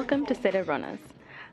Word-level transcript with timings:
Welcome 0.00 0.24
to 0.26 0.34
Cerebronas. 0.34 0.98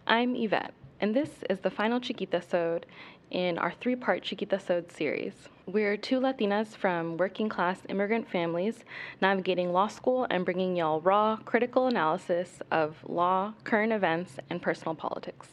I'm 0.08 0.34
Yvette, 0.34 0.74
and 1.02 1.14
this 1.14 1.30
is 1.50 1.60
the 1.60 1.70
final 1.70 2.00
Chiquita 2.00 2.42
Sode 2.42 2.86
in 3.30 3.58
our 3.58 3.74
three 3.82 3.98
part 3.98 4.24
Chiquita 4.24 4.58
Sode 4.58 4.90
series. 4.90 5.34
We're 5.66 5.98
two 5.98 6.22
Latinas 6.22 6.68
from 6.68 7.18
working 7.18 7.50
class 7.50 7.82
immigrant 7.90 8.32
families 8.32 8.86
navigating 9.20 9.74
law 9.74 9.88
school 9.88 10.28
and 10.30 10.46
bringing 10.46 10.78
y'all 10.78 11.02
raw, 11.02 11.36
critical 11.44 11.88
analysis 11.88 12.62
of 12.72 12.96
law, 13.06 13.54
current 13.66 13.92
events, 13.92 14.38
and 14.50 14.62
personal 14.62 14.96
politics. 14.96 15.50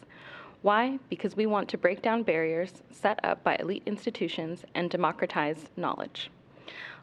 Why? 0.62 1.00
Because 1.10 1.34
we 1.34 1.46
want 1.46 1.68
to 1.70 1.76
break 1.76 2.00
down 2.00 2.22
barriers 2.22 2.84
set 2.92 3.18
up 3.24 3.42
by 3.42 3.56
elite 3.56 3.82
institutions 3.86 4.64
and 4.76 4.88
democratize 4.88 5.64
knowledge. 5.76 6.30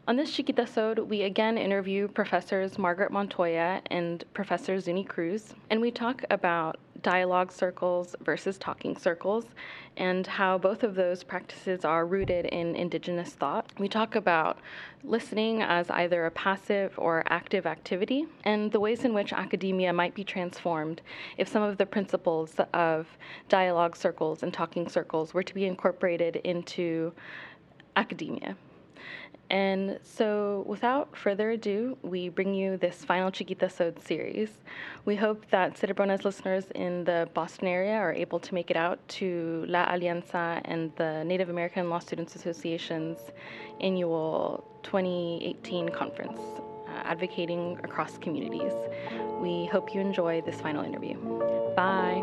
On 0.08 0.16
this 0.16 0.32
Chiquita 0.32 0.66
Sode, 0.66 0.98
we 0.98 1.22
again 1.22 1.56
interview 1.56 2.08
Professors 2.08 2.76
Margaret 2.76 3.12
Montoya 3.12 3.80
and 3.86 4.24
Professor 4.34 4.80
Zuni 4.80 5.04
Cruz, 5.04 5.54
and 5.70 5.80
we 5.80 5.92
talk 5.92 6.24
about 6.28 6.80
dialogue 7.02 7.52
circles 7.52 8.16
versus 8.20 8.58
talking 8.58 8.96
circles 8.96 9.44
and 9.96 10.26
how 10.26 10.58
both 10.58 10.82
of 10.82 10.96
those 10.96 11.22
practices 11.22 11.84
are 11.84 12.04
rooted 12.04 12.46
in 12.46 12.74
indigenous 12.74 13.30
thought. 13.34 13.70
We 13.78 13.88
talk 13.88 14.16
about 14.16 14.58
listening 15.04 15.62
as 15.62 15.88
either 15.88 16.26
a 16.26 16.32
passive 16.32 16.94
or 16.96 17.22
active 17.28 17.64
activity 17.64 18.26
and 18.42 18.72
the 18.72 18.80
ways 18.80 19.04
in 19.04 19.14
which 19.14 19.32
academia 19.32 19.92
might 19.92 20.16
be 20.16 20.24
transformed 20.24 21.00
if 21.38 21.46
some 21.46 21.62
of 21.62 21.78
the 21.78 21.86
principles 21.86 22.56
of 22.74 23.06
dialogue 23.48 23.94
circles 23.94 24.42
and 24.42 24.52
talking 24.52 24.88
circles 24.88 25.32
were 25.32 25.44
to 25.44 25.54
be 25.54 25.64
incorporated 25.64 26.36
into 26.42 27.12
academia. 27.94 28.56
And 29.52 29.98
so, 30.02 30.64
without 30.66 31.14
further 31.14 31.50
ado, 31.50 31.98
we 32.02 32.30
bring 32.30 32.54
you 32.54 32.78
this 32.78 33.04
final 33.04 33.30
Chiquita 33.30 33.68
Sode 33.68 34.02
series. 34.02 34.48
We 35.04 35.14
hope 35.14 35.44
that 35.50 35.74
Cerebrona's 35.74 36.24
listeners 36.24 36.64
in 36.74 37.04
the 37.04 37.28
Boston 37.34 37.68
area 37.68 37.96
are 37.96 38.14
able 38.14 38.40
to 38.40 38.54
make 38.54 38.70
it 38.70 38.78
out 38.78 39.06
to 39.20 39.66
La 39.68 39.86
Alianza 39.88 40.62
and 40.64 40.90
the 40.96 41.22
Native 41.24 41.50
American 41.50 41.90
Law 41.90 41.98
Students 41.98 42.34
Association's 42.34 43.18
annual 43.82 44.64
2018 44.84 45.90
conference, 45.90 46.40
uh, 46.88 47.02
advocating 47.04 47.78
across 47.84 48.16
communities. 48.16 48.72
We 49.42 49.66
hope 49.66 49.94
you 49.94 50.00
enjoy 50.00 50.40
this 50.40 50.62
final 50.62 50.82
interview. 50.82 51.18
Bye. 51.76 52.22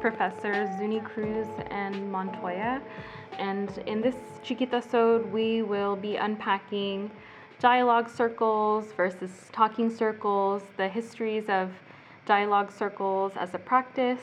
Professors 0.00 0.68
Zuni 0.78 1.00
Cruz 1.00 1.46
and 1.70 2.10
Montoya. 2.10 2.80
And 3.38 3.70
in 3.86 4.00
this 4.00 4.16
Chiquita 4.42 4.80
Sode, 4.80 5.30
we 5.32 5.62
will 5.62 5.96
be 5.96 6.16
unpacking 6.16 7.10
dialogue 7.60 8.08
circles 8.08 8.92
versus 8.96 9.30
talking 9.52 9.90
circles, 9.90 10.62
the 10.76 10.88
histories 10.88 11.48
of 11.48 11.70
dialogue 12.26 12.70
circles 12.70 13.32
as 13.36 13.54
a 13.54 13.58
practice. 13.58 14.20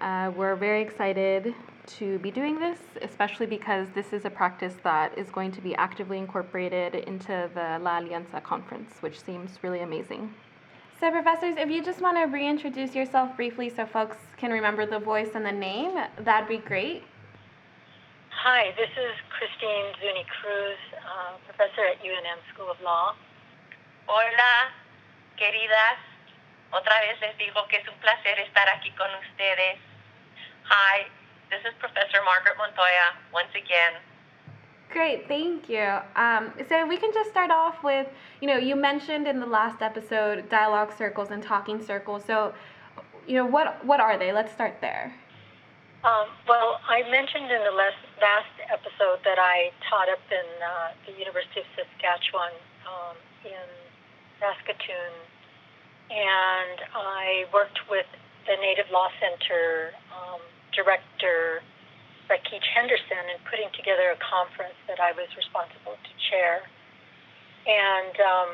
Uh, 0.00 0.32
we're 0.34 0.56
very 0.56 0.80
excited 0.80 1.54
to 1.86 2.18
be 2.20 2.30
doing 2.30 2.58
this, 2.58 2.78
especially 3.02 3.46
because 3.46 3.88
this 3.94 4.12
is 4.12 4.24
a 4.24 4.30
practice 4.30 4.74
that 4.84 5.16
is 5.18 5.28
going 5.30 5.52
to 5.52 5.60
be 5.60 5.74
actively 5.74 6.18
incorporated 6.18 6.94
into 6.94 7.50
the 7.54 7.78
La 7.82 8.00
Alianza 8.00 8.42
conference, 8.42 8.92
which 9.00 9.20
seems 9.20 9.58
really 9.62 9.80
amazing. 9.80 10.32
So, 11.00 11.08
professors, 11.08 11.56
if 11.56 11.72
you 11.72 11.80
just 11.80 12.04
want 12.04 12.20
to 12.20 12.28
reintroduce 12.28 12.92
yourself 12.92 13.32
briefly 13.32 13.72
so 13.72 13.88
folks 13.88 14.20
can 14.36 14.52
remember 14.52 14.84
the 14.84 15.00
voice 15.00 15.32
and 15.32 15.40
the 15.40 15.56
name, 15.56 15.96
that'd 16.20 16.44
be 16.44 16.60
great. 16.60 17.00
Hi, 18.28 18.76
this 18.76 18.92
is 18.92 19.16
Christine 19.32 19.96
Zuni 19.96 20.28
Cruz, 20.28 20.76
uh, 21.00 21.40
professor 21.48 21.88
at 21.88 22.04
UNM 22.04 22.44
School 22.52 22.68
of 22.68 22.76
Law. 22.84 23.16
Hola, 24.12 24.76
queridas. 25.40 25.96
Otra 26.68 26.92
vez 27.00 27.16
les 27.24 27.32
digo 27.40 27.64
que 27.72 27.80
es 27.80 27.88
un 27.88 27.96
placer 28.04 28.36
estar 28.44 28.68
aquí 28.68 28.92
con 28.92 29.08
ustedes. 29.24 29.80
Hi, 30.68 31.08
this 31.48 31.64
is 31.64 31.72
Professor 31.80 32.20
Margaret 32.28 32.60
Montoya 32.60 33.16
once 33.32 33.56
again. 33.56 33.96
Great, 34.92 35.28
thank 35.28 35.68
you. 35.68 35.98
Um, 36.16 36.52
so 36.68 36.84
we 36.86 36.96
can 36.96 37.12
just 37.14 37.30
start 37.30 37.50
off 37.50 37.84
with, 37.84 38.08
you 38.40 38.48
know, 38.48 38.56
you 38.56 38.74
mentioned 38.74 39.28
in 39.28 39.38
the 39.38 39.46
last 39.46 39.82
episode 39.82 40.48
dialogue 40.48 40.92
circles 40.96 41.30
and 41.30 41.42
talking 41.42 41.80
circles. 41.80 42.24
So, 42.24 42.52
you 43.26 43.36
know, 43.36 43.46
what 43.46 43.84
what 43.84 44.00
are 44.00 44.18
they? 44.18 44.32
Let's 44.32 44.52
start 44.52 44.78
there. 44.80 45.14
Um, 46.02 46.32
well, 46.48 46.80
I 46.88 47.04
mentioned 47.10 47.52
in 47.52 47.60
the 47.60 47.76
last, 47.76 48.00
last 48.24 48.56
episode 48.72 49.20
that 49.22 49.38
I 49.38 49.70
taught 49.84 50.08
up 50.08 50.24
in 50.32 50.48
uh, 50.64 50.96
the 51.04 51.12
University 51.12 51.60
of 51.60 51.66
Saskatchewan 51.76 52.56
um, 52.88 53.16
in 53.44 53.68
Saskatoon, 54.40 55.12
and 56.08 56.80
I 56.96 57.44
worked 57.52 57.84
with 57.90 58.06
the 58.48 58.56
Native 58.64 58.88
Law 58.90 59.12
Center 59.20 59.92
um, 60.08 60.40
director 60.72 61.60
by 62.30 62.38
Keach 62.46 62.64
Henderson 62.70 63.26
in 63.26 63.42
putting 63.50 63.66
together 63.74 64.14
a 64.14 64.18
conference 64.22 64.78
that 64.86 65.02
I 65.02 65.10
was 65.18 65.26
responsible 65.34 65.98
to 65.98 66.12
chair. 66.30 66.62
And 67.66 68.14
um, 68.22 68.50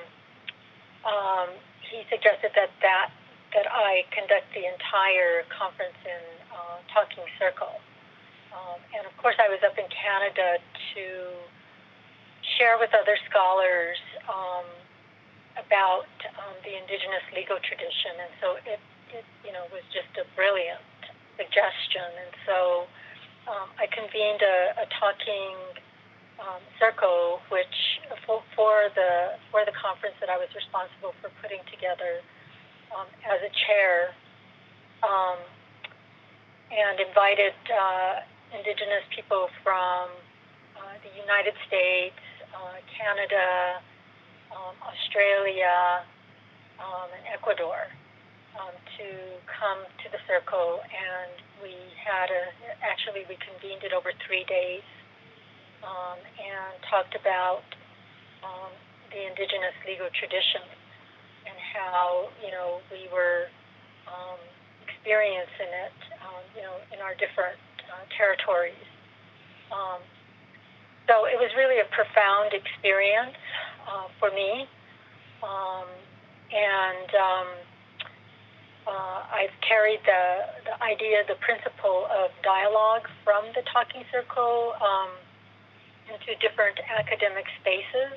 um, 1.04 1.48
he 1.84 2.00
suggested 2.09 2.56
that, 2.56 2.72
that 2.81 3.12
that 3.54 3.70
I 3.70 4.03
conduct 4.10 4.50
the 4.53 4.66
entire 4.66 5.47
conference 5.48 5.97
in 6.03 6.25
uh, 6.50 6.82
Talking 6.92 7.25
Circle. 7.38 7.78
Um, 8.50 8.82
and 8.92 9.06
of 9.06 9.14
course, 9.16 9.38
I 9.38 9.48
was 9.48 9.62
up 9.62 9.78
in 9.78 9.87
Canada 9.88 10.58
to 10.97 11.04
share 12.58 12.76
with 12.76 12.91
other 12.93 13.16
scholars 13.31 13.97
um, 14.26 14.66
about 15.56 16.10
um, 16.37 16.58
the 16.66 16.75
Indigenous 16.75 17.22
legal 17.32 17.56
tradition. 17.62 18.19
And 18.19 18.32
so 18.43 18.47
it, 18.66 18.81
it, 19.14 19.25
you 19.47 19.54
know, 19.54 19.64
was 19.70 19.87
just 19.94 20.10
a 20.19 20.26
brilliant 20.34 20.82
suggestion. 21.38 22.04
And 22.04 22.32
so 22.44 22.91
um, 23.48 23.68
I 23.78 23.86
convened 23.86 24.42
a, 24.42 24.82
a 24.82 24.86
talking 24.98 25.54
um, 26.42 26.60
circle, 26.78 27.40
which 27.48 28.02
for, 28.26 28.42
for, 28.54 28.90
the 28.94 29.38
for 29.50 29.64
the 29.64 29.72
conference 29.72 30.14
that 30.20 30.28
I 30.28 30.36
was 30.36 30.50
responsible 30.54 31.14
for 31.22 31.30
putting 31.40 31.62
together 31.70 32.20
um, 32.92 33.06
as 33.24 33.40
a 33.40 33.52
chair, 33.66 34.14
um, 35.02 35.38
and 36.70 37.00
invited 37.00 37.56
uh, 37.70 38.26
Indigenous 38.52 39.06
people 39.14 39.48
from 39.62 40.10
uh, 40.76 40.94
the 41.02 41.12
United 41.18 41.54
States, 41.66 42.18
uh, 42.54 42.78
Canada, 42.90 43.80
um, 44.52 44.74
Australia, 44.86 46.04
um, 46.78 47.08
and 47.16 47.24
Ecuador 47.32 47.90
to 48.96 49.36
come 49.44 49.84
to 50.00 50.06
the 50.08 50.20
circle, 50.24 50.80
and 50.88 51.36
we 51.62 51.75
had 51.97 52.28
a 52.31 52.44
actually 52.84 53.25
we 53.28 53.37
convened 53.41 53.83
it 53.83 53.93
over 53.93 54.12
three 54.27 54.44
days 54.44 54.84
um, 55.83 56.19
and 56.39 56.72
talked 56.89 57.15
about 57.15 57.65
um, 58.44 58.72
the 59.11 59.21
indigenous 59.27 59.76
legal 59.87 60.08
tradition 60.12 60.64
and 61.47 61.56
how 61.75 62.29
you 62.43 62.50
know 62.50 62.81
we 62.91 63.08
were 63.12 63.49
um, 64.06 64.38
experiencing 65.06 65.70
it, 65.70 65.99
um, 66.23 66.43
you 66.55 66.62
know, 66.62 66.75
in 66.91 66.99
our 66.99 67.14
different 67.14 67.59
uh, 67.87 68.02
territories. 68.19 68.75
Um, 69.70 70.02
so 71.06 71.31
it 71.31 71.38
was 71.38 71.50
really 71.55 71.79
a 71.79 71.87
profound 71.94 72.50
experience 72.50 73.38
uh, 73.87 74.11
for 74.19 74.35
me, 74.35 74.67
um, 75.47 75.87
and 76.50 77.09
um, 77.14 77.49
uh, 78.87 79.27
I've 79.35 79.55
carried 79.67 80.00
the, 80.06 80.23
the 80.71 80.77
idea, 80.83 81.27
the 81.27 81.38
principle 81.43 82.06
of 82.06 82.31
dialogue 82.47 83.11
from 83.27 83.50
the 83.55 83.67
talking 83.67 84.06
circle 84.15 84.79
um, 84.79 85.11
into 86.06 86.38
different 86.38 86.79
academic 86.87 87.50
spaces. 87.61 88.15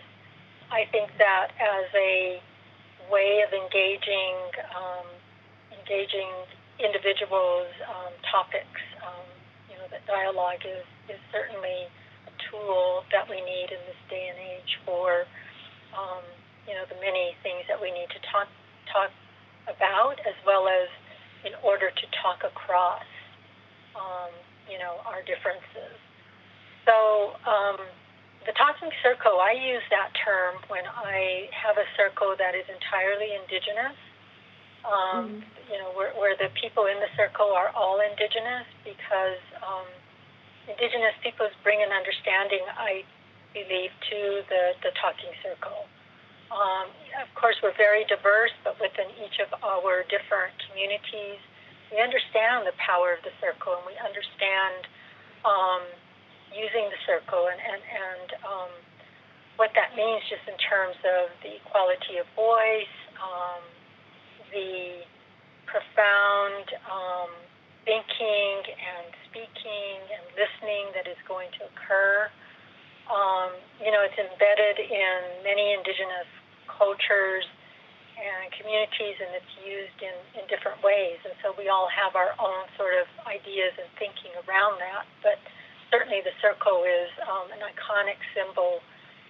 I 0.69 0.85
think 0.93 1.09
that 1.17 1.49
as 1.57 1.89
a 1.97 2.37
way 3.09 3.41
of 3.41 3.49
engaging 3.49 4.37
um, 4.77 5.09
engaging 5.73 6.29
individuals' 6.77 7.73
um, 7.89 8.13
topics, 8.29 8.81
um, 9.01 9.25
you 9.73 9.75
know, 9.81 9.89
that 9.89 10.05
dialogue 10.05 10.61
is, 10.61 10.85
is 11.09 11.19
certainly 11.33 11.89
a 12.29 12.33
tool 12.45 13.01
that 13.09 13.25
we 13.25 13.41
need 13.41 13.73
in 13.73 13.81
this 13.89 14.01
day 14.05 14.29
and 14.29 14.37
age 14.37 14.77
for, 14.85 15.25
um, 15.97 16.21
you 16.69 16.77
know, 16.77 16.85
the 16.85 16.99
many 17.01 17.33
things 17.41 17.65
that 17.65 17.81
we 17.81 17.89
need 17.89 18.07
to 18.13 18.21
talk 18.29 18.45
talk 18.93 19.09
about, 19.69 20.19
as 20.25 20.35
well 20.45 20.67
as 20.67 20.89
in 21.45 21.53
order 21.63 21.89
to 21.89 22.05
talk 22.19 22.43
across, 22.43 23.05
um, 23.95 24.33
you 24.67 24.77
know, 24.77 24.99
our 25.05 25.21
differences. 25.23 25.95
So, 26.85 27.37
um, 27.45 27.79
the 28.47 28.55
talking 28.55 28.89
circle, 29.03 29.37
I 29.37 29.53
use 29.53 29.83
that 29.91 30.15
term 30.15 30.57
when 30.71 30.87
I 30.87 31.51
have 31.51 31.77
a 31.77 31.85
circle 31.99 32.33
that 32.39 32.55
is 32.55 32.65
entirely 32.71 33.35
indigenous. 33.35 33.97
Um, 34.87 35.43
mm-hmm. 35.43 35.69
You 35.69 35.77
know, 35.77 35.91
where, 35.93 36.15
where 36.15 36.33
the 36.39 36.49
people 36.55 36.87
in 36.87 36.97
the 37.03 37.11
circle 37.19 37.51
are 37.51 37.69
all 37.75 37.99
indigenous 37.99 38.65
because 38.87 39.43
um, 39.59 39.85
indigenous 40.71 41.13
peoples 41.21 41.51
bring 41.61 41.83
an 41.83 41.91
understanding, 41.91 42.63
I 42.73 43.03
believe, 43.53 43.91
to 44.09 44.19
the, 44.47 44.63
the 44.81 44.91
talking 44.97 45.35
circle. 45.43 45.85
Um, 46.49 46.89
of 47.21 47.29
course, 47.37 47.55
we're 47.61 47.77
very 47.77 48.05
diverse, 48.09 48.53
but 48.65 48.79
within 48.81 49.09
each 49.21 49.37
of 49.37 49.53
our 49.61 50.01
different 50.09 50.53
communities, 50.65 51.37
we 51.93 52.01
understand 52.01 52.65
the 52.65 52.73
power 52.81 53.13
of 53.13 53.21
the 53.21 53.33
circle 53.37 53.77
and 53.77 53.85
we 53.85 53.97
understand 54.01 54.89
um, 55.45 55.85
using 56.53 56.89
the 56.89 56.99
circle 57.05 57.49
and, 57.49 57.61
and, 57.61 57.81
and 57.81 58.27
um, 58.45 58.71
what 59.61 59.73
that 59.77 59.93
means 59.93 60.25
just 60.25 60.45
in 60.49 60.57
terms 60.57 60.97
of 61.05 61.29
the 61.45 61.61
quality 61.69 62.17
of 62.17 62.25
voice, 62.33 62.95
um, 63.21 63.61
the 64.49 65.05
profound 65.69 66.65
um, 66.89 67.29
thinking 67.85 68.73
and 68.73 69.09
speaking 69.29 70.01
and 70.09 70.23
listening 70.33 70.89
that 70.97 71.05
is 71.05 71.17
going 71.29 71.49
to 71.61 71.69
occur. 71.69 72.29
Um, 73.09 73.53
you 73.81 73.89
know, 73.89 74.01
it's 74.05 74.17
embedded 74.17 74.77
in 74.81 75.17
many 75.45 75.73
indigenous 75.73 76.29
cultures 76.79 77.43
and 78.19 78.51
communities, 78.55 79.15
and 79.19 79.31
it's 79.35 79.53
used 79.63 79.99
in, 79.99 80.15
in 80.39 80.43
different 80.47 80.79
ways. 80.83 81.19
And 81.23 81.35
so 81.43 81.55
we 81.55 81.67
all 81.67 81.87
have 81.91 82.15
our 82.15 82.35
own 82.39 82.67
sort 82.75 82.95
of 82.95 83.07
ideas 83.27 83.75
and 83.79 83.87
thinking 83.99 84.31
around 84.47 84.79
that. 84.79 85.07
But 85.23 85.39
certainly 85.91 86.19
the 86.23 86.35
circle 86.39 86.83
is 86.83 87.11
um, 87.23 87.51
an 87.51 87.63
iconic 87.63 88.19
symbol, 88.35 88.83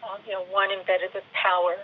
um, 0.06 0.22
you 0.25 0.34
know, 0.34 0.46
one 0.50 0.74
embedded 0.74 1.13
with 1.13 1.25
power. 1.38 1.78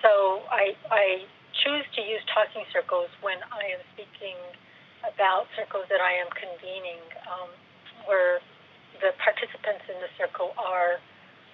So 0.00 0.44
I, 0.48 0.76
I 0.88 1.28
choose 1.64 1.84
to 1.96 2.00
use 2.04 2.24
talking 2.32 2.64
circles 2.72 3.08
when 3.20 3.40
I 3.52 3.76
am 3.76 3.82
speaking 3.92 4.36
about 5.04 5.48
circles 5.56 5.84
that 5.92 6.00
I 6.00 6.16
am 6.20 6.28
convening, 6.32 7.04
um, 7.28 7.52
where 8.08 8.40
the 9.04 9.12
participants 9.20 9.84
in 9.92 10.00
the 10.00 10.08
circle 10.16 10.56
are 10.56 10.98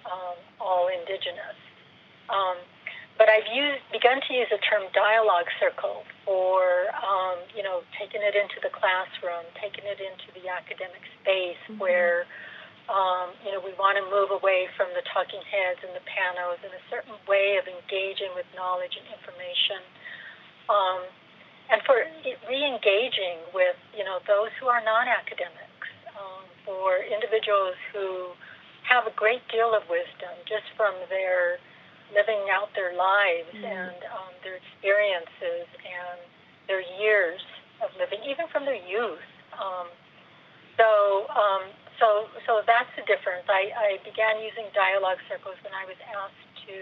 um, 0.07 0.37
all 0.63 0.87
indigenous. 0.87 1.59
Um, 3.13 3.19
but 3.19 3.29
I've 3.29 3.47
used, 3.53 3.85
begun 3.91 4.21
to 4.27 4.33
use 4.33 4.49
the 4.49 4.57
term 4.57 4.89
dialogue 4.93 5.45
circle 5.59 6.03
for, 6.25 6.89
um, 6.97 7.37
you 7.55 7.61
know, 7.61 7.81
taking 7.99 8.21
it 8.21 8.33
into 8.35 8.57
the 8.61 8.69
classroom, 8.73 9.45
taking 9.61 9.85
it 9.85 10.01
into 10.01 10.33
the 10.33 10.49
academic 10.49 11.01
space 11.21 11.61
mm-hmm. 11.69 11.77
where 11.77 12.25
um, 12.91 13.31
you 13.47 13.51
know, 13.55 13.63
we 13.63 13.71
want 13.79 13.95
to 13.95 14.03
move 14.11 14.27
away 14.35 14.67
from 14.75 14.91
the 14.91 15.03
talking 15.07 15.39
heads 15.47 15.79
and 15.87 15.95
the 15.95 16.03
panos 16.03 16.59
and 16.67 16.73
a 16.75 16.83
certain 16.91 17.15
way 17.31 17.55
of 17.55 17.63
engaging 17.63 18.35
with 18.35 18.43
knowledge 18.59 18.99
and 18.99 19.07
information. 19.07 19.79
Um, 20.67 21.07
and 21.71 21.79
for 21.87 22.03
re-engaging 22.43 23.39
with, 23.55 23.79
you 23.95 24.03
know, 24.03 24.19
those 24.27 24.51
who 24.59 24.67
are 24.67 24.83
non-academics, 24.83 25.87
um, 26.11 26.43
for 26.67 26.99
individuals 26.99 27.79
who 27.95 28.35
have 28.83 29.07
a 29.07 29.15
great 29.15 29.47
deal 29.47 29.71
of 29.71 29.87
wisdom 29.87 30.35
just 30.43 30.67
from 30.75 30.91
their 31.07 31.63
living 32.11 32.51
out 32.51 32.73
their 32.75 32.91
lives 32.97 33.53
mm-hmm. 33.55 33.63
and 33.63 33.99
um, 34.11 34.33
their 34.43 34.59
experiences 34.59 35.67
and 35.79 36.19
their 36.67 36.83
years 36.99 37.41
of 37.79 37.91
living, 37.99 38.19
even 38.27 38.47
from 38.51 38.65
their 38.67 38.79
youth. 38.79 39.23
Um, 39.55 39.87
so 40.75 41.29
um, 41.29 41.63
so 41.99 42.27
so 42.49 42.65
that's 42.65 42.89
the 42.97 43.05
difference. 43.05 43.45
I, 43.47 43.71
I 43.71 43.89
began 44.01 44.41
using 44.41 44.67
dialogue 44.73 45.21
circles 45.29 45.55
when 45.61 45.75
I 45.75 45.85
was 45.85 45.99
asked 46.09 46.49
to 46.65 46.77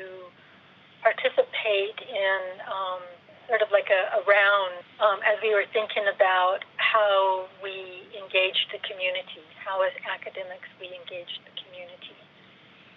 participate 1.04 1.98
in 2.06 2.42
um, 2.70 3.02
sort 3.50 3.66
of 3.66 3.74
like 3.74 3.90
a, 3.90 4.02
a 4.16 4.22
round 4.24 4.86
um, 5.02 5.20
as 5.26 5.42
we 5.42 5.52
were 5.52 5.68
thinking 5.74 6.08
about 6.08 6.64
how 6.78 7.50
we 7.60 8.08
engaged 8.14 8.70
the 8.72 8.80
community, 8.86 9.44
how 9.60 9.82
as 9.82 9.92
academics 10.06 10.70
we 10.78 10.88
engaged 10.94 11.42
the 11.44 11.54
community. 11.58 12.21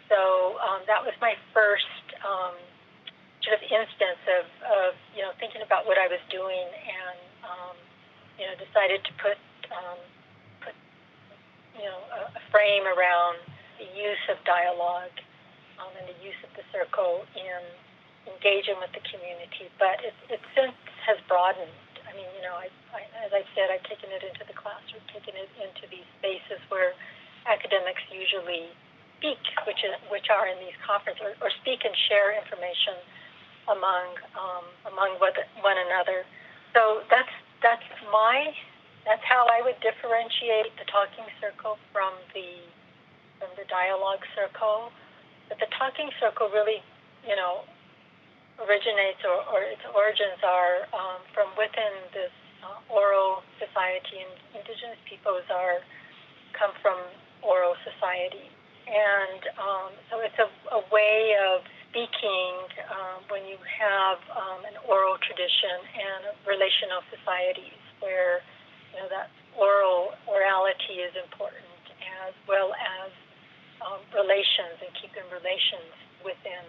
So 0.09 0.61
um, 0.61 0.85
that 0.87 1.01
was 1.01 1.15
my 1.21 1.35
first 1.53 2.05
um, 2.23 2.55
sort 3.43 3.61
of 3.61 3.63
instance 3.65 4.23
of, 4.29 4.45
of 4.69 4.91
you 5.17 5.23
know 5.25 5.33
thinking 5.41 5.61
about 5.65 5.85
what 5.85 5.97
I 5.97 6.09
was 6.09 6.21
doing 6.29 6.69
and 6.69 7.19
um, 7.45 7.77
you 8.41 8.45
know 8.49 8.55
decided 8.61 9.01
to 9.05 9.13
put 9.21 9.37
um, 9.73 10.01
you 11.75 11.85
know, 11.85 12.01
a, 12.15 12.21
a 12.39 12.43
frame 12.55 12.87
around 12.87 13.39
the 13.83 13.89
use 13.99 14.25
of 14.31 14.39
dialogue 14.47 15.15
um, 15.83 15.91
and 15.99 16.07
the 16.07 16.19
use 16.23 16.39
of 16.47 16.51
the 16.55 16.65
circle 16.71 17.27
in 17.35 17.63
engaging 18.31 18.79
with 18.79 18.95
the 18.95 19.03
community. 19.11 19.69
But 19.77 20.01
it, 20.01 20.15
it 20.31 20.41
since 20.55 20.79
has 21.05 21.19
broadened. 21.27 21.75
I 22.07 22.15
mean, 22.15 22.31
you 22.39 22.43
know, 22.47 22.55
I, 22.55 22.71
I, 22.95 23.03
as 23.27 23.35
I 23.35 23.43
said, 23.59 23.75
I've 23.75 23.85
taken 23.85 24.09
it 24.15 24.23
into 24.23 24.47
the 24.47 24.55
classroom, 24.55 25.03
taken 25.11 25.35
it 25.35 25.51
into 25.59 25.91
these 25.91 26.07
spaces 26.23 26.63
where 26.71 26.95
academics 27.45 28.01
usually 28.09 28.71
speak, 29.19 29.41
which 29.67 29.83
is 29.85 29.95
which 30.11 30.29
are 30.31 30.47
in 30.47 30.59
these 30.61 30.77
conferences, 30.85 31.23
or, 31.23 31.33
or 31.47 31.51
speak 31.63 31.85
and 31.85 31.95
share 32.09 32.37
information 32.37 32.99
among 33.69 34.07
um, 34.37 34.67
among 34.91 35.17
one 35.19 35.79
another. 35.89 36.25
So 36.75 37.07
that's 37.09 37.33
that's 37.63 37.87
my 38.13 38.53
that's 39.05 39.25
how 39.25 39.47
I 39.49 39.61
would 39.65 39.77
differentiate 39.85 40.73
the 40.81 40.89
talking 40.89 41.29
circle 41.41 41.77
from 41.93 42.13
the 42.33 42.65
from 43.39 43.51
the 43.57 43.67
dialogue 43.69 44.25
circle. 44.33 44.93
But 45.49 45.61
the 45.61 45.69
talking 45.77 46.09
circle 46.21 46.49
really, 46.49 46.81
you 47.29 47.37
know, 47.37 47.69
originates 48.63 49.21
or, 49.27 49.45
or 49.53 49.61
its 49.67 49.85
origins 49.93 50.41
are 50.41 50.89
um, 50.97 51.21
from 51.37 51.53
within 51.59 51.93
this 52.17 52.33
uh, 52.65 52.81
oral 52.89 53.45
society, 53.61 54.25
and 54.25 54.33
indigenous 54.57 55.01
peoples 55.05 55.45
are 55.53 55.85
come 56.57 56.73
from 56.81 56.97
oral 57.43 57.75
society, 57.85 58.49
and 58.87 59.41
um, 59.57 59.91
so 60.11 60.21
it's 60.21 60.37
a, 60.37 60.49
a 60.77 60.83
way 60.93 61.37
of 61.41 61.65
speaking 61.89 62.53
um, 62.91 63.23
when 63.31 63.47
you 63.47 63.57
have 63.63 64.19
um, 64.35 64.67
an 64.67 64.77
oral 64.85 65.15
tradition 65.23 65.79
and 65.95 66.35
relational 66.43 67.01
societies 67.09 67.79
where 68.03 68.43
you 68.93 68.99
know, 68.99 69.09
that 69.09 69.31
oral 69.55 70.13
orality 70.27 70.99
is 71.01 71.15
important 71.15 71.65
as 72.27 72.35
well 72.51 72.75
as 72.75 73.11
um, 73.83 74.01
relations 74.11 74.81
and 74.83 74.91
keeping 74.99 75.25
relations 75.31 75.93
within, 76.27 76.65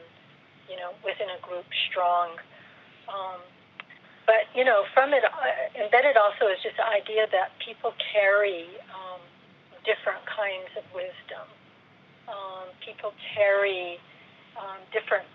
you 0.70 0.78
know, 0.78 0.94
within 1.02 1.30
a 1.32 1.40
group 1.42 1.66
strong. 1.90 2.38
Um, 3.10 3.42
but 4.26 4.50
you 4.58 4.66
know, 4.66 4.86
from 4.94 5.14
it 5.14 5.26
uh, 5.26 5.30
embedded 5.78 6.18
also 6.18 6.50
is 6.50 6.62
just 6.62 6.78
the 6.78 6.86
idea 6.86 7.30
that 7.30 7.54
people 7.62 7.94
carry 8.14 8.66
um, 8.90 9.22
different 9.86 10.22
kinds 10.26 10.70
of 10.78 10.86
wisdom. 10.94 11.46
Um, 12.28 12.74
people 12.82 13.14
carry 13.34 14.02
um, 14.58 14.82
different 14.92 15.28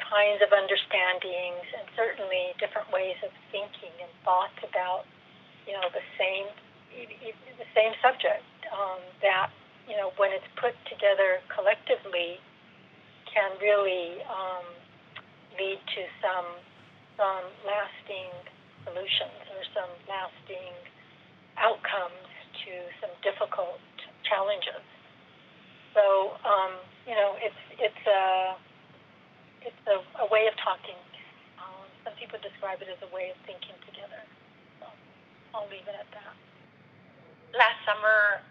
kinds 0.00 0.40
of 0.42 0.50
understandings 0.50 1.66
and 1.76 1.84
certainly 1.94 2.54
different 2.58 2.88
ways 2.90 3.16
of 3.22 3.30
thinking 3.52 3.92
and 4.00 4.10
thoughts 4.24 4.56
about 4.64 5.04
you 5.66 5.72
know, 5.72 5.88
the 5.92 6.04
same 6.20 6.48
the 6.94 7.68
same 7.74 7.90
subject 7.98 8.46
um, 8.70 9.02
that 9.18 9.50
you 9.90 9.96
know 9.98 10.14
when 10.16 10.30
it's 10.30 10.46
put 10.60 10.78
together 10.86 11.42
collectively 11.50 12.38
can 13.26 13.50
really 13.58 14.22
um, 14.30 14.62
lead 15.58 15.80
to 15.98 16.02
some 16.22 16.46
some 17.18 17.46
lasting 17.66 18.30
solutions 18.86 19.42
or 19.50 19.62
some 19.74 19.90
lasting 20.06 20.74
outcomes 21.58 22.30
to 22.62 22.72
some 23.02 23.10
difficult 23.26 23.82
challenges. 24.22 24.84
So 25.94 26.36
um, 26.42 26.74
you 27.06 27.14
know, 27.14 27.38
it's 27.38 27.62
it's 27.78 28.04
a 28.06 28.58
it's 29.62 29.84
a, 29.86 30.02
a 30.20 30.26
way 30.28 30.50
of 30.50 30.54
talking. 30.60 30.98
Um, 31.56 31.86
some 32.04 32.14
people 32.18 32.36
describe 32.42 32.82
it 32.82 32.90
as 32.90 33.00
a 33.00 33.10
way 33.14 33.30
of 33.30 33.38
thinking 33.46 33.78
together. 33.86 34.20
I'll 35.54 35.70
leave 35.70 35.86
it 35.86 35.94
at 35.94 36.10
that. 36.10 36.34
Last 37.54 37.78
summer, 37.86 38.42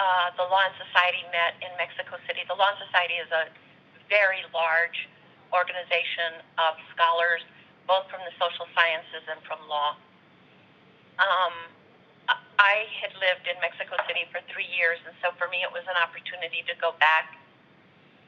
uh, 0.00 0.32
the 0.40 0.48
Law 0.48 0.64
and 0.64 0.72
Society 0.80 1.20
met 1.28 1.60
in 1.60 1.68
Mexico 1.76 2.16
City. 2.24 2.40
The 2.48 2.56
Law 2.56 2.72
and 2.72 2.80
Society 2.88 3.20
is 3.20 3.28
a 3.28 3.52
very 4.08 4.40
large 4.56 4.96
organization 5.52 6.40
of 6.56 6.80
scholars, 6.96 7.44
both 7.84 8.08
from 8.08 8.24
the 8.24 8.32
social 8.40 8.64
sciences 8.72 9.28
and 9.28 9.38
from 9.44 9.60
law. 9.68 10.00
Um, 11.20 11.75
I 12.28 12.88
had 12.98 13.14
lived 13.20 13.46
in 13.46 13.54
Mexico 13.60 13.94
City 14.08 14.26
for 14.32 14.40
three 14.50 14.66
years, 14.66 14.98
and 15.06 15.14
so 15.22 15.30
for 15.38 15.46
me 15.48 15.62
it 15.62 15.70
was 15.70 15.84
an 15.86 15.98
opportunity 16.00 16.64
to 16.66 16.74
go 16.80 16.96
back, 16.98 17.36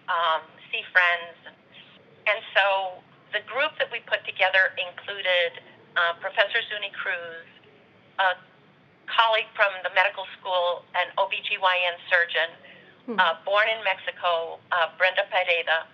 um, 0.07 0.45
see 0.71 0.85
friends. 0.93 1.37
And 2.29 2.39
so 2.55 3.01
the 3.33 3.43
group 3.49 3.75
that 3.81 3.91
we 3.91 4.05
put 4.05 4.23
together 4.29 4.77
included 4.79 5.59
uh, 5.97 6.15
Professor 6.21 6.61
Zuni 6.71 6.93
Cruz, 6.95 7.49
a 8.21 8.39
colleague 9.09 9.51
from 9.57 9.73
the 9.83 9.91
medical 9.97 10.29
school, 10.39 10.85
an 10.95 11.09
OBGYN 11.17 11.97
surgeon, 12.13 12.51
hmm. 13.09 13.17
uh, 13.19 13.41
born 13.43 13.67
in 13.73 13.81
Mexico, 13.83 14.61
uh, 14.71 14.93
Brenda 15.01 15.25
Pereira, 15.33 15.89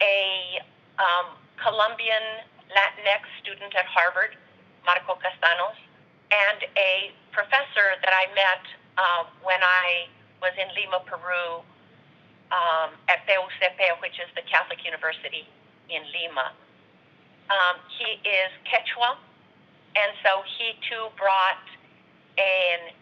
a 0.00 0.58
um, 0.98 1.36
Colombian 1.60 2.42
Latinx 2.72 3.22
student 3.44 3.70
at 3.76 3.86
Harvard, 3.86 4.34
Marco 4.82 5.14
Castanos, 5.20 5.78
and 6.32 6.64
a 6.80 7.12
professor 7.30 8.00
that 8.00 8.12
I 8.12 8.32
met 8.32 8.64
uh, 8.96 9.22
when 9.44 9.60
I 9.60 10.08
was 10.40 10.56
in 10.56 10.68
Lima, 10.72 11.04
Peru, 11.04 11.60
um, 12.52 12.96
at 13.08 13.24
PUCP, 13.28 13.80
which 14.00 14.16
is 14.16 14.28
the 14.36 14.44
Catholic 14.48 14.84
University 14.84 15.48
in 15.88 16.02
Lima. 16.12 16.52
Um, 17.48 17.76
he 18.00 18.16
is 18.24 18.50
Quechua, 18.64 19.16
and 19.96 20.10
so 20.24 20.40
he 20.56 20.72
too 20.88 21.12
brought 21.20 21.64
an 22.40 22.92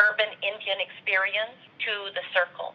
urban 0.00 0.32
Indian 0.40 0.80
experience 0.80 1.56
to 1.84 2.12
the 2.16 2.24
circle. 2.32 2.72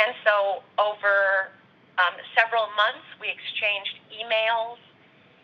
And 0.00 0.16
so 0.24 0.64
over 0.80 1.52
um, 2.00 2.16
several 2.32 2.68
months, 2.76 3.04
we 3.20 3.28
exchanged 3.28 3.96
emails, 4.12 4.80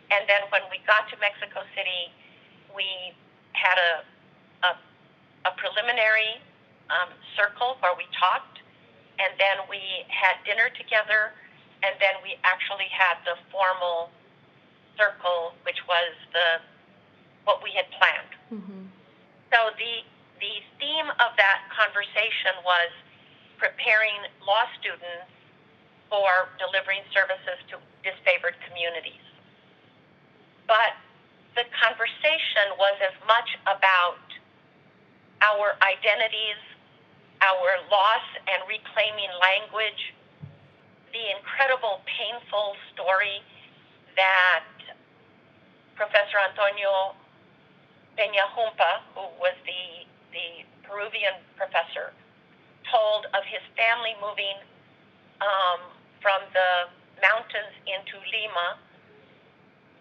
and 0.09 0.25
then 0.25 0.45
when 0.49 0.65
we 0.73 0.81
got 0.89 1.05
to 1.13 1.15
Mexico 1.21 1.61
City, 1.77 2.09
we 2.75 3.13
had 3.53 3.77
a, 3.77 3.93
a, 4.65 4.71
a 5.49 5.51
preliminary 5.57 6.39
um, 6.89 7.09
circle 7.37 7.77
where 7.79 7.93
we 7.97 8.05
talked, 8.15 8.59
and 9.19 9.33
then 9.37 9.65
we 9.69 9.81
had 10.09 10.41
dinner 10.45 10.69
together, 10.73 11.33
and 11.83 11.95
then 11.99 12.17
we 12.23 12.35
actually 12.43 12.89
had 12.89 13.21
the 13.25 13.35
formal 13.51 14.09
circle, 14.97 15.55
which 15.63 15.79
was 15.87 16.11
the 16.33 16.59
what 17.47 17.63
we 17.63 17.71
had 17.71 17.87
planned. 17.95 18.33
Mm-hmm. 18.51 18.83
So 19.49 19.59
the 19.79 20.03
the 20.39 20.53
theme 20.79 21.09
of 21.19 21.35
that 21.35 21.67
conversation 21.71 22.55
was 22.63 22.91
preparing 23.57 24.23
law 24.45 24.67
students 24.79 25.27
for 26.07 26.47
delivering 26.57 27.03
services 27.11 27.59
to 27.69 27.75
disfavored 28.01 28.55
communities. 28.65 29.23
But 30.65 30.95
the 31.59 31.67
conversation 31.75 32.71
was 32.79 32.95
as 33.03 33.11
much 33.27 33.51
about 33.67 34.23
our 35.43 35.75
identities, 35.83 36.55
our 37.43 37.83
loss 37.91 38.23
and 38.47 38.63
reclaiming 38.63 39.27
language, 39.43 40.15
the 41.11 41.19
incredible 41.35 41.99
painful 42.07 42.79
story 42.95 43.43
that 44.15 44.63
Professor 45.99 46.39
Antonio 46.39 47.11
Peña 48.15 48.47
Jumpa, 48.55 49.03
who 49.11 49.27
was 49.43 49.55
the, 49.67 50.07
the 50.31 50.63
Peruvian 50.87 51.43
professor, 51.59 52.15
told 52.87 53.27
of 53.35 53.43
his 53.43 53.63
family 53.75 54.15
moving 54.23 54.63
um, 55.43 55.91
from 56.23 56.39
the 56.55 56.87
mountains 57.19 57.75
into 57.83 58.15
Lima 58.31 58.79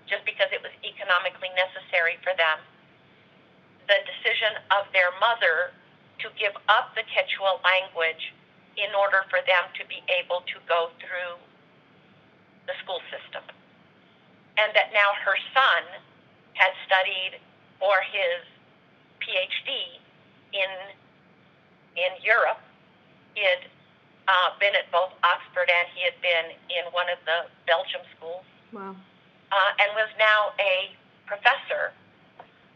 just 0.09 0.25
because 0.25 0.49
it 0.51 0.65
was 0.65 0.73
economically 0.81 1.53
necessary 1.55 2.17
for 2.25 2.33
them. 2.35 2.59
The 3.87 4.01
decision 4.09 4.57
of 4.73 4.89
their 4.93 5.13
mother 5.21 5.73
to 6.25 6.27
give 6.35 6.57
up 6.67 6.97
the 6.97 7.05
Quechua 7.07 7.63
language 7.63 8.35
in 8.77 8.91
order 8.97 9.23
for 9.31 9.39
them 9.45 9.69
to 9.79 9.83
be 9.87 10.03
able 10.09 10.43
to 10.49 10.57
go 10.67 10.91
through 10.99 11.39
the 12.67 12.75
school 12.83 13.01
system. 13.13 13.45
And 14.59 14.75
that 14.75 14.91
now 14.91 15.15
her 15.23 15.39
son 15.55 15.83
had 16.59 16.75
studied 16.85 17.39
for 17.79 18.03
his 18.03 18.43
PhD 19.23 20.03
in, 20.53 20.71
in 21.95 22.13
Europe. 22.25 22.61
He 23.35 23.47
had 23.47 23.71
uh, 24.27 24.59
been 24.59 24.75
at 24.75 24.91
both 24.91 25.15
Oxford 25.23 25.71
and 25.71 25.87
he 25.95 26.03
had 26.03 26.19
been 26.21 26.51
in 26.69 26.91
one 26.91 27.07
of 27.07 27.23
the 27.25 27.47
Belgium 27.67 28.03
schools. 28.19 28.45
Wow 28.75 28.99
uh, 29.53 29.81
and 29.81 29.89
was 29.97 30.11
now 30.19 30.53
a 30.61 30.93
professor 31.27 31.93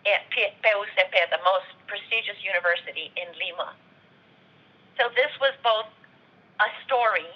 at 0.07 0.27
PUCP, 0.35 1.15
the 1.31 1.43
most 1.47 1.69
prestigious 1.87 2.39
university 2.43 3.13
in 3.15 3.29
Lima. 3.39 3.73
So 4.99 5.09
this 5.15 5.31
was 5.41 5.55
both 5.63 5.89
a 6.61 6.69
story 6.85 7.29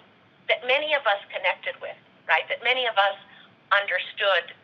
that 0.48 0.66
many 0.66 0.94
of 0.94 1.02
us 1.06 1.20
connected 1.30 1.74
with, 1.80 1.96
right? 2.28 2.44
That 2.48 2.62
many 2.62 2.86
of 2.86 2.94
us 2.98 3.18
understood 3.72 4.54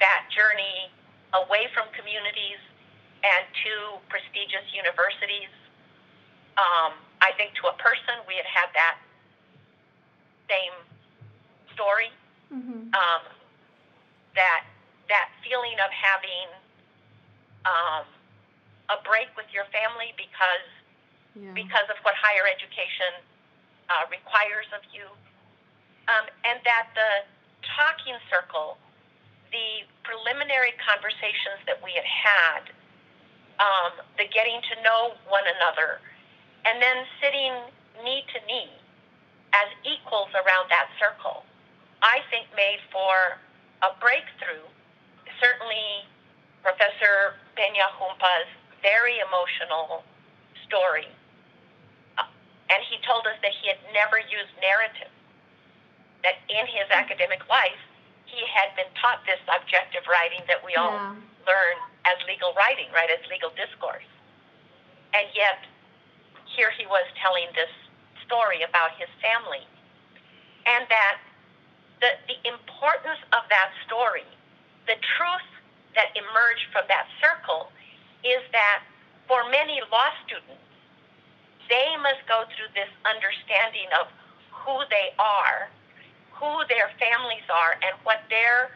that 0.00 0.26
journey 0.34 0.90
away 1.34 1.70
from 1.74 1.86
communities 1.94 2.58
and 3.22 3.46
to 3.62 4.02
prestigious 4.10 4.66
universities. 4.74 5.50
Um, 6.58 6.98
I 7.22 7.30
think 7.38 7.54
to 7.62 7.70
a 7.70 7.76
person, 7.78 8.18
we 8.26 8.34
had 8.34 8.48
had 8.48 8.68
that 8.74 8.98
same 10.50 10.74
story. 11.74 12.10
Mm-hmm. 12.50 12.90
Um, 12.92 13.22
that 14.34 14.64
that 15.08 15.28
feeling 15.44 15.76
of 15.82 15.90
having 15.92 16.48
um, 17.68 18.04
a 18.90 18.98
break 19.04 19.28
with 19.36 19.46
your 19.52 19.68
family 19.70 20.14
because 20.16 20.68
yeah. 21.36 21.52
because 21.56 21.88
of 21.88 21.96
what 22.04 22.14
higher 22.16 22.44
education 22.48 23.20
uh, 23.88 24.04
requires 24.08 24.68
of 24.72 24.84
you, 24.92 25.08
um, 26.08 26.24
and 26.44 26.60
that 26.64 26.92
the 26.96 27.24
talking 27.64 28.16
circle, 28.28 28.76
the 29.52 29.86
preliminary 30.04 30.76
conversations 30.80 31.60
that 31.64 31.80
we 31.80 31.92
had 31.96 32.08
had, 32.08 32.62
um, 33.60 33.92
the 34.18 34.26
getting 34.28 34.60
to 34.72 34.74
know 34.82 35.16
one 35.28 35.44
another, 35.46 36.00
and 36.64 36.80
then 36.82 37.04
sitting 37.20 37.52
knee 38.04 38.24
to 38.32 38.38
knee 38.44 38.72
as 39.52 39.68
equals 39.84 40.32
around 40.32 40.68
that 40.72 40.88
circle, 40.96 41.44
I 42.00 42.24
think 42.32 42.48
made 42.56 42.80
for 42.88 43.36
a 43.82 43.90
breakthrough. 43.98 44.64
Certainly, 45.42 46.06
Professor 46.62 47.34
Peña 47.58 47.90
Jumpa's 47.98 48.50
very 48.80 49.18
emotional 49.18 50.06
story. 50.66 51.10
Uh, 52.18 52.26
and 52.70 52.80
he 52.86 52.98
told 53.02 53.26
us 53.26 53.38
that 53.42 53.50
he 53.50 53.68
had 53.68 53.78
never 53.90 54.18
used 54.18 54.54
narrative, 54.62 55.10
that 56.22 56.38
in 56.46 56.64
his 56.70 56.86
academic 56.90 57.42
life, 57.50 57.78
he 58.26 58.40
had 58.48 58.72
been 58.78 58.88
taught 58.96 59.20
this 59.26 59.42
objective 59.50 60.06
writing 60.08 60.40
that 60.48 60.62
we 60.64 60.74
all 60.78 60.94
yeah. 60.94 61.14
learn 61.44 61.76
as 62.06 62.16
legal 62.26 62.54
writing, 62.54 62.88
right, 62.94 63.10
as 63.10 63.20
legal 63.28 63.50
discourse. 63.54 64.06
And 65.12 65.28
yet, 65.36 65.66
here 66.56 66.72
he 66.72 66.86
was 66.86 67.04
telling 67.20 67.50
this 67.52 67.70
story 68.24 68.62
about 68.64 68.96
his 68.96 69.10
family. 69.20 69.66
And 70.64 70.86
that 70.88 71.18
the, 72.02 72.18
the 72.26 72.38
importance 72.50 73.22
of 73.30 73.46
that 73.46 73.70
story, 73.86 74.26
the 74.90 74.98
truth 75.14 75.48
that 75.94 76.10
emerged 76.18 76.66
from 76.74 76.82
that 76.90 77.06
circle 77.22 77.70
is 78.26 78.42
that 78.50 78.82
for 79.30 79.46
many 79.48 79.78
law 79.86 80.10
students, 80.26 80.58
they 81.70 81.94
must 82.02 82.20
go 82.26 82.42
through 82.58 82.68
this 82.74 82.90
understanding 83.06 83.86
of 83.94 84.10
who 84.50 84.82
they 84.90 85.14
are, 85.22 85.70
who 86.34 86.50
their 86.66 86.90
families 86.98 87.46
are, 87.46 87.78
and 87.86 87.94
what 88.02 88.26
their 88.26 88.74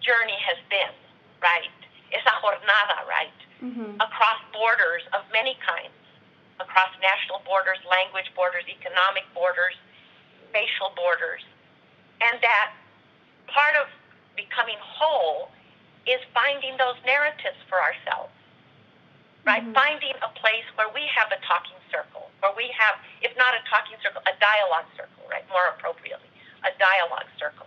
journey 0.00 0.40
has 0.40 0.56
been, 0.72 0.96
right? 1.44 1.76
Esa 2.08 2.32
jornada, 2.40 3.04
right? 3.04 3.38
Mm-hmm. 3.60 4.00
Across 4.00 4.40
borders 4.56 5.04
of 5.12 5.28
many 5.28 5.60
kinds, 5.60 5.92
across 6.56 6.88
national 7.04 7.44
borders, 7.44 7.76
language 7.84 8.32
borders, 8.32 8.64
economic 8.64 9.28
borders, 9.36 9.76
facial 10.56 10.96
borders 10.96 11.44
and 12.20 12.40
that 12.40 12.72
part 13.48 13.76
of 13.76 13.86
becoming 14.36 14.76
whole 14.80 15.50
is 16.06 16.20
finding 16.32 16.76
those 16.78 16.96
narratives 17.04 17.58
for 17.68 17.80
ourselves, 17.80 18.32
right? 19.44 19.62
Mm-hmm. 19.62 19.74
Finding 19.74 20.14
a 20.22 20.30
place 20.38 20.66
where 20.76 20.88
we 20.94 21.02
have 21.10 21.32
a 21.34 21.40
talking 21.42 21.80
circle, 21.90 22.30
where 22.40 22.54
we 22.56 22.70
have, 22.78 23.00
if 23.22 23.36
not 23.36 23.54
a 23.54 23.62
talking 23.68 23.98
circle, 24.02 24.22
a 24.24 24.34
dialogue 24.38 24.86
circle, 24.94 25.24
right? 25.30 25.42
More 25.50 25.74
appropriately, 25.74 26.30
a 26.62 26.72
dialogue 26.78 27.28
circle. 27.38 27.66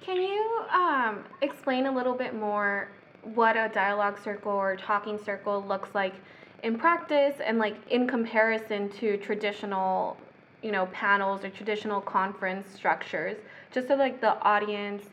Can 0.00 0.16
you 0.16 0.62
um, 0.70 1.24
explain 1.42 1.86
a 1.86 1.92
little 1.94 2.14
bit 2.14 2.34
more 2.34 2.88
what 3.22 3.56
a 3.56 3.70
dialogue 3.72 4.18
circle 4.22 4.52
or 4.52 4.76
talking 4.76 5.18
circle 5.22 5.64
looks 5.66 5.90
like 5.94 6.14
in 6.62 6.78
practice 6.78 7.34
and 7.44 7.58
like 7.58 7.76
in 7.90 8.06
comparison 8.06 8.88
to 8.88 9.16
traditional 9.18 10.16
you 10.62 10.70
know 10.70 10.86
panels 10.86 11.44
or 11.44 11.50
traditional 11.50 12.00
conference 12.00 12.66
structures 12.72 13.36
just 13.72 13.88
so 13.88 13.94
like 13.94 14.20
the 14.20 14.40
audience 14.42 15.04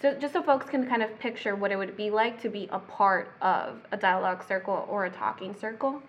so 0.00 0.14
just 0.14 0.32
so 0.32 0.42
folks 0.42 0.70
can 0.70 0.86
kind 0.86 1.02
of 1.02 1.10
picture 1.18 1.56
what 1.56 1.72
it 1.72 1.76
would 1.76 1.96
be 1.96 2.10
like 2.10 2.40
to 2.42 2.48
be 2.48 2.68
a 2.70 2.78
part 2.78 3.32
of 3.42 3.80
a 3.90 3.96
dialogue 3.96 4.44
circle 4.46 4.86
or 4.88 5.04
a 5.06 5.10
talking 5.10 5.54
circle? 5.54 6.02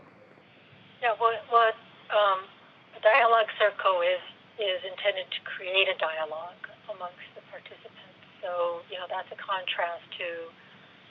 Yeah 1.02 1.18
what, 1.18 1.42
what 1.50 1.74
um, 2.14 2.46
a 2.94 3.02
dialogue 3.02 3.50
circle 3.58 4.06
is 4.06 4.22
is 4.62 4.86
intended 4.86 5.26
to 5.34 5.42
create 5.50 5.90
a 5.90 5.98
dialogue 5.98 6.62
amongst 6.94 7.26
the 7.34 7.42
participants. 7.50 8.22
So 8.44 8.86
you 8.94 9.02
know 9.02 9.10
that's 9.10 9.32
a 9.34 9.40
contrast 9.42 10.06
to 10.22 10.30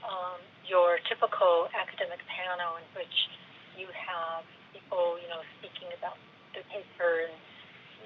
um, 0.07 0.39
your 0.65 1.03
typical 1.11 1.67
academic 1.75 2.23
panel 2.31 2.79
in 2.79 2.87
which 2.95 3.17
you 3.75 3.91
have 3.91 4.47
people, 4.71 5.19
you 5.19 5.29
know, 5.29 5.43
speaking 5.59 5.91
about 5.99 6.17
the 6.55 6.63
paper 6.71 7.27
and 7.27 7.35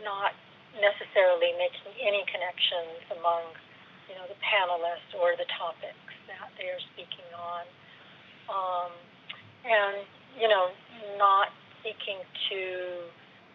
not 0.02 0.34
necessarily 0.80 1.54
making 1.54 1.94
any 2.02 2.26
connections 2.26 2.98
among, 3.14 3.54
you 4.10 4.18
know, 4.18 4.26
the 4.26 4.38
panelists 4.42 5.14
or 5.14 5.38
the 5.38 5.46
topics 5.54 6.14
that 6.26 6.50
they 6.58 6.66
are 6.72 6.82
speaking 6.94 7.28
on. 7.36 7.64
Um, 8.50 8.90
and, 9.64 10.04
you 10.36 10.48
know, 10.50 10.74
not 11.16 11.54
seeking 11.82 12.18
to 12.50 12.60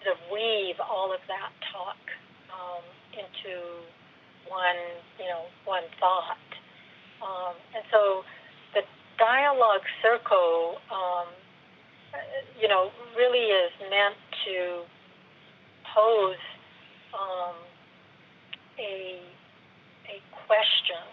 sort 0.01 0.15
of 0.15 0.19
weave 0.31 0.79
all 0.79 1.11
of 1.11 1.19
that 1.27 1.51
talk 1.73 1.99
um, 2.55 2.83
into 3.13 3.83
one, 4.47 4.79
you 5.19 5.27
know, 5.27 5.45
one 5.65 5.83
thought. 5.99 6.49
Um, 7.21 7.53
and 7.75 7.83
so 7.91 8.23
the 8.73 8.81
dialogue 9.19 9.83
circle, 10.01 10.79
um, 10.89 11.27
you 12.59 12.67
know, 12.67 12.89
really 13.17 13.51
is 13.53 13.71
meant 13.91 14.17
to 14.45 14.87
pose 15.93 16.43
um, 17.13 17.55
a, 18.79 19.21
a 20.07 20.17
question 20.47 21.03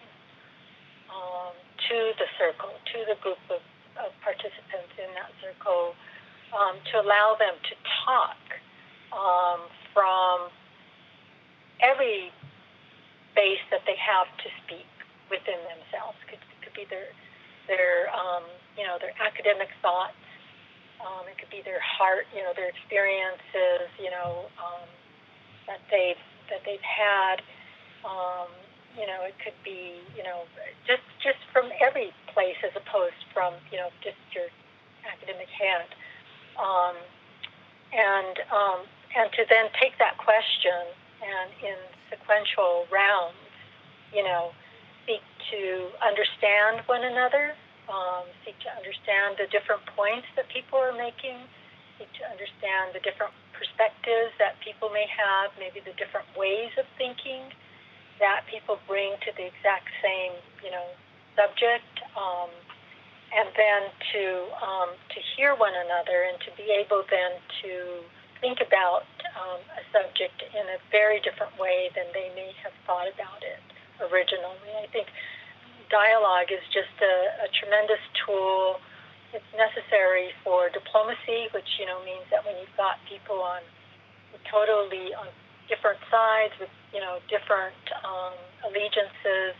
um, 1.10 1.54
to 1.88 2.12
the 2.18 2.28
circle, 2.38 2.72
to 2.92 2.98
the 3.08 3.16
group 3.22 3.40
of, 3.50 3.62
of 3.98 4.10
participants 4.22 4.92
in 4.98 5.10
that 5.14 5.30
circle, 5.42 5.94
um, 6.54 6.76
to 6.92 7.00
allow 7.00 7.36
them 7.38 7.54
to 7.68 7.74
talk 8.04 8.38
um, 9.12 9.60
from 9.92 10.50
every 11.80 12.30
base 13.34 13.62
that 13.70 13.84
they 13.86 13.96
have 14.00 14.28
to 14.40 14.48
speak 14.64 14.88
within 15.30 15.60
themselves. 15.68 16.16
Could 16.30 16.40
could 16.64 16.74
be 16.74 16.86
their 16.88 17.12
their 17.68 18.08
um, 18.14 18.44
you 18.78 18.84
know 18.84 18.96
their 19.00 19.14
academic 19.20 19.68
thoughts. 19.82 20.16
Um, 21.06 21.22
it 21.30 21.38
could 21.38 21.50
be 21.50 21.62
their 21.62 21.80
heart, 21.80 22.26
you 22.34 22.42
know, 22.42 22.50
their 22.58 22.68
experiences, 22.68 23.86
you 24.02 24.10
know, 24.10 24.50
um, 24.58 24.82
that 25.70 25.78
they've 25.90 26.18
that 26.50 26.66
they've 26.66 26.82
had. 26.82 27.42
Um, 28.02 28.50
you 28.98 29.06
know, 29.06 29.22
it 29.22 29.36
could 29.38 29.56
be, 29.62 30.02
you 30.16 30.24
know, 30.24 30.50
just 30.86 31.06
just 31.22 31.38
from 31.52 31.70
every 31.78 32.10
place 32.34 32.58
as 32.66 32.74
opposed 32.74 33.22
from, 33.32 33.54
you 33.70 33.78
know, 33.78 33.88
just 34.02 34.18
your 34.34 34.50
academic 35.06 35.48
head. 35.48 35.86
Um, 36.58 36.96
and 37.92 38.36
um, 38.50 38.80
and 39.14 39.30
to 39.32 39.46
then 39.48 39.70
take 39.78 39.96
that 39.98 40.18
question 40.18 40.90
and 41.22 41.48
in 41.62 41.78
sequential 42.10 42.86
rounds, 42.90 43.38
you 44.12 44.24
know, 44.24 44.50
seek 45.06 45.22
to 45.52 45.88
understand 46.02 46.82
one 46.86 47.04
another, 47.04 47.54
um, 47.88 48.26
seek 48.44 48.58
to 48.66 48.70
understand 48.74 49.38
the 49.38 49.46
different 49.50 49.82
points 49.94 50.26
that 50.34 50.48
people 50.50 50.78
are 50.78 50.94
making, 50.94 51.38
seek 51.98 52.10
to 52.20 52.24
understand 52.28 52.94
the 52.94 53.02
different 53.02 53.32
perspectives 53.54 54.34
that 54.38 54.58
people 54.60 54.90
may 54.90 55.06
have, 55.08 55.54
maybe 55.56 55.80
the 55.80 55.94
different 55.96 56.26
ways 56.36 56.70
of 56.76 56.84
thinking 56.98 57.48
that 58.18 58.44
people 58.48 58.80
bring 58.88 59.14
to 59.24 59.30
the 59.36 59.44
exact 59.44 59.88
same, 60.00 60.32
you 60.64 60.70
know, 60.72 60.88
subject. 61.36 61.88
Um, 62.16 62.50
and 63.34 63.48
then 63.58 63.82
to 64.14 64.22
um, 64.62 64.90
to 65.10 65.18
hear 65.34 65.54
one 65.58 65.74
another 65.74 66.30
and 66.30 66.38
to 66.46 66.50
be 66.54 66.70
able 66.70 67.02
then 67.10 67.34
to 67.62 68.06
think 68.40 68.62
about 68.62 69.08
um, 69.34 69.60
a 69.74 69.82
subject 69.90 70.44
in 70.54 70.64
a 70.70 70.78
very 70.92 71.18
different 71.20 71.50
way 71.58 71.90
than 71.96 72.06
they 72.14 72.30
may 72.38 72.52
have 72.62 72.72
thought 72.86 73.08
about 73.10 73.42
it 73.42 73.60
originally. 73.98 74.72
I 74.78 74.86
think 74.92 75.08
dialogue 75.90 76.50
is 76.50 76.62
just 76.72 76.92
a, 77.02 77.46
a 77.46 77.48
tremendous 77.54 78.02
tool. 78.24 78.80
It's 79.34 79.52
necessary 79.54 80.30
for 80.42 80.70
diplomacy, 80.70 81.50
which 81.52 81.66
you 81.78 81.86
know 81.86 82.02
means 82.04 82.24
that 82.30 82.46
when 82.46 82.56
you've 82.58 82.76
got 82.76 82.98
people 83.08 83.42
on 83.42 83.62
totally 84.50 85.14
on 85.14 85.26
different 85.68 85.98
sides 86.10 86.54
with 86.58 86.70
you 86.94 87.00
know 87.00 87.18
different 87.28 87.78
um, 88.06 88.34
allegiances, 88.66 89.54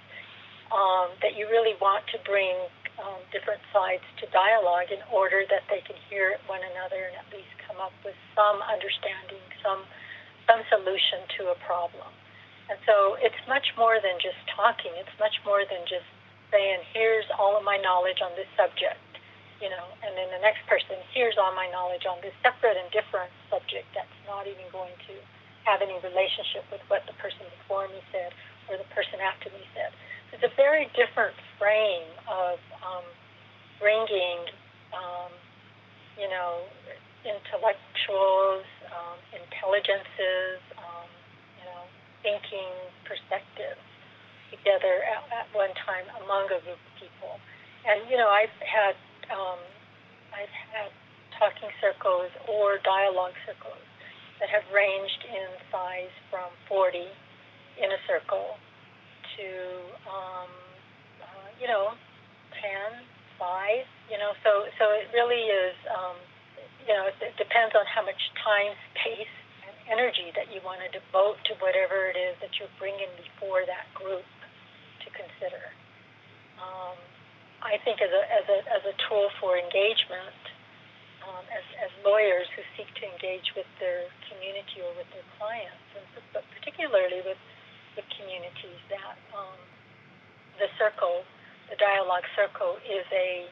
um, 0.71 1.15
that 1.23 1.35
you 1.37 1.47
really 1.51 1.75
want 1.79 2.07
to 2.15 2.19
bring 2.27 2.55
um, 3.03 3.21
different 3.31 3.61
sides 3.75 4.03
to 4.23 4.25
dialogue 4.33 4.89
in 4.89 5.03
order 5.12 5.45
that 5.51 5.67
they 5.69 5.85
can 5.85 5.97
hear 6.09 6.41
one 6.49 6.62
another 6.73 7.12
and 7.12 7.15
at 7.21 7.29
least 7.29 7.53
come 7.67 7.77
up 7.83 7.93
with 8.05 8.17
some 8.35 8.62
understanding, 8.65 9.43
some 9.61 9.85
some 10.47 10.62
solution 10.71 11.27
to 11.39 11.51
a 11.51 11.59
problem. 11.67 12.07
And 12.71 12.79
so 12.87 13.15
it's 13.19 13.39
much 13.47 13.75
more 13.79 13.99
than 14.03 14.19
just 14.19 14.39
talking. 14.51 14.91
It's 14.99 15.12
much 15.19 15.39
more 15.47 15.62
than 15.67 15.87
just 15.87 16.07
saying, 16.51 16.81
"Here's 16.93 17.27
all 17.39 17.57
of 17.57 17.65
my 17.65 17.77
knowledge 17.79 18.21
on 18.23 18.35
this 18.37 18.49
subject," 18.57 19.01
you 19.61 19.71
know, 19.71 19.87
and 20.03 20.17
then 20.17 20.31
the 20.31 20.39
next 20.39 20.67
person, 20.67 20.97
"Here's 21.13 21.39
all 21.39 21.53
my 21.53 21.69
knowledge 21.69 22.07
on 22.07 22.21
this 22.21 22.35
separate 22.43 22.77
and 22.77 22.91
different 22.91 23.31
subject 23.51 23.87
that's 23.95 24.19
not 24.27 24.47
even 24.47 24.69
going 24.71 24.95
to 25.09 25.15
have 25.65 25.83
any 25.83 25.99
relationship 26.01 26.65
with 26.71 26.81
what 26.89 27.07
the 27.07 27.15
person 27.15 27.47
before 27.59 27.89
me 27.89 28.01
said 28.13 28.33
or 28.69 28.77
the 28.77 28.89
person 28.95 29.21
after 29.21 29.51
me 29.51 29.67
said." 29.75 29.93
It's 30.33 30.43
a 30.43 30.55
very 30.57 30.91
different 30.95 31.35
frame 31.59 32.09
of 32.29 32.59
um, 32.83 33.05
bringing, 33.79 34.39
um, 34.93 35.33
you 36.19 36.29
know, 36.29 36.63
intellectuals, 37.25 38.65
um, 38.93 39.19
intelligences, 39.33 40.61
um, 40.79 41.09
you 41.59 41.65
know, 41.65 41.83
thinking 42.23 42.71
perspectives 43.05 43.81
together 44.51 45.03
at, 45.07 45.23
at 45.33 45.47
one 45.55 45.73
time 45.83 46.07
among 46.23 46.47
a 46.51 46.61
group 46.63 46.79
of 46.79 46.95
people. 46.99 47.39
And 47.87 48.03
you 48.11 48.17
know, 48.19 48.29
I've 48.29 48.55
had 48.63 48.95
um, 49.31 49.61
I've 50.35 50.53
had 50.73 50.91
talking 51.39 51.71
circles 51.81 52.33
or 52.49 52.79
dialogue 52.83 53.37
circles 53.45 53.83
that 54.41 54.49
have 54.49 54.65
ranged 54.73 55.23
in 55.29 55.49
size 55.73 56.13
from 56.29 56.49
40 56.69 57.09
in 57.81 57.89
a 57.93 58.01
circle 58.09 58.57
to 59.37 59.49
um, 60.09 60.51
uh, 61.23 61.49
you 61.61 61.69
know 61.69 61.95
10, 62.59 63.07
5, 63.39 64.11
you 64.11 64.19
know. 64.19 64.33
So 64.43 64.67
so 64.79 64.85
it 64.97 65.09
really 65.15 65.47
is. 65.47 65.77
Um, 65.91 66.17
you 66.87 66.95
know, 66.95 67.11
it, 67.11 67.19
it 67.19 67.35
depends 67.35 67.75
on 67.75 67.83
how 67.91 68.07
much 68.07 68.31
time, 68.47 68.71
space, 68.95 69.35
and 69.67 69.75
energy 69.91 70.31
that 70.39 70.55
you 70.55 70.63
want 70.63 70.79
to 70.87 70.91
devote 70.95 71.35
to 71.51 71.59
whatever 71.59 72.07
it 72.07 72.15
is 72.15 72.39
that 72.39 72.55
you're 72.63 72.71
bringing 72.79 73.11
before 73.19 73.67
that 73.67 73.91
group 73.91 74.23
to 75.07 75.11
consider. 75.14 75.71
Um, 76.59 76.99
I 77.62 77.79
think 77.87 78.03
as 78.03 78.11
a, 78.11 78.23
as 78.29 78.47
a, 78.51 78.59
as 78.69 78.83
a 78.85 78.95
tool 79.09 79.31
for 79.40 79.57
engagement, 79.57 80.37
um, 81.27 81.42
as, 81.51 81.64
as 81.83 81.90
lawyers 82.07 82.47
who 82.55 82.62
seek 82.79 82.87
to 83.03 83.05
engage 83.07 83.51
with 83.59 83.66
their 83.83 84.07
community 84.31 84.83
or 84.83 84.92
with 84.95 85.09
their 85.11 85.27
clients, 85.38 85.87
and, 85.99 86.07
but 86.31 86.45
particularly 86.55 87.23
with, 87.27 87.40
with 87.99 88.07
communities, 88.14 88.79
that 88.90 89.19
um, 89.35 89.59
the 90.62 90.71
circle, 90.79 91.27
the 91.71 91.79
dialogue 91.79 92.27
circle, 92.38 92.79
is 92.87 93.07
a 93.11 93.51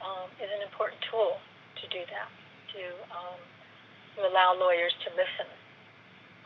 um, 0.00 0.32
is 0.40 0.48
an 0.48 0.64
important 0.64 0.96
tool 1.12 1.36
to 1.76 1.84
do 1.92 2.00
that 2.08 2.30
to 2.72 2.82
um, 3.12 3.40
to 4.16 4.24
allow 4.24 4.56
lawyers 4.56 4.92
to 5.04 5.08
listen, 5.12 5.48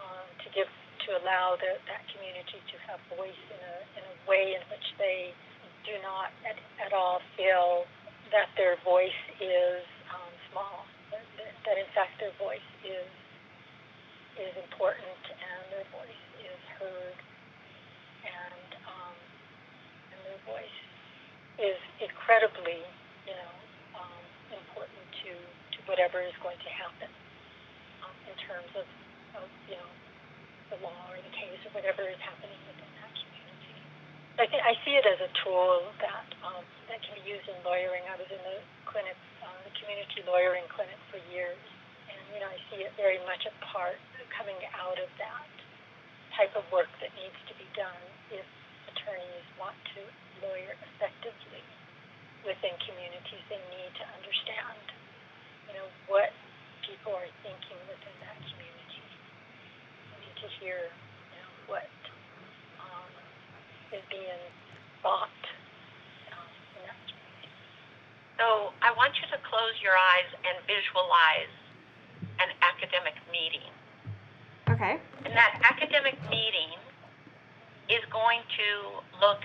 um, 0.03 0.27
to 0.43 0.47
give 0.51 0.67
to 1.07 1.11
allow 1.21 1.57
the, 1.61 1.77
that 1.87 2.03
community 2.13 2.61
to 2.73 2.77
have 2.89 2.99
voice 3.13 3.43
in 3.53 3.61
a 3.61 3.77
in 4.01 4.03
a 4.05 4.15
way 4.29 4.57
in 4.57 4.63
which 4.73 4.89
they 4.97 5.33
do 5.85 5.95
not 6.01 6.33
at, 6.49 6.57
at 6.81 6.93
all 6.97 7.21
feel 7.37 7.85
that 8.33 8.49
their 8.57 8.81
voice 8.83 9.21
is 9.41 9.85
um, 10.09 10.33
small. 10.51 10.89
That, 11.13 11.25
that 11.69 11.77
in 11.77 11.89
fact 11.93 12.17
their 12.19 12.35
voice 12.41 12.69
is 12.83 13.09
is 14.41 14.55
important 14.59 15.23
and 15.31 15.61
their 15.71 15.87
voice 15.95 16.23
is 16.43 16.61
heard 16.81 17.19
and 18.25 18.69
um, 18.89 19.17
and 20.11 20.21
their 20.25 20.41
voice 20.49 20.79
is 21.61 21.79
incredibly 22.01 22.81
you 23.29 23.37
know 23.37 23.55
um, 24.01 24.21
important 24.51 25.05
to 25.23 25.33
to 25.75 25.79
whatever 25.87 26.23
is 26.25 26.35
going 26.43 26.59
to 26.65 26.71
happen 26.73 27.11
um, 28.03 28.15
in 28.31 28.37
terms 28.47 28.71
of, 28.79 28.87
of, 29.39 29.47
you 29.69 29.77
know, 29.77 29.91
the 30.75 30.83
law 30.83 31.15
or 31.15 31.19
the 31.23 31.35
case 31.39 31.63
or 31.63 31.73
whatever 31.79 32.03
is 32.11 32.19
happening 32.19 32.59
within 32.67 32.91
that 32.99 33.13
community. 33.15 33.79
I 34.43 34.47
think 34.51 34.63
I 34.67 34.75
see 34.83 34.99
it 34.99 35.07
as 35.07 35.23
a 35.23 35.31
tool 35.47 35.87
that 36.03 36.27
um, 36.43 36.67
that 36.91 36.99
can 37.07 37.15
be 37.23 37.25
used 37.31 37.47
in 37.47 37.55
lawyering. 37.63 38.03
I 38.11 38.19
was 38.19 38.27
in 38.27 38.43
the 38.43 38.59
clinic, 38.91 39.15
uh, 39.47 39.55
the 39.63 39.75
community 39.79 40.27
lawyering 40.27 40.67
clinic 40.75 40.99
for 41.15 41.23
years, 41.31 41.63
and 42.11 42.19
you 42.35 42.43
know 42.43 42.51
I 42.51 42.59
see 42.75 42.83
it 42.83 42.91
very 42.99 43.23
much 43.23 43.47
a 43.47 43.55
part 43.71 44.03
coming 44.35 44.59
out 44.75 44.99
of 44.99 45.07
that 45.23 45.47
type 46.35 46.51
of 46.59 46.67
work 46.75 46.91
that 46.99 47.15
needs 47.15 47.39
to 47.47 47.55
be 47.55 47.67
done 47.79 48.03
if 48.35 48.43
attorneys 48.91 49.47
want 49.55 49.79
to 49.95 50.03
lawyer 50.43 50.75
effectively 50.83 51.63
within 52.43 52.75
communities. 52.83 53.43
They 53.47 53.63
need 53.71 53.93
to 54.03 54.05
understand 54.19 54.83
you 55.71 55.79
know, 55.79 55.87
what 56.11 56.35
people 56.83 57.15
are 57.15 57.31
thinking 57.47 57.79
within 57.87 58.15
that 58.27 58.39
community. 58.51 58.74
We 60.45 60.51
need 60.51 60.61
to 60.61 60.65
hear, 60.65 60.77
you 60.77 61.41
know, 61.41 61.73
what 61.73 61.89
um, 62.77 63.09
is 63.97 64.05
being 64.13 64.45
thought 65.01 65.33
um, 66.37 66.53
in 66.77 66.85
that 66.85 67.01
community. 67.09 67.49
So 68.37 68.77
I 68.85 68.93
want 68.93 69.17
you 69.17 69.25
to 69.33 69.41
close 69.41 69.73
your 69.81 69.97
eyes 69.97 70.29
and 70.45 70.61
visualize 70.69 71.49
an 72.45 72.53
academic 72.61 73.17
meeting. 73.33 73.73
Okay. 74.69 75.01
And 75.25 75.33
that 75.33 75.65
academic 75.65 76.21
meeting 76.29 76.77
is 77.89 78.05
going 78.13 78.45
to 78.45 78.69
look 79.25 79.41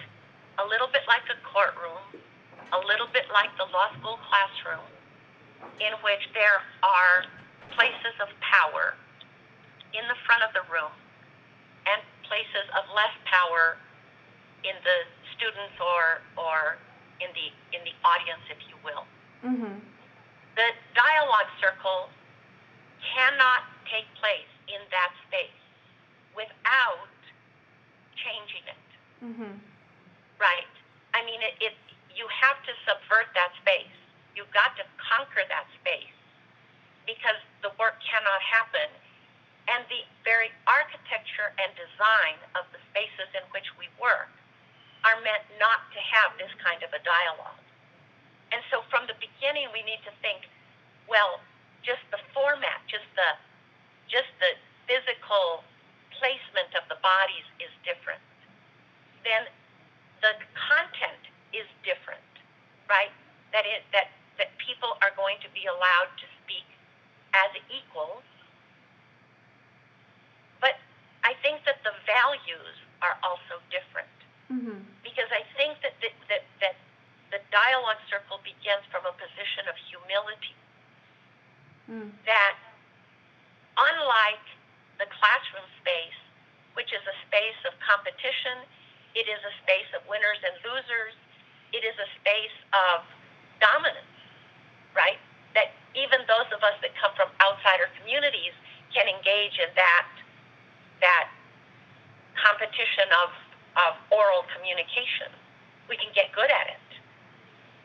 a 0.60 0.68
little 0.68 0.92
bit 0.92 1.08
like 1.08 1.24
a 1.32 1.40
courtroom, 1.48 2.04
a 2.76 2.80
little 2.84 3.08
bit 3.16 3.32
like 3.32 3.56
the 3.56 3.72
law 3.72 3.88
school 4.04 4.20
classroom, 4.28 4.84
in 5.80 5.96
which 6.04 6.28
there 6.36 6.60
are 6.84 7.24
places 7.72 8.20
of 8.20 8.28
power 8.44 9.00
in 9.94 10.06
the 10.08 10.16
front 10.26 10.44
of 10.44 10.54
the 10.54 10.62
room 10.72 10.92
and 11.86 12.02
places 12.24 12.66
of 12.78 12.84
less 12.94 13.14
power 13.26 13.78
in 14.64 14.76
the 14.84 14.98
students 15.36 15.76
or 15.80 16.22
or 16.38 16.78
in 17.22 17.30
the 17.34 17.48
in 17.76 17.82
the 17.84 17.96
audience, 18.04 18.44
if 18.50 18.60
you 18.70 18.76
will. 18.84 19.06
Mhm. 19.44 19.82
The 20.56 20.68
dialogue 20.94 21.50
circle 21.60 22.10
cannot 23.14 23.64
take 23.90 24.06
place 24.16 24.50
in 24.68 24.82
that 24.92 25.12
space 25.28 25.56
without 26.36 27.08
changing 28.16 28.64
it, 28.68 28.84
Mhm. 29.24 29.60
right? 30.38 30.68
I 31.14 31.24
mean, 31.24 31.42
it, 31.42 31.56
it 31.62 31.76
you 32.14 32.28
have 32.28 32.62
to 32.66 32.74
subvert 32.86 33.34
that 33.34 33.56
space. 33.62 33.96
You've 34.36 34.52
got 34.52 34.76
to 34.78 34.84
conquer 34.98 35.44
that 35.48 35.66
space 35.80 36.12
because 37.06 37.40
the 37.62 37.70
work 37.80 37.96
cannot 38.04 38.42
happen. 38.42 38.90
And 39.70 39.86
the 39.88 40.04
very 40.24 40.52
architecture 40.68 41.54
and 41.70 41.78
design 41.78 42.42
of 42.58 42.66
the 42.74 42.82
spaces 42.90 43.30
in 43.38 43.46
which 43.54 43.70
we 43.78 43.86
work 44.02 44.34
are 45.06 45.22
meant 45.22 45.46
not 45.62 45.86
to 45.94 46.02
have 46.02 46.34
this 46.42 46.50
kind 46.58 46.82
of 46.82 46.90
a 46.90 47.02
dialogue. 47.06 47.62
And 48.50 48.66
so 48.74 48.82
from 48.90 49.06
the 49.06 49.14
beginning, 49.22 49.70
we 49.70 49.86
need 49.86 50.02
to 50.10 50.14
think, 50.26 50.50
well, 51.06 51.38
just 51.86 52.02
the 52.10 52.18
format, 52.34 52.82
just 52.90 53.06
the, 53.14 53.38
just 54.10 54.34
the 54.42 54.58
physical 54.90 55.62
placement 56.18 56.74
of 56.74 56.90
the 56.90 56.98
bodies 57.06 57.46
is 57.62 57.70
different. 57.86 58.20
Then 59.22 59.46
the 60.26 60.34
content 60.58 61.24
is 61.54 61.70
different, 61.86 62.26
right? 62.90 63.14
That 63.54 63.70
it, 63.70 63.86
that 63.94 64.10
that 64.40 64.56
people 64.58 64.96
are 65.04 65.12
going 65.20 65.36
to 65.44 65.52
be 65.52 65.68
allowed 65.68 66.10
to 66.16 66.26
speak 66.42 66.66
as 67.36 67.52
equals. 67.68 68.24
But 70.64 70.80
I 71.28 71.29
think 71.42 71.64
that 71.66 71.84
the 71.84 71.94
values 72.06 72.76
are 73.02 73.18
also 73.24 73.62
different 73.72 74.10
Mhm. 74.52 74.84
because 75.04 75.30
I 75.32 75.44
think 75.56 75.80
that 75.82 75.94
the, 76.02 76.12
that 76.28 76.44
that 76.60 76.76
the 77.32 77.40
dialogue 77.52 78.02
circle 78.10 78.40
begins 78.44 78.84
from 78.90 79.06
a 79.06 79.14
position 79.14 79.68
of 79.70 79.76
humility. 79.78 80.56
Mm. 81.90 82.12
That 82.26 82.58
unlike 83.78 84.46
the 84.98 85.06
classroom 85.08 85.66
space, 85.80 86.18
which 86.74 86.92
is 86.92 87.02
a 87.06 87.16
space 87.28 87.58
of 87.66 87.78
competition, 87.80 88.66
it 89.16 89.30
is 89.30 89.40
a 89.46 89.54
space 89.64 89.90
of 89.94 90.06
winners 90.08 90.42
and 90.44 90.54
losers. 90.66 91.14
It 91.72 91.86
is 91.86 91.94
a 92.02 92.10
space 92.20 92.58
of 92.74 93.06
dominance, 93.62 94.10
right? 94.98 95.20
That 95.54 95.72
even 95.94 96.26
those 96.26 96.50
of 96.52 96.64
us 96.64 96.78
that 96.82 96.94
come 96.98 97.14
from 97.14 97.30
outsider 97.42 97.90
communities 98.02 98.54
can 98.94 99.08
engage 99.08 99.58
in 99.62 99.70
that 99.76 100.08
that 101.02 101.30
competition 102.36 103.10
of 103.24 103.30
of 103.78 103.96
oral 104.12 104.44
communication. 104.52 105.32
We 105.88 105.96
can 105.96 106.12
get 106.14 106.34
good 106.34 106.50
at 106.52 106.68
it. 106.68 106.90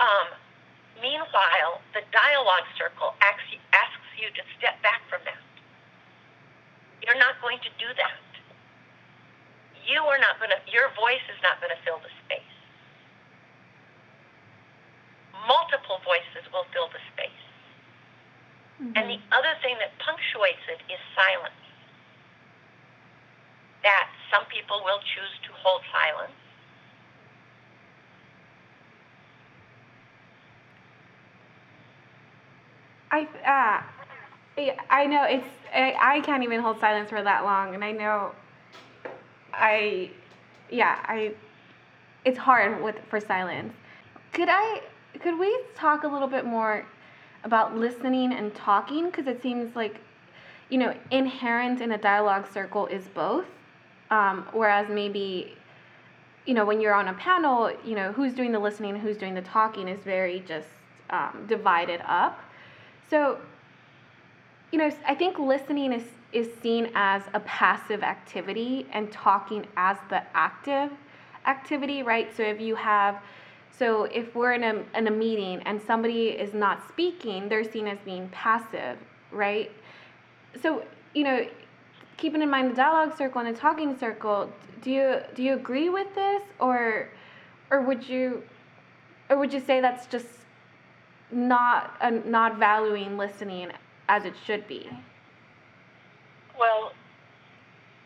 Um, 0.00 0.28
meanwhile, 0.98 1.80
the 1.94 2.02
dialogue 2.10 2.66
circle 2.74 3.14
asks 3.22 3.46
you, 3.52 3.60
asks 3.70 4.10
you 4.18 4.28
to 4.34 4.42
step 4.58 4.80
back 4.82 5.06
from 5.06 5.22
that. 5.28 5.40
You're 7.04 7.20
not 7.20 7.38
going 7.40 7.60
to 7.62 7.70
do 7.78 7.88
that. 8.00 8.20
You 9.84 10.00
are 10.08 10.18
not 10.18 10.40
going 10.40 10.50
to. 10.50 10.60
Your 10.72 10.88
voice 10.96 11.22
is 11.28 11.38
not 11.44 11.60
going 11.60 11.70
to 11.70 11.80
fill 11.84 12.00
the 12.00 12.12
space. 12.24 12.54
Multiple 15.44 16.00
voices 16.02 16.48
will 16.50 16.64
fill 16.72 16.88
the 16.88 17.02
space. 17.12 17.44
And 18.96 19.08
the 19.08 19.20
other 19.32 19.54
thing 19.62 19.76
that 19.80 19.96
punctuates 20.00 20.64
it 20.68 20.80
is 20.92 21.00
silence. 21.14 21.63
That 23.84 24.08
some 24.32 24.44
people 24.46 24.80
will 24.84 24.98
choose 24.98 25.34
to 25.46 25.52
hold 25.62 25.82
silence. 25.92 26.32
I 33.10 33.82
uh, 34.56 34.74
I 34.90 35.06
know 35.06 35.24
it's 35.24 35.46
I, 35.72 35.94
I 36.00 36.20
can't 36.20 36.42
even 36.42 36.60
hold 36.60 36.80
silence 36.80 37.10
for 37.10 37.22
that 37.22 37.44
long, 37.44 37.74
and 37.74 37.84
I 37.84 37.92
know 37.92 38.32
I 39.52 40.10
yeah 40.70 40.98
I 41.04 41.34
it's 42.24 42.38
hard 42.38 42.82
with 42.82 42.96
for 43.08 43.20
silence. 43.20 43.72
Could 44.32 44.48
I 44.50 44.80
could 45.20 45.38
we 45.38 45.56
talk 45.76 46.02
a 46.04 46.08
little 46.08 46.28
bit 46.28 46.44
more 46.44 46.84
about 47.44 47.76
listening 47.76 48.32
and 48.32 48.54
talking 48.54 49.06
because 49.06 49.26
it 49.26 49.42
seems 49.42 49.76
like 49.76 50.00
you 50.70 50.78
know 50.78 50.94
inherent 51.10 51.80
in 51.80 51.92
a 51.92 51.98
dialogue 51.98 52.46
circle 52.52 52.86
is 52.86 53.04
both, 53.08 53.46
um, 54.10 54.46
whereas 54.52 54.88
maybe 54.88 55.54
you 56.46 56.54
know 56.54 56.64
when 56.64 56.80
you're 56.80 56.94
on 56.94 57.08
a 57.08 57.14
panel 57.14 57.70
you 57.84 57.94
know 57.94 58.12
who's 58.12 58.32
doing 58.34 58.52
the 58.52 58.58
listening 58.58 58.96
who's 58.96 59.16
doing 59.16 59.34
the 59.34 59.42
talking 59.42 59.88
is 59.88 60.00
very 60.04 60.40
just 60.46 60.68
um, 61.10 61.44
divided 61.48 62.00
up 62.06 62.40
so, 63.10 63.38
you 64.72 64.78
know, 64.78 64.90
I 65.06 65.14
think 65.14 65.38
listening 65.38 65.92
is, 65.92 66.02
is 66.32 66.48
seen 66.62 66.90
as 66.94 67.22
a 67.32 67.40
passive 67.40 68.02
activity 68.02 68.86
and 68.92 69.12
talking 69.12 69.66
as 69.76 69.98
the 70.08 70.22
active 70.34 70.90
activity, 71.46 72.02
right? 72.02 72.34
So 72.36 72.42
if 72.42 72.60
you 72.60 72.74
have, 72.74 73.22
so 73.70 74.04
if 74.04 74.34
we're 74.34 74.54
in 74.54 74.64
a, 74.64 74.98
in 74.98 75.06
a 75.06 75.10
meeting 75.10 75.60
and 75.64 75.80
somebody 75.80 76.28
is 76.28 76.54
not 76.54 76.88
speaking, 76.88 77.48
they're 77.48 77.70
seen 77.70 77.86
as 77.86 77.98
being 78.04 78.28
passive, 78.30 78.98
right? 79.30 79.70
So, 80.60 80.84
you 81.14 81.24
know, 81.24 81.46
keeping 82.16 82.42
in 82.42 82.50
mind 82.50 82.70
the 82.70 82.76
dialogue 82.76 83.16
circle 83.16 83.40
and 83.40 83.54
the 83.54 83.58
talking 83.58 83.98
circle, 83.98 84.50
do 84.82 84.90
you 84.90 85.20
do 85.34 85.42
you 85.42 85.54
agree 85.54 85.88
with 85.88 86.14
this 86.14 86.42
or 86.58 87.08
or 87.70 87.80
would 87.82 88.08
you 88.08 88.42
or 89.30 89.38
would 89.38 89.52
you 89.52 89.60
say 89.60 89.80
that's 89.80 90.06
just 90.06 90.26
not 91.30 91.96
uh, 92.00 92.10
not 92.24 92.58
valuing 92.58 93.16
listening 93.16 93.70
as 94.08 94.24
it 94.24 94.34
should 94.46 94.66
be. 94.68 94.88
Well, 96.58 96.92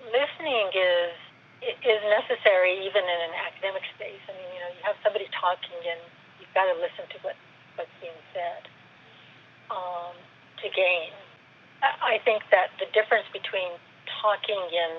listening 0.07 0.68
is 0.73 1.12
is 1.61 2.01
necessary 2.07 2.79
even 2.87 3.03
in 3.03 3.21
an 3.29 3.35
academic 3.35 3.83
space. 3.94 4.23
I 4.31 4.33
mean, 4.33 4.49
you 4.55 4.61
know, 4.62 4.71
you 4.71 4.83
have 4.87 4.97
somebody 5.03 5.27
talking 5.35 5.77
and 5.83 6.01
you've 6.38 6.55
got 6.55 6.71
to 6.71 6.75
listen 6.79 7.05
to 7.11 7.18
what 7.27 7.37
what's 7.77 7.92
being 8.01 8.16
said 8.33 8.71
um, 9.71 10.14
to 10.62 10.66
gain. 10.71 11.12
I 11.83 12.18
think 12.25 12.42
that 12.51 12.75
the 12.83 12.90
difference 12.90 13.27
between 13.31 13.71
talking 14.23 14.59
in 14.73 14.92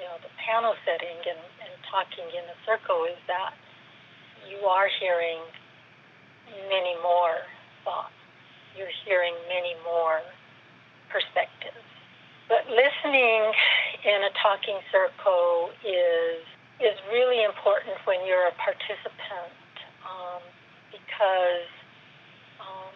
you 0.00 0.04
know 0.04 0.16
the 0.20 0.32
panel 0.40 0.74
setting 0.84 1.16
and, 1.24 1.40
and 1.64 1.72
talking 1.88 2.26
in 2.32 2.44
a 2.48 2.56
circle 2.64 3.04
is 3.08 3.18
that 3.28 3.54
you 4.48 4.66
are 4.66 4.88
hearing 5.00 5.40
many 6.68 6.94
more 7.02 7.42
thoughts. 7.84 8.14
You're 8.76 8.92
hearing 9.04 9.34
many 9.48 9.74
more 9.82 10.20
perspectives. 11.08 11.80
But 12.48 12.68
listening 12.70 13.50
in 14.06 14.22
a 14.22 14.32
talking 14.38 14.78
circle 14.92 15.74
is 15.82 16.44
is 16.78 16.94
really 17.10 17.42
important 17.42 17.96
when 18.04 18.20
you're 18.28 18.46
a 18.46 18.56
participant 18.60 19.56
um, 20.04 20.44
because 20.92 21.68
um, 22.60 22.92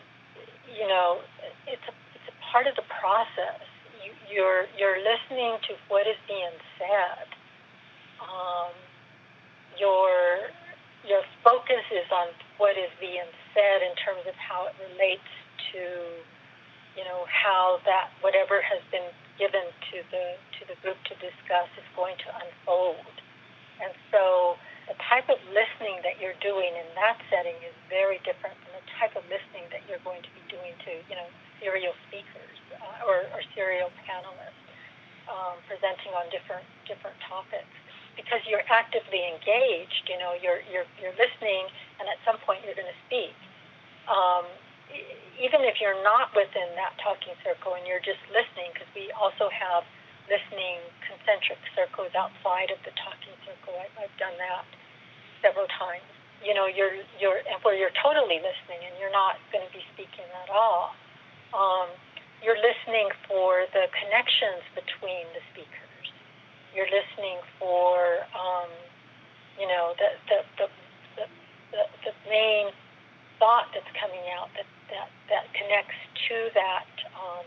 you 0.69 0.87
know 0.87 1.25
it's 1.67 1.83
a 1.89 1.95
it's 2.15 2.29
a 2.29 2.37
part 2.53 2.67
of 2.67 2.77
the 2.77 2.87
process. 3.01 3.65
You, 4.11 4.43
you're 4.43 4.65
you're 4.79 4.99
listening 4.99 5.59
to 5.71 5.73
what 5.89 6.07
is 6.07 6.19
being 6.27 6.55
said. 6.79 7.27
Um, 8.19 8.75
your 9.79 10.51
your 11.07 11.23
focus 11.47 11.85
is 11.95 12.07
on 12.11 12.35
what 12.59 12.77
is 12.77 12.91
being 13.01 13.27
said 13.55 13.81
in 13.87 13.95
terms 13.97 14.27
of 14.27 14.35
how 14.37 14.69
it 14.69 14.75
relates 14.91 15.31
to, 15.73 15.83
you 16.99 17.05
know, 17.07 17.25
how 17.31 17.79
that 17.87 18.11
whatever 18.21 18.61
has 18.61 18.83
been 18.91 19.07
given 19.39 19.65
to 19.95 20.03
the 20.11 20.37
to 20.59 20.63
the 20.67 20.77
group 20.83 20.99
to 21.09 21.15
discuss 21.23 21.71
is 21.79 21.87
going 21.95 22.19
to 22.27 22.29
unfold. 22.43 23.15
And 23.81 23.95
so 24.13 24.59
the 24.91 24.99
type 25.09 25.31
of 25.31 25.39
listening 25.55 26.03
that 26.05 26.21
you're 26.21 26.37
doing 26.43 26.75
in 26.75 26.89
that 26.99 27.17
setting 27.31 27.57
is 27.63 27.73
very 27.89 28.19
different 28.27 28.59
from 28.61 28.75
the 28.77 28.85
type 28.99 29.15
of 29.17 29.25
listening 29.31 29.71
that 29.71 29.87
you're 29.89 30.03
going 30.03 30.21
to 30.21 30.33
be 30.35 30.43
doing 30.51 30.75
to, 30.85 30.93
you 31.09 31.17
know, 31.17 31.29
serial 31.63 31.95
speakers 32.11 32.50
uh, 32.79 33.09
or, 33.09 33.27
or 33.35 33.41
serial 33.55 33.91
panelists 34.07 34.61
um, 35.31 35.59
presenting 35.71 36.15
on 36.19 36.27
different 36.31 36.67
different 36.87 37.17
topics 37.27 37.71
because 38.19 38.43
you're 38.47 38.67
actively 38.67 39.23
engaged. 39.31 40.07
You 40.11 40.19
know, 40.19 40.35
you're 40.35 40.63
you're 40.69 40.89
you're 40.99 41.15
listening, 41.17 41.71
and 42.03 42.11
at 42.11 42.19
some 42.27 42.39
point 42.43 42.63
you're 42.67 42.77
going 42.77 42.91
to 42.91 43.01
speak. 43.07 43.35
Um, 44.11 44.45
even 45.39 45.63
if 45.63 45.79
you're 45.81 45.99
not 46.03 46.35
within 46.35 46.69
that 46.75 46.99
talking 46.99 47.33
circle 47.47 47.79
and 47.79 47.87
you're 47.87 48.03
just 48.03 48.21
listening, 48.35 48.75
because 48.75 48.91
we 48.93 49.09
also 49.15 49.49
have 49.49 49.87
listening 50.29 50.83
concentric 51.07 51.59
circles 51.73 52.13
outside 52.13 52.69
of 52.75 52.79
the 52.85 52.93
talking 52.99 53.35
circle. 53.47 53.75
I, 53.79 53.87
I've 54.05 54.17
done 54.19 54.35
that 54.39 54.67
several 55.41 55.67
times. 55.79 56.05
You 56.45 56.53
know, 56.53 56.67
you're 56.67 57.01
you're 57.21 57.41
where 57.63 57.77
you're 57.77 57.95
totally 58.03 58.41
listening 58.43 58.81
and 58.85 58.95
you're 58.99 59.13
not 59.13 59.39
going 59.55 59.65
to 59.65 59.73
be 59.73 59.85
speaking 59.95 60.27
at 60.45 60.51
all. 60.51 60.93
Um, 61.55 61.89
you're 62.43 62.59
listening 62.59 63.09
for 63.29 63.69
the 63.73 63.89
connections 63.93 64.65
between 64.75 65.29
the 65.37 65.43
speakers. 65.53 66.07
You're 66.75 66.91
listening 66.91 67.41
for 67.59 68.25
um, 68.33 68.71
you 69.59 69.69
know 69.69 69.95
the 69.99 70.09
the, 70.29 70.39
the 70.57 70.67
the 71.17 71.25
the 71.73 71.83
the 72.11 72.15
main 72.29 72.73
thought 73.39 73.73
that's 73.73 73.91
coming 73.97 74.25
out 74.37 74.49
that 74.57 74.69
that 74.91 75.09
that 75.29 75.45
connects 75.55 75.99
to 76.29 76.51
that. 76.55 76.89
Um, 77.15 77.47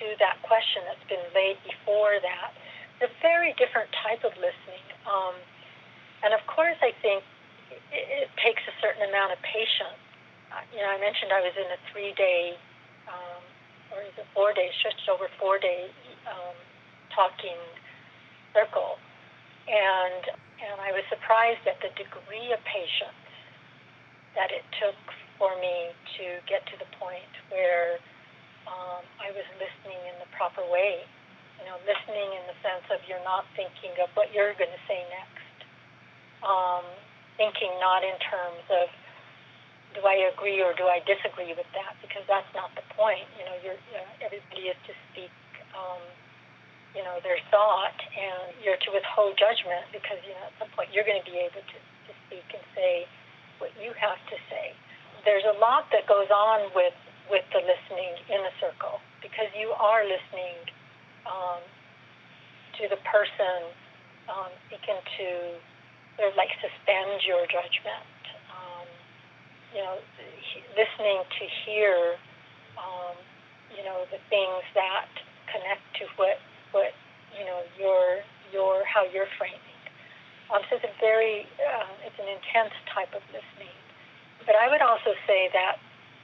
to 0.00 0.16
that 0.16 0.40
question 0.48 0.80
that's 0.88 1.04
been 1.12 1.22
laid 1.36 1.60
before 1.60 2.16
that. 2.24 2.56
It's 2.96 3.12
a 3.12 3.12
very 3.20 3.52
different 3.60 3.92
type 4.00 4.24
of 4.24 4.32
listening. 4.40 4.86
Um, 5.04 5.36
and 6.24 6.32
of 6.32 6.40
course, 6.48 6.80
I 6.80 6.96
think 7.04 7.20
it, 7.92 8.28
it 8.28 8.28
takes 8.40 8.64
a 8.64 8.74
certain 8.80 9.04
amount 9.04 9.36
of 9.36 9.40
patience. 9.44 10.00
Uh, 10.48 10.64
you 10.72 10.80
know, 10.80 10.88
I 10.88 10.98
mentioned 10.98 11.30
I 11.32 11.44
was 11.44 11.52
in 11.54 11.68
a 11.68 11.78
three 11.92 12.16
day, 12.16 12.56
um, 13.06 13.42
or 13.92 14.02
is 14.06 14.14
four 14.34 14.52
days, 14.54 14.72
just 14.82 15.02
over 15.10 15.26
four 15.38 15.58
day 15.58 15.90
um, 16.26 16.56
talking 17.14 17.58
circle. 18.54 18.98
And, 19.70 20.22
and 20.62 20.76
I 20.82 20.90
was 20.90 21.06
surprised 21.10 21.62
at 21.66 21.78
the 21.82 21.90
degree 21.94 22.50
of 22.50 22.60
patience 22.66 23.18
that 24.34 24.50
it 24.50 24.62
took 24.78 24.98
for 25.38 25.54
me 25.58 25.94
to 26.18 26.24
get 26.46 26.62
to 26.70 26.76
the 26.78 26.88
point 26.98 27.30
where 27.50 27.98
um, 28.68 29.02
I 29.18 29.32
was 29.34 29.46
listening 29.58 29.98
in 30.06 30.16
the 30.22 30.28
proper 30.36 30.62
way. 30.68 31.02
You 31.58 31.68
know, 31.68 31.76
listening 31.84 32.30
in 32.32 32.44
the 32.48 32.56
sense 32.64 32.86
of 32.88 33.04
you're 33.04 33.22
not 33.24 33.44
thinking 33.52 33.92
of 34.00 34.08
what 34.16 34.32
you're 34.32 34.56
going 34.56 34.72
to 34.72 34.84
say 34.88 35.04
next. 35.12 35.58
Um, 36.40 36.84
thinking 37.36 37.72
not 37.80 38.04
in 38.04 38.16
terms 38.20 38.64
of 38.68 38.88
do 39.94 40.00
I 40.06 40.30
agree 40.30 40.62
or 40.62 40.72
do 40.74 40.86
I 40.86 41.02
disagree 41.02 41.50
with 41.54 41.66
that 41.74 41.98
because 42.02 42.22
that's 42.30 42.48
not 42.54 42.70
the 42.78 42.86
point. 42.94 43.26
You 43.38 43.44
know, 43.46 43.56
you're, 43.62 43.80
uh, 43.96 44.24
everybody 44.26 44.70
is 44.70 44.78
to 44.86 44.94
speak, 45.10 45.34
um, 45.74 46.02
you 46.94 47.02
know, 47.02 47.18
their 47.22 47.38
thought, 47.50 47.98
and 48.14 48.54
you're 48.62 48.78
to 48.86 48.90
withhold 48.94 49.38
judgment 49.38 49.86
because 49.90 50.18
you 50.26 50.34
know 50.34 50.46
at 50.46 50.54
some 50.58 50.70
point 50.74 50.90
you're 50.94 51.06
going 51.06 51.18
to 51.18 51.28
be 51.28 51.38
able 51.38 51.62
to, 51.62 51.78
to 52.06 52.12
speak 52.26 52.46
and 52.54 52.62
say 52.74 53.06
what 53.58 53.70
you 53.78 53.94
have 53.98 54.18
to 54.30 54.36
say. 54.50 54.74
There's 55.26 55.44
a 55.44 55.56
lot 55.58 55.90
that 55.92 56.06
goes 56.06 56.30
on 56.30 56.70
with 56.74 56.96
with 57.30 57.46
the 57.54 57.62
listening 57.62 58.18
in 58.26 58.42
the 58.42 58.54
circle 58.58 58.98
because 59.22 59.46
you 59.54 59.70
are 59.78 60.02
listening 60.02 60.58
um, 61.30 61.62
to 62.78 62.90
the 62.90 62.98
person 63.06 63.70
um, 64.26 64.50
speaking 64.66 64.98
to 65.18 65.26
sort 66.18 66.30
of 66.30 66.34
like 66.36 66.50
suspend 66.58 67.22
your 67.22 67.46
judgment. 67.46 68.19
Um, 69.70 69.76
you 69.76 69.82
know, 69.82 69.96
listening 70.74 71.22
to 71.22 71.44
hear, 71.64 72.18
um, 72.74 73.14
you 73.76 73.84
know, 73.84 74.02
the 74.10 74.18
things 74.30 74.62
that 74.74 75.06
connect 75.46 75.82
to 76.02 76.06
what 76.16 76.38
what 76.72 76.90
you 77.38 77.44
know 77.44 77.62
your 77.78 78.22
your 78.52 78.82
how 78.84 79.06
you're 79.06 79.30
framing. 79.38 79.58
Um, 80.50 80.62
so 80.66 80.76
it's 80.76 80.84
a 80.84 80.94
very 80.98 81.46
uh, 81.62 82.06
it's 82.06 82.18
an 82.18 82.26
intense 82.26 82.74
type 82.90 83.14
of 83.14 83.22
listening. 83.30 83.74
But 84.46 84.58
I 84.58 84.66
would 84.70 84.82
also 84.82 85.14
say 85.26 85.50
that 85.54 85.78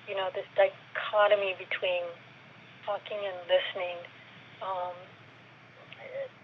you 0.09 0.15
know, 0.15 0.31
this 0.35 0.47
dichotomy 0.55 1.55
between 1.59 2.07
talking 2.87 3.19
and 3.19 3.37
listening. 3.51 3.99
Um, 4.63 4.95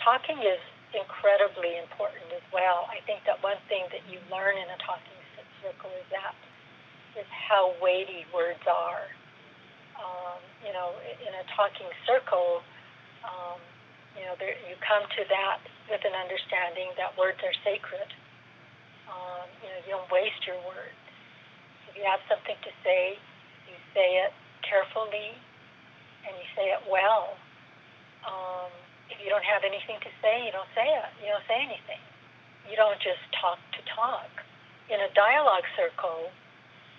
talking 0.03 0.39
is 0.43 0.59
incredibly 0.93 1.79
important 1.79 2.27
as 2.35 2.45
well. 2.51 2.91
I 2.91 2.99
think 3.07 3.23
that 3.25 3.41
one 3.41 3.57
thing 3.71 3.87
that 3.95 4.03
you 4.11 4.19
learn 4.29 4.59
in 4.59 4.67
a 4.67 4.79
talking 4.83 5.15
circle 5.63 5.95
is 5.95 6.07
that 6.11 6.35
is 7.19 7.29
how 7.29 7.75
weighty 7.81 8.25
words 8.33 8.63
are. 8.65 9.07
Um, 10.01 10.41
you 10.65 10.73
know, 10.73 10.97
in 11.05 11.33
a 11.33 11.45
talking 11.55 11.89
circle, 12.09 12.65
um, 13.23 13.61
you 14.17 14.25
know, 14.25 14.35
there, 14.39 14.57
you 14.67 14.75
come 14.83 15.05
to 15.05 15.23
that 15.29 15.61
with 15.89 16.03
an 16.05 16.17
understanding 16.17 16.91
that 16.97 17.15
words 17.17 17.39
are 17.45 17.55
sacred. 17.63 18.09
Um, 19.09 19.47
you 19.61 19.69
know, 19.69 19.79
you 19.85 19.91
don't 19.97 20.11
waste 20.11 20.43
your 20.49 20.59
words. 20.65 20.97
If 21.89 22.01
you 22.01 22.05
have 22.09 22.21
something 22.29 22.57
to 22.57 22.73
say, 22.81 23.21
you 23.69 23.77
say 23.93 24.25
it 24.25 24.33
carefully 24.65 25.37
and 26.25 26.33
you 26.39 26.47
say 26.57 26.73
it 26.73 26.83
well. 26.89 27.37
Um, 28.25 28.71
if 29.11 29.21
you 29.21 29.29
don't 29.29 29.45
have 29.45 29.67
anything 29.67 30.01
to 30.01 30.11
say, 30.25 30.47
you 30.47 30.53
don't 30.55 30.71
say 30.73 30.87
it. 30.87 31.11
You 31.21 31.35
don't 31.35 31.45
say 31.45 31.61
anything. 31.61 32.01
You 32.71 32.79
don't 32.79 32.99
just 33.03 33.21
talk 33.37 33.59
to 33.77 33.81
talk. 33.93 34.31
In 34.89 35.03
a 35.03 35.11
dialogue 35.13 35.67
circle, 35.77 36.31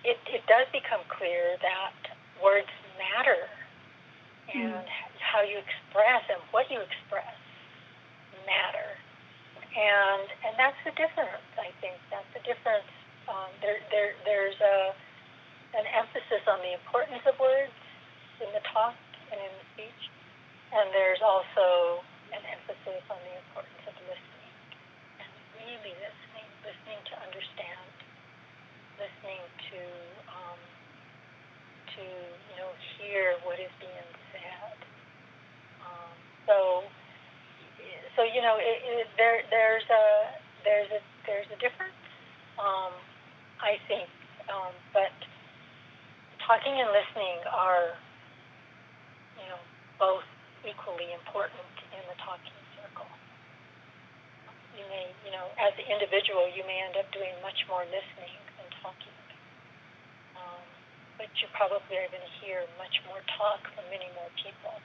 it, 0.04 0.20
it 0.28 0.44
does 0.46 0.68
become 0.70 1.00
clear 1.08 1.56
that 1.64 1.96
words 2.44 2.70
matter 3.00 3.48
and 4.52 4.84
mm. 4.84 4.84
how 5.18 5.40
you 5.40 5.56
express 5.56 6.22
and 6.28 6.40
what 6.52 6.68
you 6.68 6.78
express 6.80 7.34
matter. 8.44 9.00
And 9.74 10.28
and 10.46 10.54
that's 10.54 10.78
the 10.86 10.94
difference, 10.94 11.50
I 11.58 11.74
think. 11.82 11.98
That's 12.12 12.28
the 12.30 12.44
difference. 12.46 12.86
Um, 13.26 13.50
there, 13.58 13.80
there, 13.90 14.14
there's 14.22 14.54
a 14.60 14.94
an 15.74 15.86
emphasis 15.90 16.44
on 16.46 16.62
the 16.62 16.78
importance 16.78 17.24
of 17.26 17.34
words 17.42 17.74
in 18.38 18.46
the 18.54 18.62
talk 18.70 18.94
and 19.34 19.40
in 19.42 19.50
the 19.50 19.66
speech, 19.74 20.02
and 20.70 20.86
there's 20.94 21.18
also 21.18 22.06
an 22.30 22.42
emphasis 22.46 23.02
on 23.10 23.18
the 23.26 23.34
importance 23.42 23.82
of 23.90 23.94
listening 24.06 24.54
and 25.18 25.30
really 25.58 25.94
listening, 25.98 26.46
listening 26.62 27.00
to 27.10 27.14
understand, 27.26 27.82
listening 28.98 29.42
to 29.70 29.80
um, 30.30 30.60
to 31.96 32.04
you 32.04 32.56
know 32.58 32.70
hear 32.98 33.38
what 33.42 33.58
is 33.58 33.72
being 33.80 34.10
said. 34.30 34.78
Um, 35.82 36.14
so 36.46 36.56
so 38.16 38.22
you 38.22 38.40
know 38.42 38.56
it, 38.58 38.78
it, 38.84 39.08
there 39.16 39.42
there's 39.50 39.86
a 39.90 40.04
there's 40.64 40.90
a 40.90 41.00
there's 41.26 41.48
a 41.52 41.58
difference. 41.58 41.96
Um, 42.58 42.94
I 43.58 43.80
think, 43.88 44.06
um, 44.52 44.70
but 44.92 45.10
talking 46.44 46.76
and 46.76 46.92
listening 46.92 47.40
are, 47.48 47.96
you 49.40 49.46
know, 49.48 49.60
both 49.96 50.24
equally 50.68 51.16
important 51.16 51.64
in 51.96 52.02
the 52.06 52.16
talking 52.20 52.54
circle. 52.76 53.08
You 54.76 54.84
may, 54.92 55.08
you 55.24 55.32
know, 55.32 55.48
as 55.56 55.72
an 55.80 55.88
individual, 55.88 56.44
you 56.52 56.62
may 56.68 56.84
end 56.84 57.00
up 57.00 57.08
doing 57.10 57.32
much 57.40 57.64
more 57.66 57.88
listening 57.88 58.43
talking. 58.84 59.16
Um, 60.36 60.60
but 61.16 61.32
you 61.40 61.48
probably 61.56 61.96
are 61.96 62.10
going 62.12 62.20
to 62.20 62.34
hear 62.44 62.68
much 62.76 63.00
more 63.08 63.24
talk 63.40 63.64
from 63.72 63.88
many 63.88 64.12
more 64.12 64.28
people 64.36 64.76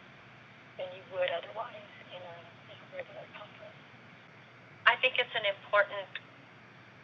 than 0.80 0.88
you 0.96 1.04
would 1.12 1.28
otherwise 1.36 1.92
in 2.16 2.22
a, 2.24 2.38
in 2.72 2.78
a 2.80 2.88
regular 2.96 3.28
conference. 3.36 3.84
I 4.88 4.96
think 5.04 5.20
it's 5.20 5.36
an 5.36 5.44
important 5.44 6.08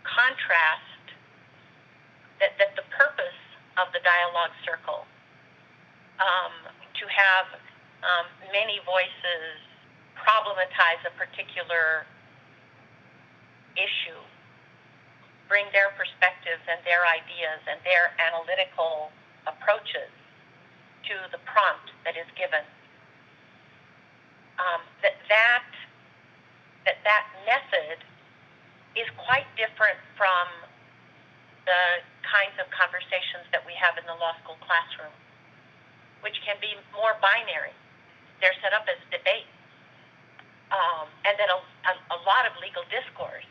contrast 0.08 1.04
that, 2.40 2.56
that 2.56 2.80
the 2.80 2.88
purpose 2.96 3.40
of 3.76 3.92
the 3.92 4.00
dialogue 4.00 4.56
circle. 4.64 5.04
Um, 6.16 6.72
to 6.96 7.06
have 7.12 7.48
um, 8.08 8.26
many 8.56 8.80
voices 8.88 9.60
problematize 10.16 11.04
a 11.04 11.12
particular 11.20 12.08
issue, 13.76 14.20
bring 15.48 15.66
their 15.72 15.94
perspectives 15.94 16.62
and 16.66 16.82
their 16.86 17.06
ideas 17.06 17.62
and 17.70 17.78
their 17.86 18.14
analytical 18.18 19.14
approaches 19.46 20.10
to 21.06 21.16
the 21.30 21.42
prompt 21.46 21.94
that 22.04 22.18
is 22.18 22.26
given. 22.34 22.66
Um, 24.58 24.82
that 25.04 25.20
that 25.30 25.68
that 26.88 26.98
that 27.04 27.26
method 27.46 28.02
is 28.96 29.06
quite 29.20 29.46
different 29.60 30.00
from 30.16 30.48
the 31.68 32.02
kinds 32.24 32.56
of 32.62 32.66
conversations 32.72 33.46
that 33.52 33.62
we 33.68 33.76
have 33.76 34.00
in 34.00 34.06
the 34.08 34.16
law 34.16 34.34
school 34.42 34.58
classroom, 34.64 35.14
which 36.24 36.38
can 36.46 36.56
be 36.62 36.74
more 36.96 37.18
binary. 37.20 37.76
They're 38.40 38.56
set 38.64 38.72
up 38.72 38.88
as 38.88 38.98
debate. 39.12 39.50
Um, 40.74 41.10
and 41.28 41.38
then 41.38 41.50
a, 41.52 41.60
a, 41.62 41.94
a 42.16 42.20
lot 42.26 42.50
of 42.50 42.58
legal 42.58 42.82
discourse 42.90 43.46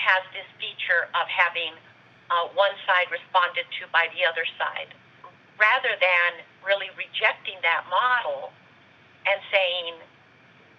has 0.00 0.24
this 0.32 0.48
feature 0.56 1.12
of 1.12 1.28
having 1.28 1.76
uh, 2.32 2.48
one 2.56 2.72
side 2.88 3.12
responded 3.12 3.68
to 3.76 3.84
by 3.92 4.08
the 4.16 4.24
other 4.24 4.48
side, 4.56 4.96
rather 5.60 5.92
than 6.00 6.40
really 6.64 6.88
rejecting 6.96 7.60
that 7.60 7.84
model 7.92 8.50
and 9.28 9.36
saying 9.52 10.00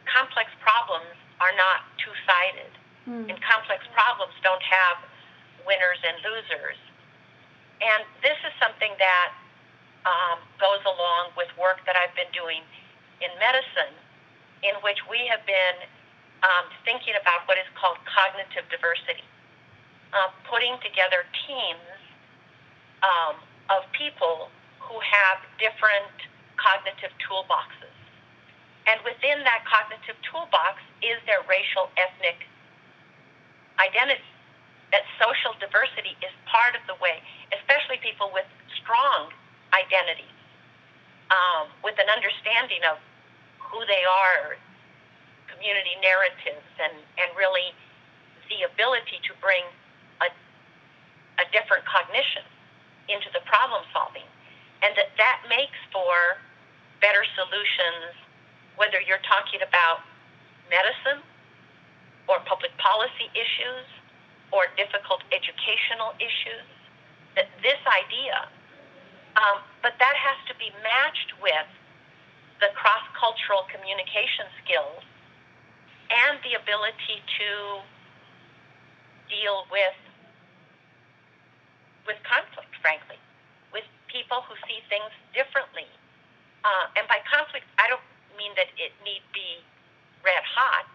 complex 0.10 0.50
problems 0.66 1.14
are 1.38 1.54
not 1.54 1.86
two 2.02 2.14
sided. 2.26 2.74
Mm. 3.06 3.30
And 3.30 3.38
complex 3.42 3.86
problems 3.94 4.34
don't 4.42 4.62
have 4.62 5.06
winners 5.66 6.02
and 6.02 6.18
losers. 6.26 6.78
And 7.82 8.06
this 8.22 8.38
is 8.46 8.54
something 8.62 8.94
that 8.98 9.30
um, 10.06 10.38
goes 10.62 10.82
along 10.86 11.34
with 11.38 11.50
work 11.58 11.82
that 11.86 11.98
I've 11.98 12.14
been 12.14 12.30
doing 12.34 12.62
in 13.22 13.30
medicine, 13.38 13.94
in 14.62 14.78
which 14.86 15.02
we 15.10 15.26
have 15.30 15.46
been 15.46 15.86
um, 16.42 16.66
thinking 16.86 17.14
about 17.20 17.46
what 17.46 17.58
is 17.58 17.70
called 17.78 17.98
cognitive 18.06 18.66
diversity, 18.74 19.26
uh, 20.14 20.34
putting 20.50 20.78
together 20.82 21.26
teams 21.46 21.90
um, 23.06 23.38
of 23.70 23.86
people 23.94 24.50
who 24.82 24.98
have 25.00 25.42
different 25.62 26.12
cognitive 26.58 27.14
toolboxes. 27.22 27.94
And 28.90 28.98
within 29.06 29.46
that 29.46 29.62
cognitive 29.70 30.18
toolbox 30.26 30.82
is 31.06 31.22
their 31.30 31.46
racial 31.46 31.94
ethnic 31.98 32.50
identity. 33.78 34.26
That 34.90 35.06
social 35.22 35.56
diversity 35.62 36.18
is 36.20 36.34
part 36.50 36.76
of 36.76 36.84
the 36.90 36.98
way, 37.00 37.24
especially 37.56 38.02
people 38.04 38.34
with 38.34 38.46
strong 38.76 39.32
identities, 39.72 40.36
um, 41.32 41.72
with 41.80 41.96
an 41.96 42.12
understanding 42.12 42.84
of 42.84 43.00
who 43.62 43.80
they 43.88 44.04
are, 44.04 44.60
community 45.62 45.93
narratives, 46.02 46.65
and, 46.82 46.97
and 47.21 47.30
really 47.38 47.69
the 48.50 48.65
ability 48.65 49.21
to 49.21 49.32
bring 49.38 49.62
a, 50.26 50.34
a 51.38 51.45
different 51.54 51.86
cognition 51.86 52.41
into 53.06 53.30
the 53.30 53.45
problem 53.45 53.86
solving. 53.93 54.26
And 54.82 54.97
that 54.97 55.13
that 55.21 55.45
makes 55.45 55.78
for 55.93 56.41
better 56.97 57.21
solutions, 57.38 58.17
whether 58.82 58.97
you're 58.97 59.21
talking 59.21 59.62
about 59.62 60.02
medicine 60.74 61.21
or 62.26 62.41
public 62.50 62.74
policy 62.82 63.30
issues 63.38 63.86
or 64.50 64.65
difficult 64.74 65.21
educational 65.30 66.17
issues. 66.17 66.65
That 67.38 67.54
this 67.62 67.80
idea 67.86 68.50
um, 69.38 69.63
but 69.80 69.95
that 70.00 70.15
has 70.15 70.39
to 70.52 70.54
be 70.60 70.71
matched 70.84 71.32
with 71.39 71.69
the 72.60 72.69
cross 72.76 73.06
cultural 73.15 73.63
communication 73.71 74.45
skills 74.63 75.02
and 76.12 76.39
the 76.43 76.60
ability 76.60 77.24
to 77.39 77.50
deal 79.32 79.63
with 79.71 79.95
with 82.04 82.17
conflict, 82.26 82.74
frankly, 82.82 83.15
with 83.71 83.86
people 84.10 84.41
who 84.50 84.58
see 84.65 84.82
things 84.89 85.13
differently. 85.38 85.88
Uh, 86.65 86.89
and 86.97 87.06
by 87.06 87.21
conflict, 87.30 87.63
I 87.78 87.86
don't 87.88 88.04
mean 88.34 88.52
that 88.58 88.74
it 88.76 88.91
need 89.06 89.21
be 89.32 89.62
red 90.26 90.41
hot, 90.43 90.89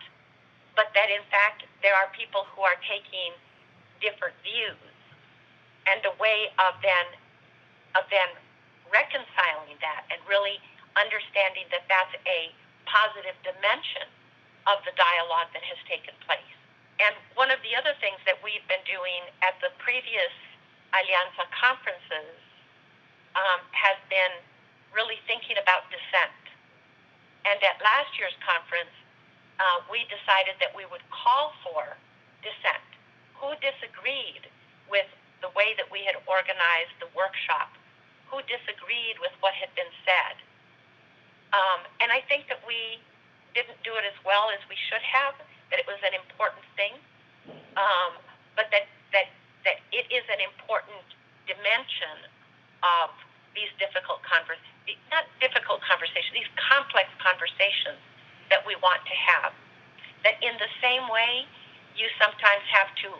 but 0.74 0.90
that 0.98 1.08
in 1.08 1.22
fact 1.30 1.64
there 1.80 1.94
are 1.94 2.10
people 2.12 2.44
who 2.52 2.62
are 2.66 2.76
taking 2.84 3.32
different 4.02 4.36
views, 4.44 4.92
and 5.88 6.02
a 6.04 6.14
way 6.20 6.52
of 6.60 6.76
then 6.82 7.06
of 7.96 8.04
then 8.12 8.28
reconciling 8.92 9.80
that 9.80 10.04
and 10.12 10.20
really 10.28 10.60
understanding 10.94 11.64
that 11.72 11.88
that's 11.88 12.12
a 12.28 12.52
positive 12.84 13.34
dimension 13.42 14.06
of 14.66 14.82
the 14.84 14.94
dialogue 14.98 15.50
that 15.54 15.62
has 15.62 15.78
taken 15.86 16.14
place. 16.26 16.54
And 16.98 17.14
one 17.36 17.52
of 17.52 17.60
the 17.60 17.76
other 17.76 17.92
things 18.00 18.18
that 18.24 18.40
we've 18.40 18.64
been 18.66 18.82
doing 18.88 19.28
at 19.44 19.58
the 19.60 19.70
previous 19.78 20.32
Alianza 20.96 21.44
conferences 21.52 22.40
um, 23.36 23.60
has 23.76 24.00
been 24.08 24.40
really 24.96 25.20
thinking 25.28 25.60
about 25.60 25.86
dissent. 25.92 26.40
And 27.44 27.60
at 27.62 27.78
last 27.84 28.16
year's 28.16 28.34
conference, 28.40 28.92
uh, 29.60 29.84
we 29.92 30.08
decided 30.08 30.56
that 30.58 30.72
we 30.72 30.88
would 30.88 31.04
call 31.12 31.52
for 31.60 31.96
dissent. 32.40 32.82
Who 33.36 33.52
disagreed 33.60 34.48
with 34.88 35.06
the 35.44 35.52
way 35.52 35.76
that 35.76 35.92
we 35.92 36.00
had 36.08 36.16
organized 36.24 36.96
the 36.98 37.12
workshop 37.12 37.76
who 38.26 38.42
disagreed 38.50 39.18
with 39.22 39.30
what 39.40 39.54
had 39.54 39.70
been 39.78 39.90
said. 40.02 40.36
Um, 41.54 41.86
and 42.02 42.10
I 42.10 42.20
think 42.26 42.50
that 42.50 42.60
we 42.66 42.98
didn't 43.56 43.80
do 43.80 43.96
it 43.96 44.04
as 44.04 44.16
well 44.20 44.52
as 44.52 44.60
we 44.68 44.76
should 44.76 45.00
have, 45.00 45.32
that 45.72 45.80
it 45.80 45.88
was 45.88 45.96
an 46.04 46.12
important 46.12 46.62
thing, 46.76 46.92
um, 47.80 48.20
but 48.52 48.68
that, 48.68 48.84
that, 49.16 49.32
that 49.64 49.80
it 49.96 50.04
is 50.12 50.22
an 50.28 50.44
important 50.44 51.02
dimension 51.48 52.28
of 52.84 53.08
these 53.56 53.72
difficult 53.80 54.20
conversations, 54.20 55.00
not 55.08 55.24
difficult 55.40 55.80
conversations, 55.80 56.36
these 56.36 56.54
complex 56.60 57.08
conversations 57.16 57.98
that 58.52 58.60
we 58.68 58.76
want 58.84 59.00
to 59.08 59.16
have. 59.16 59.56
That 60.22 60.36
in 60.44 60.52
the 60.60 60.68
same 60.84 61.08
way, 61.08 61.48
you 61.96 62.12
sometimes 62.20 62.62
have 62.68 62.92
to 63.08 63.16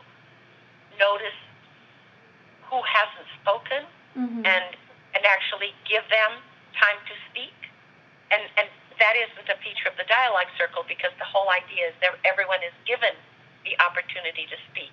notice 1.01 1.41
who 2.69 2.83
hasn't 2.85 3.29
spoken 3.41 3.83
mm-hmm. 4.13 4.45
and 4.45 4.77
and 5.17 5.25
actually 5.25 5.73
give 5.89 6.05
them 6.13 6.45
time 6.77 7.01
to 7.09 7.15
speak. 7.33 7.57
And, 8.29 8.45
and 8.61 8.69
that 8.99 9.15
is 9.17 9.29
the 9.45 9.57
feature 9.61 9.89
of 9.89 9.97
the 10.01 10.09
dialogue 10.09 10.49
circle 10.57 10.85
because 10.89 11.13
the 11.21 11.29
whole 11.29 11.49
idea 11.53 11.93
is 11.93 11.97
that 12.01 12.17
everyone 12.25 12.65
is 12.65 12.73
given 12.89 13.13
the 13.65 13.77
opportunity 13.83 14.49
to 14.49 14.57
speak. 14.73 14.93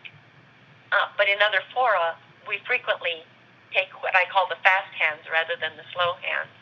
Uh, 0.91 1.09
but 1.15 1.29
in 1.29 1.39
other 1.41 1.63
fora, 1.73 2.17
we 2.45 2.59
frequently 2.67 3.23
take 3.71 3.89
what 4.03 4.13
I 4.13 4.29
call 4.29 4.45
the 4.51 4.59
fast 4.61 4.91
hands 4.93 5.25
rather 5.31 5.57
than 5.57 5.73
the 5.79 5.87
slow 5.95 6.19
hands. 6.21 6.53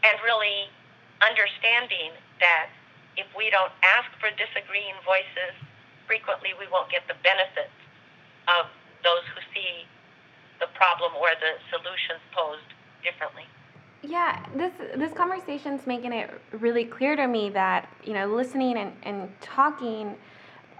And 0.00 0.16
really 0.24 0.72
understanding 1.20 2.16
that 2.40 2.72
if 3.20 3.28
we 3.36 3.52
don't 3.52 3.72
ask 3.84 4.08
for 4.16 4.32
disagreeing 4.32 4.96
voices, 5.04 5.52
frequently 6.08 6.56
we 6.56 6.64
won't 6.72 6.88
get 6.88 7.04
the 7.04 7.18
benefits 7.20 7.76
of 8.48 8.72
those 9.04 9.24
who 9.36 9.40
see 9.52 9.84
the 10.60 10.68
problem 10.72 11.12
or 11.16 11.32
the 11.36 11.60
solutions 11.68 12.20
posed 12.32 12.70
differently. 13.04 13.44
Yeah, 14.02 14.42
this 14.56 14.72
this 14.96 15.12
conversation's 15.12 15.86
making 15.86 16.12
it 16.12 16.30
really 16.52 16.84
clear 16.84 17.16
to 17.16 17.26
me 17.26 17.50
that 17.50 17.88
you 18.02 18.14
know 18.14 18.26
listening 18.26 18.78
and, 18.78 18.92
and 19.02 19.28
talking 19.40 20.14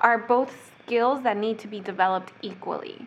are 0.00 0.16
both 0.16 0.72
skills 0.84 1.22
that 1.22 1.36
need 1.36 1.58
to 1.58 1.68
be 1.68 1.80
developed 1.80 2.32
equally, 2.40 3.06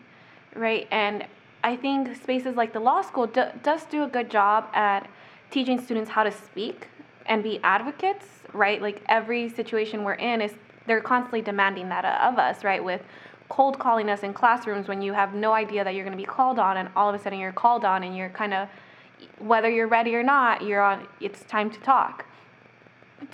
right? 0.55 0.87
And 0.91 1.25
I 1.63 1.75
think 1.75 2.15
spaces 2.15 2.55
like 2.55 2.73
the 2.73 2.79
law 2.79 3.01
school 3.01 3.25
do, 3.25 3.45
does 3.63 3.85
do 3.85 4.03
a 4.03 4.07
good 4.07 4.29
job 4.29 4.67
at 4.73 5.09
teaching 5.49 5.81
students 5.81 6.11
how 6.11 6.23
to 6.23 6.31
speak 6.31 6.87
and 7.25 7.41
be 7.41 7.59
advocates, 7.63 8.25
right? 8.53 8.81
Like 8.81 9.01
every 9.07 9.49
situation 9.49 10.03
we're 10.03 10.13
in 10.13 10.41
is 10.41 10.53
they're 10.85 11.01
constantly 11.01 11.41
demanding 11.41 11.89
that 11.89 12.05
of 12.05 12.37
us, 12.37 12.63
right? 12.63 12.83
With 12.83 13.01
cold 13.49 13.79
calling 13.79 14.09
us 14.09 14.21
in 14.21 14.33
classrooms 14.33 14.87
when 14.87 15.01
you 15.01 15.13
have 15.13 15.33
no 15.33 15.53
idea 15.53 15.83
that 15.83 15.95
you're 15.95 16.05
going 16.05 16.17
to 16.17 16.21
be 16.21 16.27
called 16.27 16.59
on, 16.59 16.77
and 16.77 16.89
all 16.95 17.09
of 17.09 17.15
a 17.15 17.23
sudden 17.23 17.39
you're 17.39 17.51
called 17.51 17.83
on, 17.83 18.03
and 18.03 18.15
you're 18.15 18.29
kind 18.29 18.53
of 18.53 18.67
whether 19.39 19.69
you're 19.69 19.87
ready 19.87 20.15
or 20.15 20.23
not, 20.23 20.63
you're 20.63 20.81
on 20.81 21.07
it's 21.19 21.43
time 21.43 21.69
to 21.71 21.79
talk. 21.79 22.25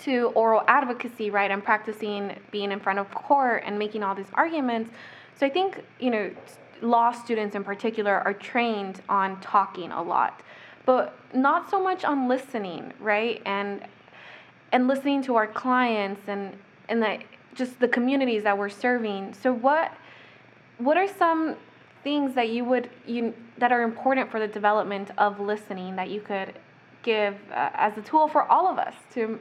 To 0.00 0.26
oral 0.34 0.62
advocacy, 0.68 1.30
right? 1.30 1.50
I'm 1.50 1.62
practicing 1.62 2.36
being 2.50 2.70
in 2.70 2.78
front 2.78 2.98
of 2.98 3.10
court 3.12 3.64
and 3.66 3.78
making 3.78 4.02
all 4.02 4.14
these 4.14 4.30
arguments. 4.34 4.92
So 5.36 5.46
I 5.46 5.50
think, 5.50 5.82
you 5.98 6.10
know, 6.10 6.30
law 6.80 7.12
students 7.12 7.54
in 7.56 7.64
particular 7.64 8.20
are 8.20 8.34
trained 8.34 9.02
on 9.08 9.40
talking 9.40 9.90
a 9.90 10.02
lot, 10.02 10.42
but 10.86 11.18
not 11.34 11.70
so 11.70 11.82
much 11.82 12.04
on 12.04 12.28
listening, 12.28 12.92
right? 13.00 13.42
And 13.44 13.86
and 14.72 14.86
listening 14.86 15.22
to 15.22 15.34
our 15.34 15.46
clients 15.46 16.28
and 16.28 16.56
and 16.88 17.02
the 17.02 17.18
just 17.54 17.80
the 17.80 17.88
communities 17.88 18.42
that 18.44 18.56
we're 18.56 18.68
serving. 18.68 19.34
So 19.34 19.52
what 19.52 19.92
what 20.78 20.96
are 20.96 21.08
some 21.08 21.56
things 22.02 22.34
that 22.34 22.50
you 22.50 22.64
would 22.64 22.88
you 23.06 23.34
that 23.60 23.72
are 23.72 23.82
important 23.82 24.30
for 24.30 24.40
the 24.40 24.48
development 24.48 25.10
of 25.18 25.38
listening 25.38 25.96
that 25.96 26.10
you 26.10 26.20
could 26.20 26.54
give 27.02 27.36
uh, 27.52 27.70
as 27.74 27.96
a 27.96 28.02
tool 28.02 28.28
for 28.28 28.50
all 28.50 28.66
of 28.66 28.78
us 28.78 28.94
to 29.14 29.38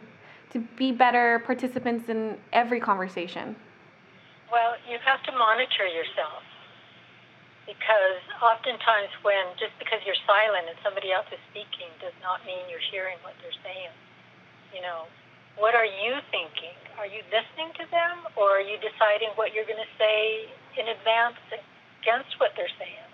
to 0.52 0.60
be 0.78 0.92
better 0.92 1.44
participants 1.46 2.10
in 2.10 2.36
every 2.54 2.80
conversation? 2.80 3.56
Well, 4.52 4.74
you 4.90 4.98
have 5.06 5.22
to 5.30 5.32
monitor 5.38 5.86
yourself 5.86 6.42
because 7.70 8.18
oftentimes 8.42 9.14
when 9.22 9.46
just 9.62 9.78
because 9.78 10.02
you're 10.10 10.18
silent 10.26 10.66
and 10.66 10.78
somebody 10.82 11.14
else 11.14 11.30
is 11.30 11.38
speaking 11.54 11.94
does 12.02 12.18
not 12.26 12.42
mean 12.50 12.66
you're 12.66 12.82
hearing 12.90 13.22
what 13.22 13.38
they're 13.46 13.62
saying. 13.62 13.94
You 14.74 14.82
know, 14.82 15.06
what 15.54 15.78
are 15.78 15.86
you 15.86 16.18
thinking? 16.34 16.74
Are 16.98 17.06
you 17.06 17.22
listening 17.30 17.70
to 17.78 17.86
them 17.94 18.26
or 18.34 18.58
are 18.58 18.66
you 18.66 18.82
deciding 18.82 19.38
what 19.38 19.54
you're 19.54 19.70
going 19.70 19.82
to 19.82 19.94
say 20.02 20.50
in 20.82 20.90
advance 20.90 21.38
against 21.54 22.34
what 22.42 22.58
they're 22.58 22.74
saying? 22.82 23.09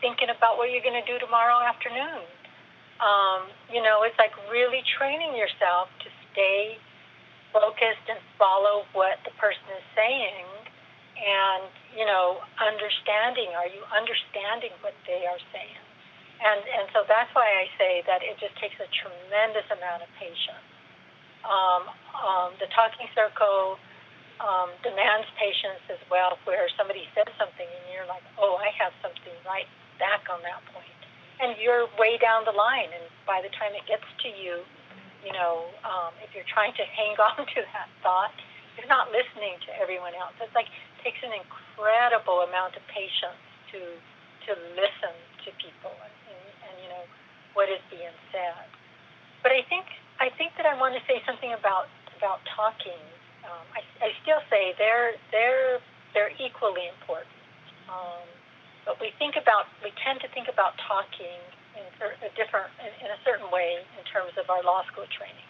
Thinking 0.00 0.30
about 0.30 0.58
what 0.58 0.70
you're 0.70 0.84
going 0.84 0.98
to 0.98 1.08
do 1.08 1.18
tomorrow 1.18 1.58
afternoon? 1.58 2.22
Um, 3.02 3.50
you 3.70 3.82
know, 3.82 4.06
it's 4.06 4.18
like 4.18 4.34
really 4.50 4.82
training 4.98 5.34
yourself 5.34 5.90
to 6.02 6.08
stay 6.30 6.78
focused 7.50 8.06
and 8.06 8.18
follow 8.38 8.86
what 8.94 9.18
the 9.26 9.34
person 9.42 9.66
is 9.74 9.86
saying 9.98 10.46
and, 11.18 11.66
you 11.98 12.06
know, 12.06 12.38
understanding. 12.62 13.50
Are 13.58 13.66
you 13.66 13.82
understanding 13.90 14.70
what 14.86 14.94
they 15.06 15.26
are 15.26 15.42
saying? 15.50 15.82
And, 16.38 16.62
and 16.62 16.86
so 16.94 17.02
that's 17.10 17.30
why 17.34 17.46
I 17.46 17.66
say 17.74 18.06
that 18.06 18.22
it 18.22 18.38
just 18.38 18.54
takes 18.62 18.78
a 18.78 18.86
tremendous 18.94 19.66
amount 19.74 20.06
of 20.06 20.10
patience. 20.14 20.62
Um, 21.42 21.90
um, 22.14 22.48
the 22.62 22.70
talking 22.70 23.10
circle 23.18 23.78
um, 24.38 24.70
demands 24.86 25.26
patience 25.34 25.82
as 25.90 25.98
well, 26.06 26.38
where 26.46 26.70
somebody 26.78 27.10
says 27.14 27.26
something 27.34 27.66
and 27.66 27.84
you're 27.90 28.06
like, 28.06 28.22
oh, 28.38 28.58
I 28.62 28.70
have 28.78 28.94
something 29.02 29.34
right 29.42 29.66
back 29.98 30.26
on 30.30 30.40
that 30.42 30.62
point. 30.72 30.86
and 31.38 31.54
you're 31.62 31.86
way 31.98 32.18
down 32.18 32.42
the 32.42 32.54
line, 32.54 32.90
and 32.90 33.06
by 33.22 33.38
the 33.38 33.50
time 33.54 33.70
it 33.70 33.86
gets 33.86 34.06
to 34.22 34.28
you, 34.28 34.66
you 35.22 35.30
know, 35.30 35.70
um, 35.86 36.10
if 36.22 36.34
you're 36.34 36.46
trying 36.50 36.74
to 36.74 36.84
hang 36.86 37.14
on 37.30 37.46
to 37.46 37.60
that 37.74 37.88
thought, 38.02 38.34
you're 38.78 38.90
not 38.90 39.10
listening 39.10 39.58
to 39.66 39.70
everyone 39.78 40.14
else. 40.14 40.34
It's 40.38 40.54
like 40.54 40.70
it 40.70 40.98
takes 41.02 41.18
an 41.26 41.34
incredible 41.34 42.46
amount 42.46 42.78
of 42.78 42.82
patience 42.90 43.38
to 43.74 43.80
to 44.48 44.56
listen 44.78 45.12
to 45.44 45.52
people 45.60 45.92
and, 45.92 46.14
and, 46.64 46.74
you 46.80 46.88
know 46.88 47.04
what 47.52 47.68
is 47.68 47.82
being 47.92 48.14
said. 48.32 48.64
But 49.42 49.52
I 49.52 49.66
think 49.66 49.84
I 50.22 50.30
think 50.38 50.54
that 50.56 50.64
I 50.64 50.78
want 50.78 50.94
to 50.94 51.02
say 51.10 51.20
something 51.26 51.52
about 51.52 51.90
about 52.16 52.42
talking. 52.54 53.02
Um, 53.44 53.66
I, 53.74 53.82
I 54.02 54.08
still 54.22 54.40
say 54.50 54.74
they're 54.78 55.18
they're 55.34 55.82
they're 56.14 56.32
equally 56.38 56.86
important. 56.86 57.34
Um, 57.90 58.24
but 58.88 58.96
we 59.04 59.12
think 59.20 59.36
about 59.36 59.68
we 59.84 59.92
tend 60.00 60.24
to 60.24 60.28
think 60.32 60.48
about 60.48 60.72
talking 60.88 61.36
in 61.76 61.84
a 62.24 62.32
different 62.32 62.72
in, 62.80 62.88
in 63.04 63.12
a 63.12 63.20
certain 63.20 63.52
way 63.52 63.84
in 63.84 64.02
terms 64.08 64.32
of 64.40 64.48
our 64.48 64.64
law 64.64 64.80
school 64.88 65.04
training. 65.12 65.44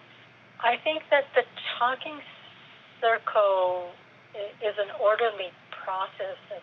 I 0.58 0.74
think 0.82 1.06
that 1.14 1.30
the 1.38 1.46
talking 1.78 2.18
circle 2.98 3.94
is 4.34 4.74
an 4.74 4.90
orderly 4.98 5.54
process 5.70 6.38
of, 6.50 6.62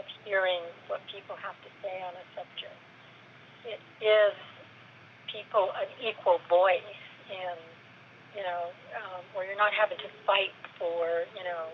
of 0.00 0.04
hearing 0.24 0.64
what 0.88 1.04
people 1.12 1.36
have 1.44 1.56
to 1.60 1.70
say 1.84 1.92
on 2.00 2.16
a 2.16 2.24
subject. 2.32 2.80
It 3.68 3.80
is 4.00 4.32
people 5.28 5.76
an 5.76 5.92
equal 6.00 6.40
voice 6.48 6.96
in, 7.28 7.56
you 8.32 8.44
know, 8.48 8.72
um, 8.96 9.20
where 9.36 9.44
you're 9.44 9.60
not 9.60 9.76
having 9.76 10.00
to 10.00 10.10
fight 10.24 10.56
for, 10.80 11.28
you 11.36 11.44
know, 11.44 11.68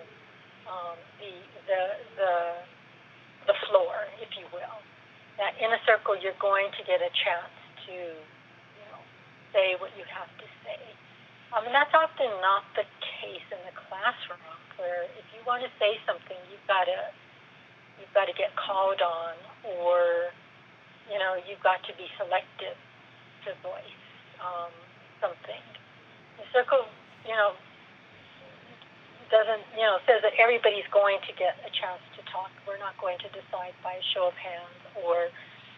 um, 0.67 0.99
the 1.23 1.33
the 1.71 1.83
the 2.19 2.35
the 3.51 3.59
floor, 3.67 4.07
if 4.23 4.31
you 4.39 4.47
will. 4.55 4.79
That 5.43 5.59
in 5.59 5.75
a 5.75 5.81
circle, 5.83 6.15
you're 6.15 6.39
going 6.39 6.71
to 6.79 6.83
get 6.87 7.03
a 7.03 7.11
chance 7.11 7.57
to, 7.91 7.97
you 8.15 8.85
know, 8.95 9.03
say 9.51 9.75
what 9.83 9.91
you 9.99 10.07
have 10.07 10.31
to 10.39 10.47
say. 10.63 10.79
Um, 11.51 11.67
and 11.67 11.75
that's 11.75 11.91
often 11.91 12.31
not 12.39 12.63
the 12.79 12.87
case 13.03 13.43
in 13.51 13.59
the 13.67 13.75
classroom, 13.75 14.39
where 14.79 15.11
if 15.19 15.27
you 15.35 15.43
want 15.43 15.67
to 15.67 15.71
say 15.83 15.99
something, 16.07 16.39
you've 16.47 16.63
got 16.71 16.87
to 16.87 17.11
you've 17.99 18.15
got 18.15 18.31
to 18.31 18.37
get 18.39 18.55
called 18.55 19.03
on, 19.03 19.35
or 19.67 20.31
you 21.11 21.19
know, 21.19 21.35
you've 21.43 21.63
got 21.67 21.83
to 21.91 21.93
be 21.99 22.07
selective 22.15 22.79
to 23.43 23.51
voice 23.67 24.03
um, 24.39 24.71
something. 25.19 25.65
The 26.39 26.47
circle, 26.55 26.87
you 27.27 27.35
know, 27.35 27.59
doesn't, 29.31 29.63
you 29.79 29.87
know, 29.87 30.03
says 30.05 30.21
that 30.27 30.35
everybody's 30.37 30.87
going 30.91 31.23
to 31.27 31.33
get 31.39 31.57
a 31.63 31.71
chance 31.71 32.03
to 32.19 32.21
talk. 32.29 32.51
We're 32.67 32.83
not 32.83 32.99
going 32.99 33.17
to 33.23 33.31
decide 33.31 33.73
by 33.81 33.97
a 33.97 34.05
show 34.13 34.29
of 34.29 34.37
hands 34.37 34.79
or 35.07 35.31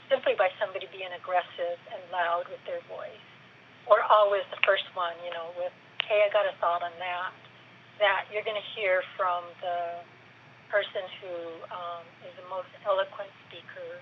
simply 0.09 0.37
by 0.37 0.49
somebody 0.57 0.89
being 0.89 1.13
aggressive 1.13 1.79
and 1.93 2.01
loud 2.09 2.49
with 2.49 2.61
their 2.65 2.81
voice. 2.89 3.25
Or 3.89 4.01
always 4.09 4.45
the 4.49 4.61
first 4.65 4.89
one, 4.97 5.17
you 5.25 5.33
know, 5.33 5.53
with, 5.57 5.73
hey, 6.09 6.25
I 6.25 6.29
got 6.33 6.49
a 6.49 6.57
thought 6.61 6.81
on 6.81 6.93
that. 7.01 7.33
That 8.01 8.27
you're 8.33 8.45
going 8.45 8.59
to 8.59 8.69
hear 8.75 9.05
from 9.15 9.45
the 9.61 10.03
person 10.73 11.05
who 11.21 11.37
um, 11.69 12.05
is 12.25 12.33
the 12.41 12.49
most 12.49 12.73
eloquent 12.89 13.29
speaker, 13.47 14.01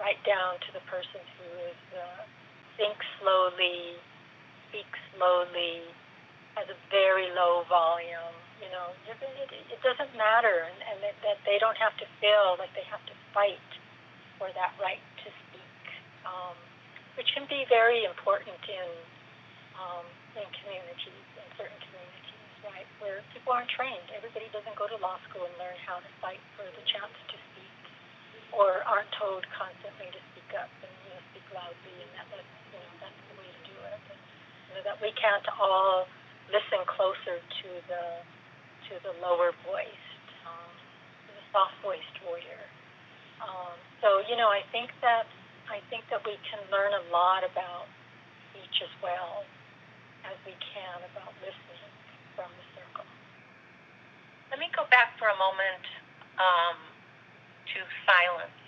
right 0.00 0.16
down 0.24 0.56
to 0.64 0.70
the 0.72 0.80
person 0.88 1.20
who 1.36 1.48
is 1.68 1.80
uh, 1.92 2.24
thinks 2.80 3.04
slowly, 3.20 4.00
speaks 4.72 5.00
slowly, 5.14 5.84
has 6.56 6.64
a 6.72 6.78
very 6.88 7.28
low 7.36 7.68
volume. 7.68 8.32
You 8.60 8.68
know, 8.68 8.92
it, 9.08 9.16
it 9.72 9.80
doesn't 9.80 10.12
matter, 10.20 10.68
and, 10.68 10.78
and 10.92 10.96
that, 11.00 11.16
that 11.24 11.38
they 11.48 11.56
don't 11.56 11.80
have 11.80 11.96
to 11.96 12.06
feel 12.20 12.60
like 12.60 12.68
they 12.76 12.84
have 12.92 13.00
to 13.08 13.16
fight 13.32 13.64
for 14.36 14.52
that 14.52 14.76
right 14.76 15.00
to 15.24 15.28
speak, 15.48 15.80
um, 16.28 16.52
which 17.16 17.32
can 17.32 17.48
be 17.48 17.64
very 17.72 18.04
important 18.04 18.60
in 18.68 18.88
um, 19.80 20.04
in 20.36 20.44
communities, 20.60 21.24
in 21.40 21.48
certain 21.56 21.80
communities, 21.88 22.52
right, 22.60 22.84
where 23.00 23.24
people 23.32 23.56
aren't 23.56 23.72
trained. 23.72 24.04
Everybody 24.12 24.52
doesn't 24.52 24.76
go 24.76 24.84
to 24.84 24.96
law 25.00 25.16
school 25.24 25.48
and 25.48 25.56
learn 25.56 25.76
how 25.88 25.96
to 25.96 26.10
fight 26.20 26.40
for 26.60 26.68
the 26.68 26.84
chance 26.84 27.16
to 27.32 27.36
speak, 27.52 27.80
or 28.52 28.84
aren't 28.84 29.08
told 29.16 29.48
constantly 29.56 30.12
to 30.12 30.20
speak 30.36 30.52
up 30.52 30.68
and 30.84 30.92
you 31.08 31.10
know, 31.16 31.22
speak 31.32 31.46
loudly, 31.56 31.96
and 31.96 32.10
that 32.12 32.28
that's 32.28 32.54
you 32.76 32.80
know 32.80 32.92
that's 33.00 33.20
the 33.32 33.34
way 33.40 33.48
to 33.48 33.62
do 33.72 33.76
it. 33.88 34.02
And, 34.12 34.20
you 34.68 34.72
know, 34.76 34.82
that 34.84 35.00
we 35.00 35.16
can't 35.16 35.48
all 35.56 36.04
listen 36.52 36.84
closer 36.84 37.40
to 37.40 37.68
the 37.88 38.04
to 38.90 38.98
the 39.06 39.14
lower 39.22 39.54
voiced, 39.62 40.18
um, 40.42 40.74
the 41.30 41.38
soft 41.54 41.78
voiced 41.78 42.18
warrior. 42.26 42.66
Um, 43.38 43.78
so 44.02 44.18
you 44.26 44.34
know, 44.34 44.50
I 44.50 44.66
think 44.74 44.90
that 45.00 45.30
I 45.70 45.78
think 45.88 46.02
that 46.10 46.26
we 46.26 46.34
can 46.42 46.58
learn 46.74 46.90
a 46.90 47.04
lot 47.14 47.46
about 47.46 47.86
each 48.58 48.82
as 48.82 48.90
well 48.98 49.46
as 50.26 50.34
we 50.42 50.58
can 50.58 50.98
about 51.14 51.30
listening 51.38 51.94
from 52.34 52.50
the 52.50 52.66
circle. 52.74 53.06
Let 54.50 54.58
me 54.58 54.66
go 54.74 54.82
back 54.90 55.14
for 55.22 55.30
a 55.30 55.38
moment 55.38 55.86
um, 56.42 56.76
to 57.70 57.78
silence 58.02 58.58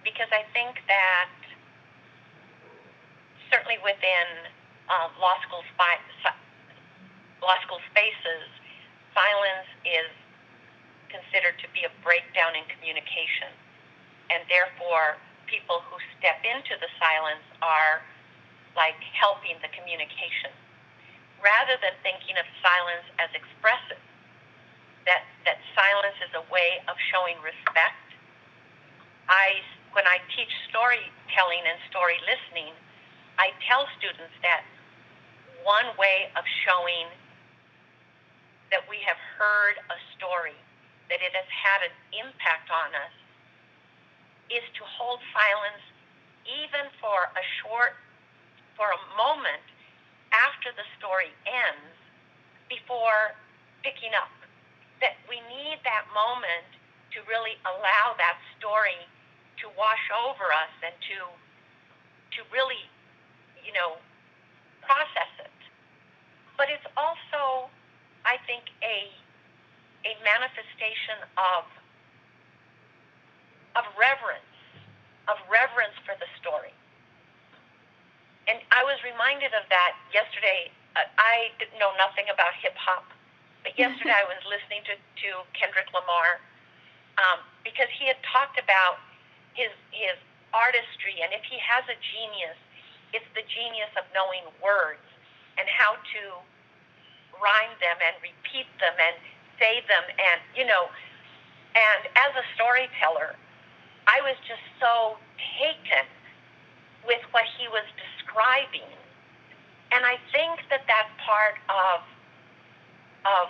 because 0.00 0.32
I 0.32 0.48
think 0.56 0.80
that 0.88 1.28
certainly 3.52 3.76
within 3.84 4.48
uh, 4.88 5.12
law 5.20 5.36
school 5.44 5.60
law 7.44 7.60
school 7.60 7.80
spaces, 7.92 8.48
silence 9.14 9.70
is 9.86 10.10
considered 11.08 11.56
to 11.62 11.68
be 11.70 11.86
a 11.86 11.92
breakdown 12.02 12.58
in 12.58 12.66
communication, 12.66 13.50
and 14.28 14.42
therefore 14.50 15.16
people 15.46 15.80
who 15.86 15.96
step 16.18 16.42
into 16.42 16.74
the 16.82 16.90
silence 16.98 17.46
are 17.62 18.02
like 18.74 18.98
helping 19.14 19.54
the 19.62 19.70
communication, 19.70 20.50
rather 21.38 21.78
than 21.78 21.94
thinking 22.02 22.34
of 22.36 22.46
silence 22.60 23.06
as 23.22 23.30
expressive. 23.32 24.02
That 25.06 25.22
that 25.46 25.62
silence 25.78 26.18
is 26.24 26.32
a 26.34 26.44
way 26.50 26.82
of 26.90 26.98
showing 27.14 27.38
respect. 27.44 28.02
I 29.30 29.62
when 29.94 30.04
I 30.10 30.18
teach 30.34 30.50
storytelling 30.68 31.64
and 31.64 31.78
story 31.88 32.18
listening, 32.26 32.74
I 33.38 33.54
tell 33.68 33.86
students 33.96 34.34
that 34.42 34.66
one 35.62 35.94
way 35.96 36.28
of 36.36 36.44
showing 36.66 37.08
that 38.74 38.82
we 38.90 38.98
have 39.06 39.22
heard 39.38 39.78
a 39.86 39.98
story, 40.18 40.58
that 41.06 41.22
it 41.22 41.30
has 41.30 41.46
had 41.46 41.86
an 41.86 41.94
impact 42.10 42.66
on 42.74 42.90
us, 42.90 43.14
is 44.50 44.66
to 44.74 44.82
hold 44.82 45.22
silence 45.30 45.78
even 46.42 46.90
for 46.98 47.30
a 47.38 47.44
short, 47.62 47.94
for 48.74 48.90
a 48.90 49.00
moment 49.14 49.62
after 50.34 50.74
the 50.74 50.82
story 50.98 51.30
ends 51.46 51.94
before 52.66 53.38
picking 53.86 54.10
up. 54.18 54.34
That 54.98 55.22
we 55.30 55.38
need 55.46 55.78
that 55.86 56.10
moment 56.10 56.66
to 57.14 57.22
really 57.30 57.54
allow 57.62 58.18
that 58.18 58.42
story 58.58 58.98
to 59.62 59.70
wash 59.78 60.02
over 60.10 60.50
us 60.50 60.74
and 60.82 60.94
to 61.14 61.30
to 62.34 62.42
really, 62.50 62.90
you 63.62 63.70
know, 63.70 64.02
process 64.82 65.30
it. 65.38 65.54
But 66.58 66.66
it's 66.66 66.86
also 66.98 67.70
I 68.24 68.40
think, 68.48 68.64
a, 68.80 69.12
a 70.08 70.12
manifestation 70.24 71.20
of, 71.36 71.64
of 73.76 73.84
reverence, 73.96 74.48
of 75.28 75.36
reverence 75.48 75.96
for 76.04 76.16
the 76.16 76.28
story. 76.40 76.72
And 78.48 78.60
I 78.72 78.84
was 78.84 79.00
reminded 79.00 79.56
of 79.56 79.64
that 79.72 79.92
yesterday. 80.12 80.68
Uh, 80.96 81.08
I 81.16 81.52
know 81.80 81.92
nothing 81.96 82.28
about 82.28 82.52
hip 82.60 82.76
hop, 82.76 83.08
but 83.64 83.72
yesterday 83.80 84.12
I 84.12 84.28
was 84.28 84.40
listening 84.44 84.84
to, 84.88 84.94
to 84.96 85.28
Kendrick 85.56 85.88
Lamar 85.96 86.40
um, 87.16 87.40
because 87.62 87.88
he 87.94 88.06
had 88.06 88.18
talked 88.26 88.58
about 88.58 89.00
his 89.54 89.70
his 89.94 90.18
artistry, 90.54 91.18
and 91.22 91.34
if 91.34 91.42
he 91.46 91.58
has 91.58 91.82
a 91.90 91.98
genius, 91.98 92.58
it's 93.14 93.26
the 93.34 93.42
genius 93.46 93.90
of 93.98 94.06
knowing 94.14 94.46
words 94.62 95.02
and 95.58 95.66
how 95.70 95.94
to 95.94 96.22
rhyme 97.42 97.74
them 97.80 97.98
and 98.02 98.14
repeat 98.22 98.68
them 98.80 98.94
and 98.98 99.16
say 99.58 99.82
them 99.86 100.04
and 100.18 100.38
you 100.54 100.66
know 100.66 100.90
and 101.74 102.00
as 102.18 102.32
a 102.34 102.44
storyteller 102.54 103.36
i 104.06 104.20
was 104.22 104.36
just 104.46 104.62
so 104.80 105.16
taken 105.60 106.06
with 107.06 107.20
what 107.36 107.44
he 107.60 107.68
was 107.68 107.84
describing. 108.00 108.88
And 109.92 110.04
i 110.04 110.16
think 110.32 110.60
that 110.70 110.82
that's 110.88 111.12
part 111.22 111.60
of 111.70 112.02
of 113.24 113.48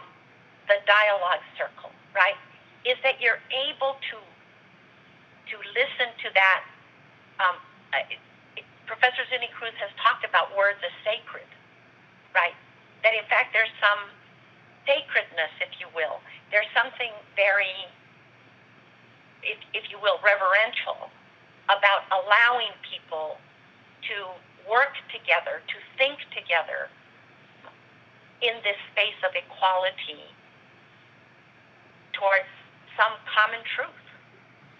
the 0.69 0.77
dialogue 0.87 1.45
circle 1.57 1.91
right? 2.15 2.39
Is 2.87 2.97
that 3.03 3.21
you're 3.21 3.43
able 3.51 3.99
to 4.11 4.17
to 5.45 5.57
listen 5.77 6.09
to 6.25 6.29
that 6.33 6.61
um, 7.43 7.57
professor 8.87 9.27
Zuni 9.29 9.51
Cruz 9.53 9.75
has 9.77 9.91
talked 10.01 10.25
about 10.25 10.55
words 10.57 10.79
as 10.81 10.95
sacred 11.05 11.47
right 12.33 12.57
that 13.05 13.15
in 13.15 13.25
fact 13.29 13.53
there's 13.53 13.73
some 13.79 14.11
sacredness, 14.87 15.53
if 15.61 15.73
you 15.81 15.87
will. 15.95 16.21
There's 16.51 16.69
something 16.77 17.13
very, 17.37 17.73
if, 19.43 19.59
if 19.73 19.91
you 19.91 19.99
will, 20.01 20.21
reverential 20.25 21.09
about 21.69 22.05
allowing 22.13 22.73
people 22.85 23.37
to 24.09 24.17
work 24.69 24.97
together, 25.13 25.61
to 25.69 25.77
think 25.97 26.21
together 26.33 26.89
in 28.41 28.55
this 28.65 28.77
space 28.93 29.17
of 29.25 29.33
equality 29.33 30.25
towards 32.13 32.49
some 32.97 33.13
common 33.25 33.61
truth. 33.75 34.05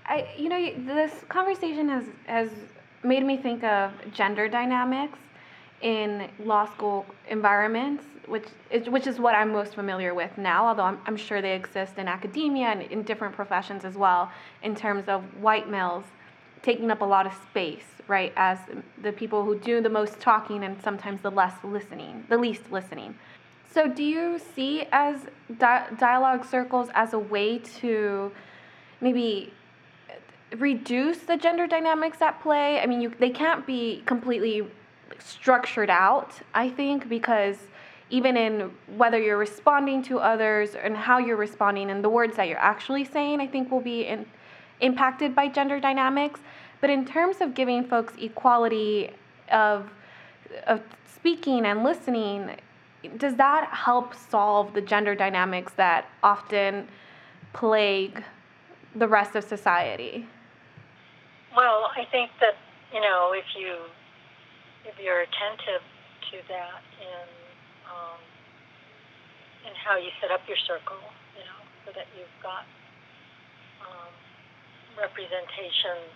I, 0.07 0.29
you 0.37 0.49
know, 0.49 0.61
this 0.85 1.25
conversation 1.29 1.89
has 1.89 2.05
has 2.27 2.51
made 3.03 3.25
me 3.25 3.37
think 3.39 3.65
of 3.65 3.93
gender 4.13 4.49
dynamics 4.49 5.19
in 5.81 6.29
law 6.45 6.67
school 6.67 7.07
environments, 7.29 8.05
which 8.27 8.47
is 8.71 8.89
which 8.89 9.07
is 9.07 9.19
what 9.19 9.35
I'm 9.35 9.53
most 9.53 9.75
familiar 9.75 10.15
with 10.15 10.37
now. 10.39 10.67
Although 10.67 10.85
I'm, 10.85 10.99
I'm 11.07 11.17
sure 11.17 11.43
they 11.43 11.55
exist 11.55 11.99
in 11.99 12.09
academia 12.09 12.69
and 12.69 12.83
in 12.83 13.03
different 13.03 13.35
professions 13.35 13.85
as 13.85 13.97
well, 13.97 14.31
in 14.63 14.75
terms 14.75 15.09
of 15.09 15.23
white 15.41 15.69
males 15.69 16.05
taking 16.63 16.91
up 16.91 17.03
a 17.03 17.05
lot 17.05 17.27
of 17.27 17.35
space, 17.51 17.85
right, 18.09 18.33
as 18.37 18.59
the 19.03 19.13
people 19.13 19.45
who 19.45 19.59
do 19.59 19.83
the 19.83 19.89
most 19.89 20.19
talking 20.19 20.65
and 20.65 20.83
sometimes 20.83 21.21
the 21.21 21.31
less 21.31 21.53
listening, 21.63 22.25
the 22.31 22.39
least 22.39 22.73
listening. 22.73 23.15
So, 23.71 23.89
do 23.89 24.03
you 24.03 24.41
see 24.55 24.87
as 24.93 25.27
di- 25.59 25.87
dialogue 25.99 26.45
circles 26.45 26.89
as 26.95 27.13
a 27.13 27.19
way 27.19 27.59
to 27.81 28.33
maybe 29.01 29.53
reduce 30.57 31.19
the 31.19 31.37
gender 31.37 31.67
dynamics 31.67 32.23
at 32.23 32.41
play? 32.41 32.81
I 32.81 32.87
mean, 32.87 33.01
you, 33.01 33.13
they 33.19 33.31
can't 33.31 33.67
be 33.67 34.03
completely 34.07 34.67
structured 35.19 35.91
out, 35.91 36.33
I 36.55 36.69
think, 36.69 37.09
because 37.09 37.57
even 38.11 38.37
in 38.37 38.71
whether 38.97 39.19
you're 39.19 39.39
responding 39.39 40.03
to 40.05 40.19
others 40.19 40.75
and 40.75 40.97
how 40.97 41.19
you're 41.19 41.37
responding 41.37 41.91
and 41.91 42.05
the 42.05 42.09
words 42.09 42.37
that 42.37 42.49
you're 42.49 42.59
actually 42.59 43.05
saying, 43.05 43.41
I 43.41 43.47
think 43.47 43.71
will 43.71 43.81
be 43.81 44.03
in, 44.03 44.27
impacted 44.81 45.35
by 45.35 45.49
gender 45.49 45.81
dynamics. 45.81 46.41
But 46.81 46.91
in 46.91 47.05
terms 47.05 47.41
of 47.41 47.55
giving 47.55 47.85
folks 47.85 48.15
equality 48.19 49.11
of, 49.51 49.91
of 50.67 50.83
speaking 51.07 51.65
and 51.65 51.83
listening, 51.83 52.57
does 53.17 53.37
that 53.37 53.69
help 53.73 54.15
solve 54.15 54.75
the 54.75 54.81
gender 54.81 55.15
dynamics 55.15 55.73
that 55.77 56.09
often 56.23 56.89
plague 57.53 58.23
the 58.95 59.09
rest 59.09 59.35
of 59.35 59.45
society? 59.45 60.27
Well, 61.57 61.91
I 61.97 62.05
think 62.11 62.31
that 62.41 62.57
you 62.93 63.01
know 63.01 63.33
if 63.35 63.45
you 63.57 63.77
if 64.85 64.97
you're 65.01 65.25
attentive 65.25 65.85
to 66.31 66.37
that 66.49 66.81
in 67.01 67.29
um, 67.89 68.21
in 69.65 69.73
how 69.81 69.97
you 69.97 70.13
set 70.21 70.29
up 70.29 70.45
your 70.45 70.61
circle, 70.69 71.01
you 71.37 71.45
know, 71.45 71.61
so 71.85 71.89
that 71.97 72.09
you've 72.13 72.37
got 72.45 72.69
um, 73.81 74.13
representations. 74.97 76.13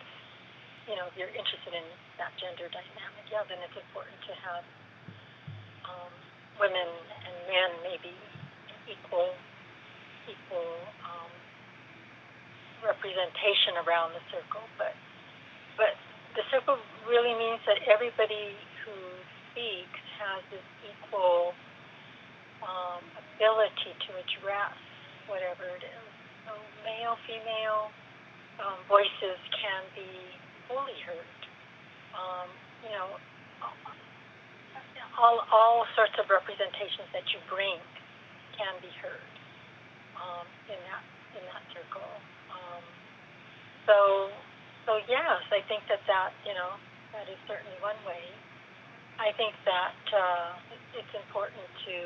You 0.89 0.97
know, 0.97 1.09
if 1.09 1.17
you're 1.17 1.33
interested 1.33 1.73
in 1.77 1.85
that 2.17 2.33
gender 2.41 2.69
dynamic, 2.73 3.25
yeah, 3.29 3.45
then 3.49 3.61
it's 3.61 3.77
important 3.77 4.17
to 4.29 4.33
have 4.41 4.65
um, 5.85 6.13
women 6.61 6.89
and 7.25 7.37
men 7.49 7.71
maybe 7.85 8.13
equal 8.89 9.33
equal 10.29 10.73
um, 11.09 11.33
representation 12.85 13.81
around 13.85 14.13
the 14.13 14.25
circle, 14.29 14.65
but 14.77 14.93
but 15.77 15.97
the 16.39 16.47
circle 16.55 16.79
really 17.11 17.35
means 17.35 17.59
that 17.67 17.83
everybody 17.91 18.55
who 18.87 18.95
speaks 19.51 20.03
has 20.23 20.39
this 20.55 20.63
equal 20.87 21.51
um, 22.63 23.03
ability 23.19 23.91
to 24.07 24.11
address 24.23 24.79
whatever 25.27 25.67
it 25.67 25.83
is. 25.83 26.07
So 26.47 26.55
male, 26.87 27.19
female 27.27 27.91
um, 28.63 28.79
voices 28.87 29.35
can 29.51 29.83
be 29.99 30.07
fully 30.71 30.95
heard. 31.03 31.35
Um, 32.15 32.47
you 32.87 32.95
know, 32.95 33.19
all, 35.19 35.43
all 35.51 35.91
sorts 35.99 36.15
of 36.23 36.31
representations 36.31 37.11
that 37.11 37.27
you 37.35 37.43
bring 37.51 37.83
can 38.55 38.79
be 38.79 38.95
heard 39.03 39.27
um, 40.15 40.47
in 40.71 40.79
that 40.87 41.03
in 41.35 41.43
that 41.51 41.67
circle. 41.75 42.15
Um, 42.55 42.83
so 43.91 44.31
so 44.89 44.97
yes, 45.05 45.45
I 45.53 45.61
think 45.69 45.85
that 45.93 46.01
that 46.09 46.33
you 46.49 46.57
know 46.57 46.81
that 47.13 47.29
is 47.29 47.37
certainly 47.45 47.77
one 47.85 48.01
way. 48.09 48.25
I 49.21 49.37
think 49.37 49.53
that 49.69 50.01
uh, 50.17 50.57
it's 50.97 51.13
important 51.13 51.69
to 51.85 51.99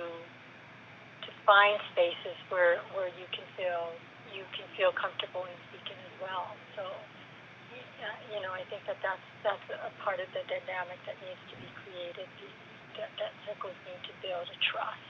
to 1.22 1.30
find 1.47 1.78
spaces 1.95 2.35
where 2.51 2.83
where 2.99 3.14
you 3.14 3.30
can 3.30 3.47
feel 3.55 3.95
you 4.35 4.43
can 4.59 4.66
feel 4.74 4.91
comfortable 4.99 5.47
in 5.47 5.55
speaking 5.70 5.97
as 6.03 6.16
well. 6.18 6.51
So 6.74 6.83
you 8.35 8.43
know 8.43 8.51
I 8.51 8.66
think 8.66 8.83
that 8.91 8.99
that's 8.99 9.26
that's 9.47 9.66
a 9.70 9.93
part 10.03 10.18
of 10.18 10.26
the 10.35 10.43
dynamic 10.51 10.99
that 11.07 11.14
needs 11.22 11.39
to 11.49 11.55
be 11.62 11.70
created 11.87 12.26
that, 12.99 13.11
that 13.16 13.33
circles 13.47 13.76
need 13.89 14.01
to 14.05 14.12
build 14.20 14.47
a 14.51 14.59
trust 14.68 15.07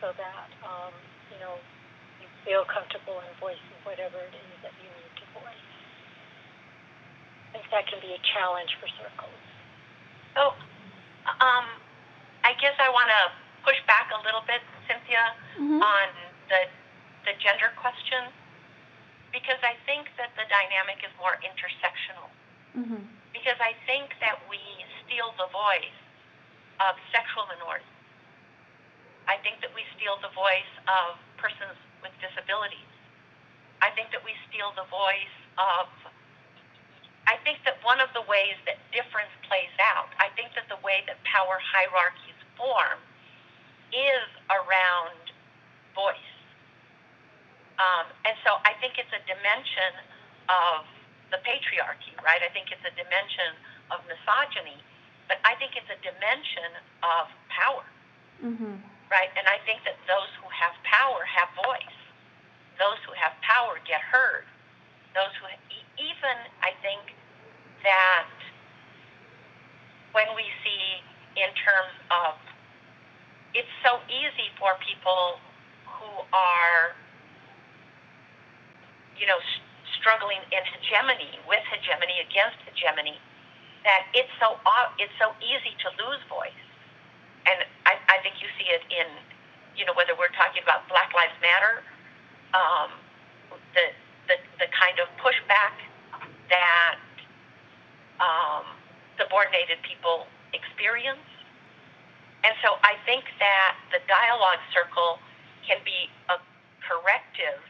so 0.00 0.12
that, 0.20 0.48
um, 0.64 0.92
you 1.32 1.38
know, 1.40 1.56
you 2.20 2.28
feel 2.44 2.64
comfortable 2.68 3.20
in 3.24 3.30
voicing 3.40 3.78
whatever 3.88 4.20
it 4.20 4.34
is 4.36 4.58
that 4.60 4.74
you 4.82 4.88
need 4.92 5.12
to 5.16 5.24
voice. 5.32 5.73
I 7.54 7.62
think 7.62 7.70
that 7.70 7.86
can 7.86 8.02
be 8.02 8.10
a 8.10 8.18
challenge 8.34 8.74
for 8.82 8.90
circles. 8.98 9.38
So, 10.34 10.58
um, 11.38 11.70
I 12.42 12.50
guess 12.58 12.74
I 12.82 12.90
want 12.90 13.06
to 13.06 13.30
push 13.62 13.78
back 13.86 14.10
a 14.10 14.18
little 14.26 14.42
bit, 14.42 14.58
Cynthia, 14.90 15.38
mm-hmm. 15.54 15.78
on 15.78 16.06
the 16.50 16.66
the 17.22 17.38
gender 17.38 17.70
question, 17.78 18.26
because 19.30 19.62
I 19.62 19.78
think 19.86 20.10
that 20.18 20.34
the 20.34 20.44
dynamic 20.50 21.06
is 21.06 21.14
more 21.14 21.38
intersectional. 21.46 22.26
Mm-hmm. 22.74 23.06
Because 23.30 23.56
I 23.62 23.78
think 23.86 24.18
that 24.18 24.42
we 24.50 24.58
steal 25.06 25.30
the 25.38 25.46
voice 25.54 25.94
of 26.82 26.98
sexual 27.14 27.46
minorities. 27.46 27.86
I 29.30 29.38
think 29.46 29.62
that 29.62 29.70
we 29.78 29.86
steal 29.94 30.18
the 30.18 30.34
voice 30.34 30.74
of 30.90 31.22
persons 31.38 31.78
with 32.02 32.10
disabilities. 32.18 32.90
I 33.78 33.94
think 33.94 34.10
that 34.10 34.26
we 34.26 34.34
steal 34.50 34.74
the 34.74 34.90
voice 34.90 35.38
of. 35.54 35.86
I 37.26 37.40
think 37.42 37.64
that 37.64 37.80
one 37.82 38.00
of 38.00 38.12
the 38.12 38.22
ways 38.28 38.56
that 38.68 38.76
difference 38.92 39.32
plays 39.48 39.72
out, 39.80 40.12
I 40.20 40.28
think 40.36 40.52
that 40.54 40.68
the 40.68 40.80
way 40.84 41.04
that 41.08 41.20
power 41.24 41.56
hierarchies 41.60 42.36
form 42.56 43.00
is 43.92 44.26
around 44.52 45.32
voice. 45.96 46.32
Um, 47.80 48.06
and 48.28 48.36
so 48.46 48.60
I 48.62 48.76
think 48.78 49.00
it's 49.00 49.10
a 49.10 49.22
dimension 49.26 49.92
of 50.46 50.86
the 51.32 51.40
patriarchy, 51.42 52.14
right? 52.22 52.42
I 52.44 52.50
think 52.52 52.70
it's 52.70 52.84
a 52.86 52.94
dimension 52.94 53.56
of 53.90 54.04
misogyny 54.06 54.78
but 55.28 55.40
I 55.44 55.56
think 55.56 55.76
it's 55.76 55.88
a 55.88 56.00
dimension 56.04 56.70
of 57.00 57.32
power, 57.48 57.84
mm-hmm. 58.44 58.76
right? 59.08 59.30
And 59.36 59.46
I 59.48 59.60
think 59.64 59.84
that 59.88 59.96
those 60.04 60.28
who 60.40 60.48
have 60.52 60.76
power 60.84 61.24
have 61.24 61.48
voice. 61.56 61.98
Those 62.76 62.98
who 63.06 63.14
have 63.16 63.32
power 63.40 63.78
get 63.86 64.02
heard. 64.02 64.44
Those 65.14 65.32
who 65.40 65.46
even 65.98 66.36
I 66.62 66.72
think 66.82 67.14
that 67.82 68.30
when 70.12 70.26
we 70.34 70.46
see 70.62 71.02
in 71.36 71.50
terms 71.58 71.94
of 72.10 72.38
it's 73.54 73.70
so 73.82 73.98
easy 74.10 74.50
for 74.58 74.74
people 74.82 75.38
who 75.86 76.10
are 76.34 76.94
you 79.18 79.26
know 79.26 79.38
struggling 80.00 80.42
in 80.50 80.62
hegemony 80.74 81.38
with 81.46 81.62
hegemony 81.70 82.18
against 82.22 82.58
hegemony 82.66 83.18
that 83.84 84.08
it's 84.16 84.32
so 84.40 84.56
it's 84.98 85.12
so 85.20 85.36
easy 85.44 85.76
to 85.84 85.88
lose 86.00 86.20
voice, 86.26 86.64
and 87.44 87.62
I, 87.84 88.00
I 88.08 88.16
think 88.24 88.40
you 88.40 88.48
see 88.56 88.72
it 88.72 88.82
in, 88.88 89.06
you 89.76 89.84
know, 89.84 89.92
whether 89.92 90.16
we're 90.16 90.32
talking 90.32 90.64
about 90.64 90.88
Black 90.88 91.12
Lives 91.12 91.36
Matter, 91.44 91.84
um, 92.56 92.90
the, 93.76 93.92
the 94.28 94.36
the 94.58 94.68
kind 94.72 94.98
of 95.00 95.08
pushback 95.20 95.76
that 96.50 96.98
um, 98.20 98.64
subordinated 99.18 99.78
people 99.82 100.26
experience, 100.52 101.26
and 102.44 102.54
so 102.62 102.78
I 102.82 102.96
think 103.06 103.24
that 103.40 103.76
the 103.92 104.00
dialogue 104.06 104.62
circle 104.72 105.18
can 105.66 105.80
be 105.84 106.10
a 106.30 106.36
corrective 106.84 107.60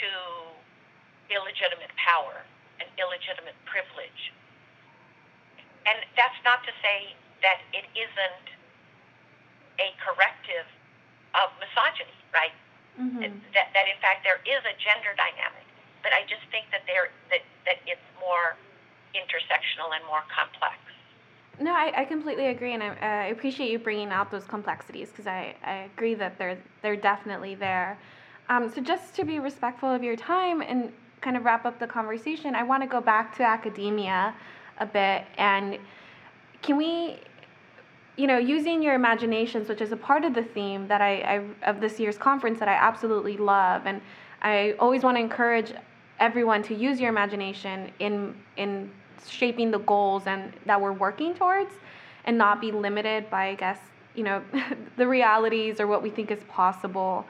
to 0.00 0.10
illegitimate 1.32 1.92
power 1.96 2.44
and 2.80 2.88
illegitimate 2.98 3.56
privilege 3.64 4.32
and 5.86 5.98
that's 6.16 6.38
not 6.46 6.62
to 6.64 6.72
say 6.82 7.14
that 7.42 7.58
it 7.74 7.86
isn't 7.94 8.46
a 9.82 9.88
corrective 9.98 10.66
of 11.34 11.50
misogyny, 11.58 12.14
right? 12.30 12.54
Mm-hmm. 13.00 13.20
That, 13.56 13.72
that 13.72 13.86
in 13.88 13.98
fact 14.00 14.24
there 14.24 14.40
is 14.44 14.60
a 14.68 14.74
gender 14.76 15.16
dynamic, 15.16 15.64
but 16.02 16.12
I 16.12 16.22
just 16.28 16.44
think 16.50 16.66
that 16.72 16.84
there 16.86 17.08
that, 17.30 17.40
that 17.64 17.80
it's 17.86 18.04
more 18.20 18.56
intersectional 19.16 19.96
and 19.96 20.04
more 20.06 20.22
complex. 20.28 20.76
No, 21.60 21.72
I, 21.72 21.92
I 21.96 22.04
completely 22.04 22.46
agree, 22.46 22.74
and 22.74 22.82
I, 22.82 22.88
uh, 22.88 22.94
I 23.00 23.26
appreciate 23.26 23.70
you 23.70 23.78
bringing 23.78 24.08
out 24.08 24.30
those 24.30 24.44
complexities 24.44 25.08
because 25.10 25.26
I, 25.26 25.54
I 25.64 25.88
agree 25.94 26.14
that 26.14 26.38
they're 26.38 26.58
they're 26.82 26.96
definitely 26.96 27.54
there. 27.54 27.98
Um, 28.48 28.70
so 28.70 28.80
just 28.80 29.14
to 29.16 29.24
be 29.24 29.38
respectful 29.38 29.88
of 29.88 30.02
your 30.02 30.16
time 30.16 30.60
and 30.60 30.92
kind 31.20 31.36
of 31.36 31.44
wrap 31.44 31.64
up 31.64 31.78
the 31.78 31.86
conversation, 31.86 32.54
I 32.54 32.62
want 32.62 32.82
to 32.82 32.88
go 32.88 33.00
back 33.00 33.36
to 33.36 33.42
academia 33.44 34.34
a 34.78 34.86
bit 34.86 35.24
and 35.38 35.78
can 36.62 36.76
we 36.76 37.18
you 38.16 38.26
know, 38.26 38.38
using 38.38 38.82
your 38.82 38.94
imaginations, 38.94 39.68
which 39.68 39.80
is 39.80 39.92
a 39.92 39.96
part 39.96 40.24
of 40.24 40.34
the 40.34 40.42
theme 40.42 40.86
that 40.88 41.00
I, 41.00 41.20
I 41.20 41.68
of 41.70 41.80
this 41.80 41.98
year's 41.98 42.18
conference 42.18 42.58
that 42.58 42.68
I 42.68 42.74
absolutely 42.74 43.36
love, 43.36 43.86
and 43.86 44.00
I 44.42 44.74
always 44.78 45.02
want 45.02 45.16
to 45.16 45.20
encourage 45.20 45.72
everyone 46.20 46.62
to 46.64 46.74
use 46.74 47.00
your 47.00 47.08
imagination 47.08 47.90
in 47.98 48.34
in 48.56 48.90
shaping 49.26 49.70
the 49.70 49.78
goals 49.78 50.26
and 50.26 50.52
that 50.66 50.80
we're 50.80 50.92
working 50.92 51.34
towards, 51.34 51.72
and 52.24 52.36
not 52.36 52.60
be 52.60 52.70
limited 52.70 53.30
by, 53.30 53.48
I 53.48 53.54
guess, 53.54 53.78
you 54.14 54.24
know, 54.24 54.42
the 54.96 55.06
realities 55.06 55.80
or 55.80 55.86
what 55.86 56.02
we 56.02 56.10
think 56.10 56.30
is 56.30 56.42
possible. 56.48 57.24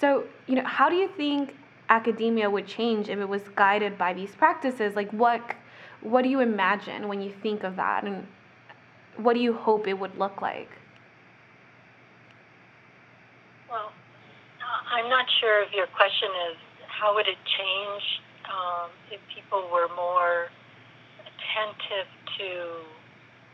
So, 0.00 0.24
you 0.46 0.56
know, 0.56 0.64
how 0.64 0.88
do 0.88 0.96
you 0.96 1.08
think 1.08 1.54
academia 1.88 2.50
would 2.50 2.66
change 2.66 3.08
if 3.08 3.18
it 3.18 3.28
was 3.28 3.42
guided 3.54 3.96
by 3.96 4.12
these 4.12 4.34
practices? 4.34 4.96
Like, 4.96 5.10
what 5.12 5.54
what 6.00 6.22
do 6.22 6.28
you 6.28 6.40
imagine 6.40 7.08
when 7.08 7.20
you 7.22 7.32
think 7.42 7.62
of 7.62 7.76
that, 7.76 8.04
and 8.04 8.26
what 9.18 9.34
do 9.34 9.40
you 9.40 9.52
hope 9.52 9.86
it 9.86 9.94
would 9.94 10.18
look 10.18 10.42
like? 10.42 10.68
Well, 13.70 13.92
I'm 14.92 15.08
not 15.08 15.26
sure 15.40 15.62
if 15.62 15.72
your 15.72 15.86
question 15.86 16.28
is 16.50 16.56
how 16.88 17.14
would 17.14 17.26
it 17.26 17.38
change 17.58 18.04
um, 18.48 18.90
if 19.10 19.20
people 19.34 19.68
were 19.72 19.88
more 19.96 20.48
attentive 21.20 22.08
to 22.38 22.48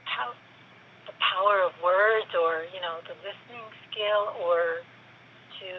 how 0.04 0.32
the 1.06 1.14
power 1.18 1.64
of 1.64 1.72
words 1.82 2.28
or 2.36 2.68
you 2.70 2.80
know 2.80 3.00
the 3.08 3.16
listening 3.24 3.66
skill 3.88 4.36
or 4.44 4.84
to 5.62 5.70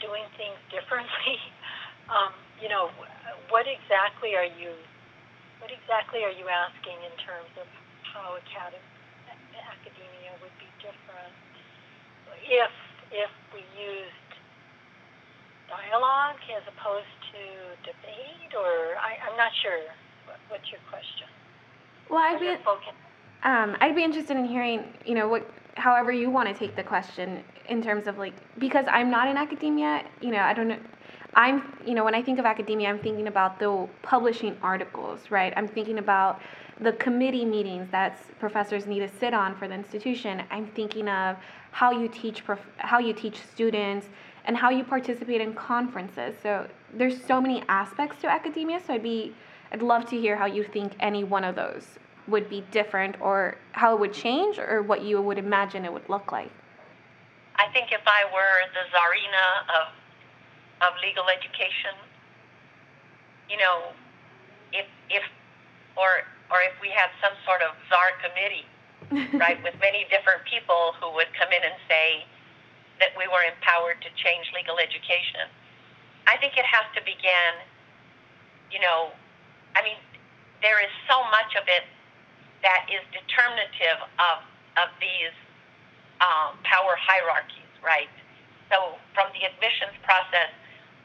doing 0.00 0.24
things 0.36 0.56
differently. 0.72 1.36
um, 2.14 2.32
you 2.58 2.68
know, 2.68 2.90
what 3.52 3.68
exactly 3.68 4.34
are 4.34 4.48
you 4.48 4.72
what 5.60 5.68
exactly 5.68 6.24
are 6.24 6.32
you 6.32 6.48
asking 6.48 6.96
in 7.04 7.14
terms 7.20 7.52
of 7.60 7.68
how 8.12 8.36
academy, 8.36 8.82
academia 9.54 10.32
would 10.42 10.54
be 10.58 10.68
different 10.82 11.34
if 12.46 12.72
if 13.10 13.30
we 13.54 13.62
used 13.74 14.30
dialogue 15.70 16.38
as 16.50 16.62
opposed 16.66 17.14
to 17.30 17.42
debate, 17.86 18.54
or 18.58 18.98
I, 18.98 19.18
I'm 19.22 19.36
not 19.36 19.52
sure 19.62 19.78
what, 20.26 20.38
what's 20.48 20.70
your 20.70 20.80
question. 20.90 21.26
Well, 22.10 22.18
I'd 22.18 22.40
be 22.40 22.56
um, 23.42 23.76
I'd 23.80 23.94
be 23.94 24.04
interested 24.04 24.36
in 24.36 24.44
hearing, 24.44 24.84
you 25.06 25.14
know, 25.14 25.28
what 25.28 25.48
however 25.76 26.12
you 26.12 26.30
want 26.30 26.48
to 26.48 26.54
take 26.54 26.76
the 26.76 26.82
question 26.82 27.42
in 27.68 27.80
terms 27.82 28.06
of 28.06 28.18
like 28.18 28.34
because 28.58 28.84
I'm 28.90 29.10
not 29.10 29.28
in 29.28 29.36
academia, 29.36 30.04
you 30.20 30.30
know, 30.30 30.40
I 30.40 30.52
don't 30.52 30.68
know. 30.68 30.78
I'm, 31.34 31.78
you 31.86 31.94
know, 31.94 32.04
when 32.04 32.14
I 32.16 32.22
think 32.22 32.40
of 32.40 32.44
academia, 32.44 32.88
I'm 32.88 32.98
thinking 32.98 33.28
about 33.28 33.60
the 33.60 33.88
publishing 34.02 34.56
articles, 34.62 35.30
right? 35.30 35.52
I'm 35.56 35.68
thinking 35.68 35.98
about 35.98 36.40
the 36.80 36.92
committee 36.92 37.44
meetings 37.44 37.90
that 37.90 38.18
professors 38.38 38.86
need 38.86 39.00
to 39.00 39.08
sit 39.08 39.34
on 39.34 39.54
for 39.54 39.68
the 39.68 39.74
institution. 39.74 40.42
I'm 40.50 40.66
thinking 40.66 41.08
of 41.08 41.36
how 41.72 41.92
you 41.92 42.08
teach 42.08 42.44
prof- 42.44 42.66
how 42.78 42.98
you 42.98 43.12
teach 43.12 43.38
students 43.52 44.08
and 44.46 44.56
how 44.56 44.70
you 44.70 44.82
participate 44.84 45.40
in 45.40 45.54
conferences. 45.54 46.34
So 46.42 46.68
there's 46.94 47.22
so 47.22 47.40
many 47.40 47.62
aspects 47.68 48.20
to 48.22 48.28
academia. 48.28 48.80
So 48.84 48.94
I'd 48.94 49.02
be 49.02 49.34
I'd 49.72 49.82
love 49.82 50.08
to 50.10 50.18
hear 50.18 50.36
how 50.36 50.46
you 50.46 50.64
think 50.64 50.94
any 51.00 51.22
one 51.22 51.44
of 51.44 51.54
those 51.54 51.86
would 52.26 52.48
be 52.48 52.64
different 52.70 53.20
or 53.20 53.56
how 53.72 53.94
it 53.94 54.00
would 54.00 54.12
change 54.12 54.58
or 54.58 54.82
what 54.82 55.02
you 55.02 55.20
would 55.20 55.38
imagine 55.38 55.84
it 55.84 55.92
would 55.92 56.08
look 56.08 56.32
like. 56.32 56.50
I 57.56 57.70
think 57.72 57.92
if 57.92 58.00
I 58.06 58.24
were 58.32 58.56
the 58.72 58.84
czarina 58.90 59.80
of 59.80 59.88
of 60.80 60.98
legal 61.02 61.24
education, 61.28 61.94
you 63.50 63.58
know, 63.58 63.92
if 64.72 64.86
if 65.10 65.22
or 65.96 66.24
or 66.50 66.58
if 66.66 66.74
we 66.82 66.90
had 66.90 67.10
some 67.22 67.32
sort 67.46 67.62
of 67.62 67.72
czar 67.86 68.18
committee, 68.18 68.66
right, 69.38 69.58
with 69.62 69.74
many 69.80 70.06
different 70.10 70.42
people 70.46 70.94
who 70.98 71.10
would 71.14 71.30
come 71.38 71.50
in 71.54 71.62
and 71.62 71.78
say 71.88 72.26
that 73.00 73.16
we 73.16 73.24
were 73.30 73.42
empowered 73.46 73.98
to 74.04 74.10
change 74.18 74.50
legal 74.52 74.76
education. 74.76 75.48
I 76.28 76.36
think 76.36 76.54
it 76.60 76.68
has 76.68 76.84
to 76.94 77.00
begin, 77.02 77.52
you 78.68 78.78
know, 78.78 79.10
I 79.74 79.80
mean, 79.82 79.96
there 80.60 80.78
is 80.84 80.92
so 81.08 81.24
much 81.32 81.56
of 81.56 81.64
it 81.66 81.88
that 82.60 82.84
is 82.92 83.00
determinative 83.08 84.04
of, 84.20 84.44
of 84.76 84.92
these 85.00 85.32
um, 86.20 86.60
power 86.68 86.94
hierarchies, 87.00 87.72
right? 87.80 88.12
So 88.68 89.00
from 89.16 89.32
the 89.32 89.48
admissions 89.48 89.96
process 90.04 90.52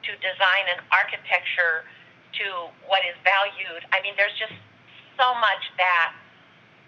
to 0.06 0.12
design 0.20 0.64
and 0.76 0.84
architecture 0.92 1.88
to 2.44 2.70
what 2.86 3.02
is 3.08 3.16
valued, 3.24 3.88
I 3.96 4.04
mean, 4.04 4.14
there's 4.20 4.36
just 4.36 4.54
so 5.18 5.34
much 5.40 5.64
that 5.78 6.14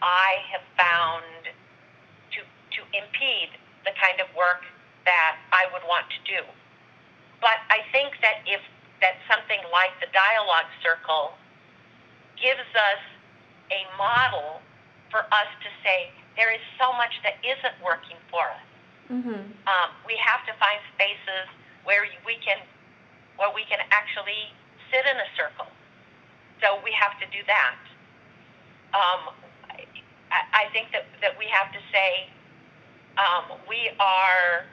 I 0.02 0.44
have 0.52 0.66
found 0.78 1.52
to 2.36 2.40
to 2.44 2.80
impede 2.94 3.52
the 3.84 3.92
kind 3.98 4.20
of 4.22 4.28
work 4.36 4.68
that 5.06 5.40
I 5.56 5.72
would 5.72 5.84
want 5.88 6.06
to 6.12 6.20
do. 6.28 6.44
But 7.40 7.64
I 7.72 7.82
think 7.92 8.20
that 8.22 8.44
if 8.46 8.62
that 9.02 9.18
something 9.30 9.62
like 9.72 9.94
the 10.02 10.10
dialogue 10.12 10.70
circle 10.82 11.38
gives 12.36 12.68
us 12.76 13.02
a 13.72 13.82
model 13.98 14.62
for 15.10 15.24
us 15.32 15.50
to 15.64 15.70
say 15.82 16.12
there 16.36 16.52
is 16.54 16.62
so 16.78 16.94
much 16.94 17.14
that 17.24 17.40
isn't 17.42 17.78
working 17.82 18.18
for 18.30 18.46
us. 18.46 18.68
Mm-hmm. 19.10 19.42
Um, 19.66 19.90
we 20.06 20.20
have 20.20 20.44
to 20.46 20.54
find 20.60 20.78
spaces 20.94 21.48
where 21.88 22.04
we 22.28 22.36
can 22.44 22.60
where 23.40 23.54
we 23.54 23.64
can 23.70 23.80
actually 23.94 24.52
sit 24.92 25.06
in 25.06 25.18
a 25.18 25.30
circle. 25.38 25.70
So 26.60 26.82
we 26.82 26.90
have 26.98 27.16
to 27.22 27.28
do 27.30 27.46
that 27.46 27.78
um, 28.94 29.34
I, 30.32 30.68
I 30.68 30.74
think 30.74 30.92
that, 30.92 31.06
that 31.22 31.38
we 31.38 31.46
have 31.52 31.72
to 31.74 31.80
say 31.92 32.30
um, 33.18 33.58
we 33.68 33.90
are 34.00 34.66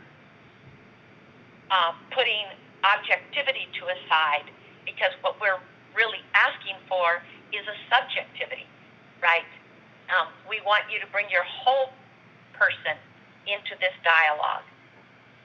uh, 1.70 1.92
putting 2.12 2.44
objectivity 2.84 3.66
to 3.80 3.88
a 3.88 3.96
side 4.08 4.46
because 4.84 5.12
what 5.24 5.40
we're 5.40 5.60
really 5.96 6.20
asking 6.36 6.76
for 6.88 7.24
is 7.54 7.64
a 7.64 7.76
subjectivity, 7.88 8.68
right? 9.22 9.48
Um, 10.12 10.28
we 10.44 10.60
want 10.66 10.84
you 10.92 11.00
to 11.00 11.08
bring 11.08 11.30
your 11.32 11.46
whole 11.48 11.94
person 12.52 13.00
into 13.48 13.74
this 13.80 13.94
dialogue. 14.04 14.66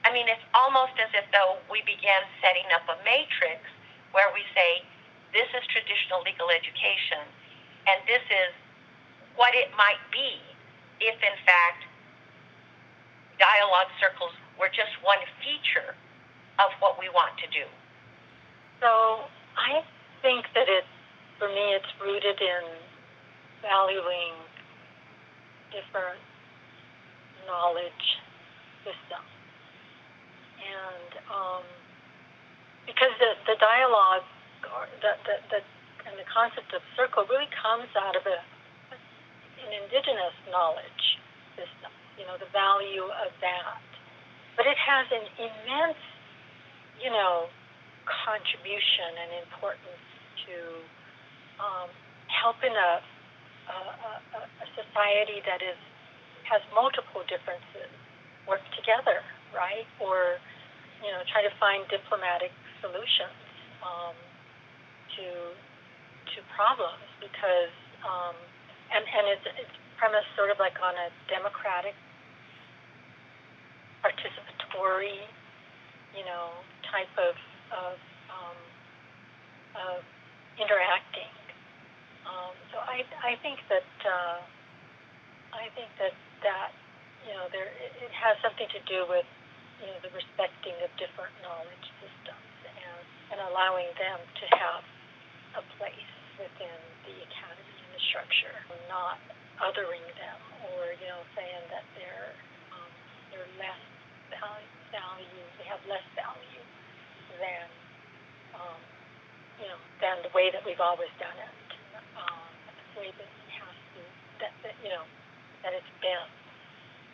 I 0.04 0.12
mean, 0.12 0.28
it's 0.28 0.44
almost 0.52 0.96
as 1.00 1.08
if 1.12 1.24
though 1.32 1.60
we 1.68 1.80
began 1.84 2.24
setting 2.40 2.68
up 2.72 2.84
a 2.88 2.96
matrix 3.04 3.64
where 4.12 4.28
we 4.32 4.44
say, 4.56 4.84
this 5.32 5.46
is 5.54 5.62
traditional 5.70 6.24
legal 6.26 6.50
education, 6.50 7.22
and 7.86 8.02
this 8.04 8.24
is 8.26 8.50
what 9.40 9.56
it 9.56 9.72
might 9.72 10.04
be 10.12 10.36
if, 11.00 11.16
in 11.16 11.36
fact, 11.48 11.88
dialogue 13.40 13.88
circles 13.96 14.36
were 14.60 14.68
just 14.68 14.92
one 15.00 15.16
feature 15.40 15.96
of 16.60 16.68
what 16.84 17.00
we 17.00 17.08
want 17.08 17.32
to 17.40 17.48
do. 17.48 17.64
So 18.84 19.24
I 19.56 19.80
think 20.20 20.44
that 20.52 20.68
it, 20.68 20.84
for 21.40 21.48
me, 21.48 21.72
it's 21.72 21.88
rooted 22.04 22.36
in 22.36 22.64
valuing 23.64 24.36
different 25.72 26.20
knowledge 27.48 28.04
systems. 28.84 29.32
And 30.60 31.10
um, 31.32 31.64
because 32.84 33.16
the, 33.16 33.40
the 33.48 33.56
dialogue 33.56 34.28
the, 35.00 35.16
the, 35.24 35.34
the, 35.48 35.60
and 36.04 36.20
the 36.20 36.28
concept 36.28 36.76
of 36.76 36.84
circle 36.92 37.24
really 37.32 37.48
comes 37.56 37.88
out 37.96 38.20
of 38.20 38.28
a 38.28 38.44
an 39.66 39.72
indigenous 39.84 40.36
knowledge 40.50 41.04
system, 41.56 41.92
you 42.16 42.24
know, 42.24 42.36
the 42.40 42.50
value 42.52 43.04
of 43.04 43.30
that. 43.40 43.82
But 44.56 44.66
it 44.66 44.76
has 44.76 45.06
an 45.12 45.24
immense, 45.40 46.02
you 47.00 47.10
know, 47.10 47.48
contribution 48.04 49.16
and 49.16 49.30
importance 49.44 50.04
to 50.48 50.56
um, 51.60 51.88
helping 52.28 52.72
a, 52.72 52.92
a, 53.70 53.78
a, 54.36 54.40
a 54.44 54.66
society 54.74 55.44
that 55.46 55.62
is 55.62 55.78
has 56.48 56.58
multiple 56.74 57.22
differences 57.30 57.94
work 58.42 58.64
together, 58.74 59.22
right? 59.54 59.86
Or, 60.02 60.42
you 60.98 61.14
know, 61.14 61.22
try 61.30 61.46
to 61.46 61.52
find 61.62 61.86
diplomatic 61.86 62.50
solutions 62.82 63.38
um, 63.86 64.18
to 65.14 65.54
to 66.34 66.38
problems 66.54 67.06
because 67.22 67.74
um, 68.02 68.34
and 68.94 69.04
and 69.06 69.24
it's 69.30 69.46
it's 69.58 69.76
premised 69.98 70.30
sort 70.34 70.50
of 70.50 70.58
like 70.58 70.76
on 70.82 70.94
a 70.96 71.08
democratic, 71.28 71.94
participatory, 74.02 75.28
you 76.16 76.24
know, 76.24 76.50
type 76.90 77.12
of 77.18 77.36
of, 77.70 77.96
um, 78.34 78.58
of 79.78 80.02
interacting. 80.58 81.30
Um, 82.26 82.54
so 82.74 82.82
I 82.82 83.06
I 83.22 83.38
think 83.42 83.62
that 83.70 83.90
uh, 84.06 84.38
I 85.54 85.70
think 85.76 85.90
that 86.00 86.14
that 86.42 86.70
you 87.26 87.34
know 87.34 87.46
there 87.52 87.70
it, 87.70 88.10
has 88.10 88.36
something 88.42 88.66
to 88.74 88.80
do 88.90 89.06
with 89.06 89.26
you 89.78 89.86
know 89.86 89.98
the 90.02 90.12
respecting 90.16 90.74
of 90.82 90.90
different 90.98 91.34
knowledge 91.46 91.86
systems 92.02 92.50
and 92.66 93.04
and 93.30 93.38
allowing 93.52 93.86
them 94.00 94.18
to 94.18 94.44
have 94.58 94.82
a 95.60 95.62
place 95.78 96.10
within 96.40 96.78
the 97.06 97.14
academy 97.22 97.39
structure, 98.10 98.54
not 98.90 99.16
othering 99.62 100.04
them 100.18 100.38
or 100.74 100.92
you 100.98 101.06
know 101.08 101.22
saying 101.38 101.64
that 101.70 101.86
they're 101.94 102.34
um, 102.74 102.90
they're 103.30 103.50
less 103.56 103.80
value, 104.90 105.44
they 105.58 105.66
have 105.70 105.80
less 105.86 106.04
value 106.18 106.64
than 107.38 107.66
um, 108.58 108.80
you 109.62 109.66
know 109.70 109.78
than 110.02 110.18
the 110.26 110.32
way 110.34 110.50
that 110.50 110.62
we've 110.66 110.82
always 110.82 111.10
done 111.22 111.34
it, 111.38 111.54
um, 112.18 112.42
the 112.94 113.06
way 113.06 113.10
that 113.14 113.28
it 113.30 113.50
has 113.54 113.76
to 113.94 114.00
that, 114.42 114.52
that 114.66 114.74
you 114.82 114.90
know 114.90 115.06
that 115.62 115.72
it's 115.72 115.94
been. 116.02 116.28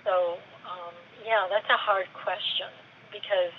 So 0.08 0.40
um, 0.64 0.94
yeah, 1.22 1.46
that's 1.52 1.68
a 1.68 1.78
hard 1.78 2.08
question 2.16 2.72
because 3.12 3.54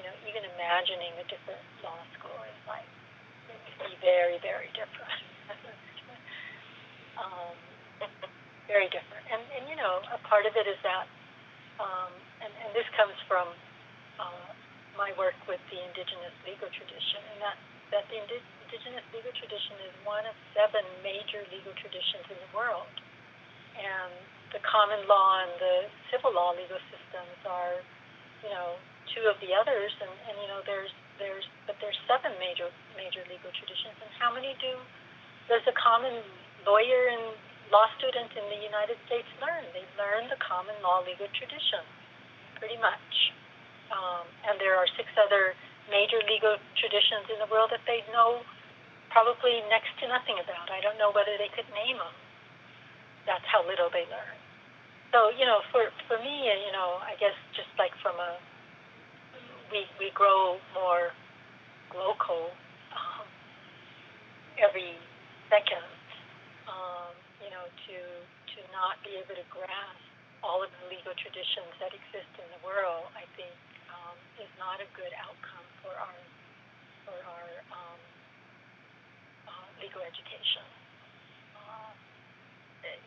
you 0.00 0.02
know 0.02 0.14
even 0.24 0.42
imagining 0.56 1.12
a 1.20 1.26
different 1.28 1.62
law 1.84 2.00
school 2.16 2.38
is 2.48 2.60
like 2.64 2.88
it 3.52 3.60
would 3.60 3.92
be 3.92 3.94
very 4.00 4.40
very 4.40 4.72
different. 4.72 5.20
um, 7.18 7.54
very 8.70 8.88
different, 8.90 9.24
and 9.28 9.42
and 9.58 9.64
you 9.66 9.76
know 9.76 10.00
a 10.14 10.20
part 10.26 10.46
of 10.46 10.54
it 10.54 10.66
is 10.66 10.78
that, 10.86 11.06
um, 11.82 12.12
and 12.42 12.52
and 12.64 12.70
this 12.72 12.86
comes 12.94 13.14
from 13.26 13.50
uh, 14.22 14.48
my 14.96 15.10
work 15.18 15.36
with 15.46 15.60
the 15.70 15.78
indigenous 15.78 16.34
legal 16.46 16.70
tradition, 16.70 17.20
and 17.34 17.38
that 17.42 17.58
that 17.90 18.04
the 18.12 18.18
indigenous 18.20 19.04
legal 19.10 19.32
tradition 19.34 19.76
is 19.88 19.94
one 20.04 20.24
of 20.28 20.36
seven 20.52 20.84
major 21.00 21.42
legal 21.50 21.72
traditions 21.80 22.24
in 22.30 22.38
the 22.38 22.50
world, 22.52 22.90
and 23.78 24.12
the 24.52 24.62
common 24.64 25.00
law 25.08 25.44
and 25.44 25.52
the 25.60 25.76
civil 26.08 26.32
law 26.32 26.56
legal 26.56 26.80
systems 26.88 27.36
are, 27.44 27.80
you 28.40 28.50
know, 28.52 28.80
two 29.12 29.24
of 29.28 29.36
the 29.40 29.52
others, 29.52 29.92
and, 30.00 30.12
and 30.28 30.34
you 30.40 30.48
know, 30.48 30.60
there's 30.64 30.92
there's 31.18 31.46
but 31.66 31.76
there's 31.80 31.96
seven 32.06 32.32
major 32.38 32.68
major 32.94 33.24
legal 33.28 33.50
traditions, 33.56 33.96
and 34.00 34.10
how 34.16 34.30
many 34.32 34.54
do 34.60 34.72
does 35.48 35.64
a 35.64 35.74
common 35.76 36.20
lawyer 36.66 37.12
and 37.12 37.36
law 37.70 37.86
student 38.00 38.32
in 38.34 38.44
the 38.48 38.60
United 38.62 38.96
States 39.06 39.28
learn? 39.42 39.66
They 39.76 39.84
learn 40.00 40.30
the 40.32 40.40
common 40.40 40.74
law 40.80 41.04
legal 41.04 41.28
tradition, 41.36 41.84
pretty 42.58 42.78
much, 42.80 43.34
um, 43.92 44.24
and 44.48 44.56
there 44.58 44.74
are 44.74 44.88
six 44.96 45.08
other 45.18 45.54
major 45.90 46.20
legal 46.28 46.56
traditions 46.76 47.28
in 47.32 47.38
the 47.40 47.48
world 47.48 47.72
that 47.72 47.84
they 47.88 48.04
know 48.12 48.44
probably 49.08 49.64
next 49.72 49.92
to 50.00 50.08
nothing 50.08 50.36
about. 50.40 50.68
I 50.68 50.80
don't 50.84 51.00
know 51.00 51.12
whether 51.12 51.36
they 51.40 51.48
could 51.52 51.68
name 51.72 51.96
them. 51.96 52.14
That's 53.24 53.44
how 53.48 53.64
little 53.64 53.88
they 53.92 54.04
learn. 54.08 54.36
So 55.12 55.32
you 55.32 55.48
know, 55.48 55.64
for 55.72 55.88
for 56.06 56.20
me, 56.20 56.48
you 56.48 56.72
know, 56.72 57.00
I 57.00 57.16
guess 57.16 57.36
just 57.56 57.72
like 57.80 57.92
from 58.04 58.16
a 58.20 58.36
we 59.72 59.84
we 59.98 60.12
grow 60.12 60.60
more 60.76 61.12
local 61.96 62.52
um, 62.92 63.24
every 64.60 64.96
second. 65.48 65.84
Um, 66.68 67.16
you 67.40 67.48
know, 67.48 67.64
to 67.64 67.98
to 68.54 68.58
not 68.76 69.00
be 69.00 69.16
able 69.16 69.32
to 69.34 69.46
grasp 69.48 70.04
all 70.44 70.60
of 70.62 70.68
the 70.68 70.84
legal 70.92 71.16
traditions 71.16 71.72
that 71.80 71.90
exist 71.96 72.30
in 72.38 72.48
the 72.52 72.60
world, 72.60 73.08
I 73.16 73.24
think 73.34 73.56
um, 73.90 74.16
is 74.38 74.50
not 74.60 74.78
a 74.78 74.88
good 74.92 75.10
outcome 75.16 75.66
for 75.80 75.96
our 75.96 76.20
for 77.08 77.16
our 77.16 77.48
um, 77.72 78.00
uh, 79.48 79.68
legal 79.80 80.04
education. 80.04 80.66
Uh, 81.56 81.90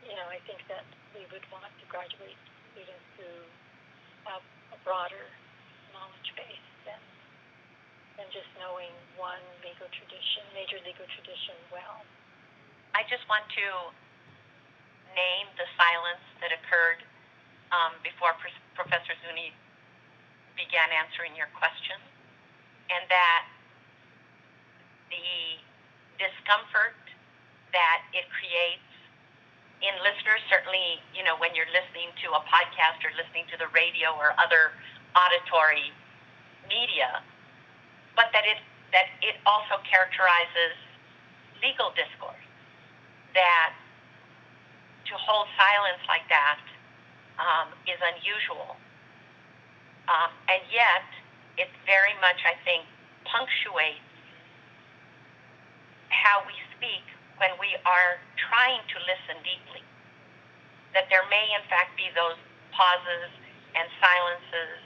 you 0.09 0.15
know, 0.17 0.27
I 0.27 0.41
think 0.49 0.65
that 0.67 0.83
we 1.13 1.23
would 1.29 1.45
want 1.53 1.69
to 1.69 1.85
graduate 1.87 2.39
students 2.73 3.07
who 3.19 3.29
have 4.25 4.43
a 4.73 4.79
broader 4.83 5.29
knowledge 5.93 6.29
base 6.33 6.67
than, 6.87 7.01
than 8.17 8.27
just 8.31 8.47
knowing 8.57 8.91
one 9.19 9.43
legal 9.61 9.87
tradition, 9.91 10.43
major 10.55 10.79
legal 10.83 11.05
tradition 11.13 11.55
well. 11.69 12.01
I 12.93 13.07
just 13.07 13.23
want 13.31 13.47
to 13.55 13.67
name 15.15 15.47
the 15.55 15.67
silence 15.75 16.23
that 16.43 16.51
occurred 16.51 17.03
um, 17.71 17.95
before 18.03 18.35
Pr- 18.39 18.51
Professor 18.75 19.15
Zuni 19.23 19.55
began 20.59 20.91
answering 20.91 21.31
your 21.35 21.47
question, 21.55 21.95
and 22.91 23.03
that 23.07 23.47
the 25.11 25.59
discomfort 26.19 26.99
that 27.71 28.03
it 28.11 28.27
creates 28.31 28.83
in 29.81 29.97
listeners, 30.05 30.43
certainly, 30.45 31.01
you 31.15 31.25
know, 31.25 31.33
when 31.41 31.57
you're 31.57 31.69
listening 31.73 32.13
to 32.21 32.37
a 32.37 32.41
podcast 32.45 33.01
or 33.01 33.09
listening 33.17 33.49
to 33.49 33.57
the 33.57 33.65
radio 33.73 34.13
or 34.13 34.37
other 34.37 34.77
auditory 35.17 35.89
media, 36.69 37.25
but 38.13 38.29
that 38.35 38.45
it 38.45 38.61
that 38.93 39.07
it 39.23 39.39
also 39.47 39.79
characterizes 39.87 40.75
legal 41.63 41.89
discourse. 41.95 42.50
That 43.33 43.73
to 45.07 45.13
hold 45.15 45.47
silence 45.55 46.03
like 46.07 46.27
that 46.29 46.59
um, 47.39 47.71
is 47.87 47.99
unusual, 47.99 48.75
um, 50.07 50.31
and 50.47 50.61
yet 50.71 51.07
it 51.57 51.69
very 51.85 52.15
much, 52.19 52.39
I 52.47 52.55
think, 52.63 52.85
punctuates 53.25 54.03
how 56.09 56.43
we 56.47 56.53
speak 56.75 57.03
when 57.39 57.51
we 57.57 57.73
are 57.87 58.21
trying 58.37 58.83
to 58.91 58.97
listen 59.07 59.39
deeply, 59.41 59.81
that 60.93 61.07
there 61.09 61.25
may 61.31 61.47
in 61.55 61.63
fact 61.71 61.95
be 61.97 62.11
those 62.13 62.37
pauses 62.75 63.31
and 63.73 63.87
silences 63.97 64.79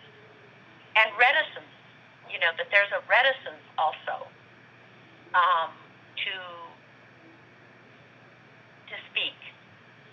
and 0.96 1.12
reticence, 1.20 1.74
you 2.32 2.40
know, 2.40 2.54
that 2.56 2.70
there's 2.72 2.92
a 2.96 3.02
reticence 3.10 3.62
also 3.78 4.30
um, 5.36 5.74
to 6.24 6.34
to 8.90 8.96
speak, 9.12 9.38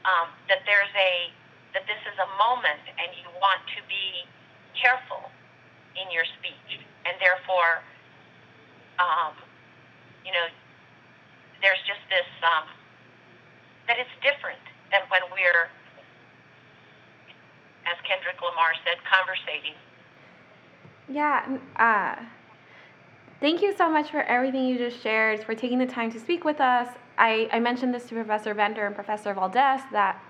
um, 0.04 0.28
that 0.48 0.64
there's 0.66 0.92
a 0.96 1.30
that 1.74 1.88
this 1.88 2.00
is 2.04 2.16
a 2.20 2.28
moment 2.36 2.84
and 3.00 3.08
you 3.16 3.24
want 3.40 3.64
to 3.72 3.80
be 3.88 4.28
careful 4.76 5.32
in 5.96 6.10
your 6.12 6.24
speech, 6.38 6.80
and 7.04 7.16
therefore, 7.20 7.80
um, 9.00 9.32
you 10.24 10.32
know, 10.32 10.46
there's 11.60 11.80
just 11.86 12.00
this 12.08 12.28
um, 12.44 12.68
that 13.88 13.98
it's 13.98 14.12
different 14.22 14.60
than 14.90 15.00
when 15.08 15.22
we're, 15.32 15.68
as 17.88 17.96
Kendrick 18.04 18.40
Lamar 18.40 18.72
said, 18.84 18.98
conversating. 19.08 19.74
Yeah. 21.08 21.58
Uh, 21.76 22.24
thank 23.40 23.62
you 23.62 23.74
so 23.76 23.90
much 23.90 24.10
for 24.10 24.22
everything 24.22 24.64
you 24.66 24.78
just 24.78 25.02
shared, 25.02 25.42
for 25.44 25.54
taking 25.54 25.78
the 25.78 25.86
time 25.86 26.10
to 26.12 26.20
speak 26.20 26.44
with 26.44 26.60
us. 26.60 26.88
I, 27.22 27.48
I 27.52 27.60
mentioned 27.60 27.94
this 27.94 28.08
to 28.08 28.14
Professor 28.14 28.52
Bender 28.52 28.84
and 28.84 28.96
Professor 28.96 29.32
Valdez 29.32 29.80
that 29.92 30.20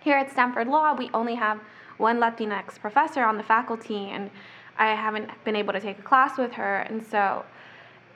here 0.00 0.18
at 0.18 0.30
Stanford 0.30 0.68
Law, 0.68 0.94
we 0.94 1.08
only 1.14 1.36
have 1.36 1.58
one 1.96 2.20
Latinx 2.20 2.78
professor 2.78 3.24
on 3.24 3.38
the 3.38 3.42
faculty, 3.42 4.10
and 4.10 4.30
I 4.76 4.94
haven't 4.94 5.30
been 5.44 5.56
able 5.56 5.72
to 5.72 5.80
take 5.80 5.98
a 5.98 6.02
class 6.02 6.36
with 6.36 6.52
her. 6.52 6.80
And 6.80 7.04
so, 7.04 7.46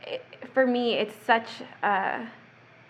it, 0.07 0.23
for 0.53 0.67
me, 0.67 0.95
it's 0.95 1.15
such 1.25 1.49
a 1.83 2.29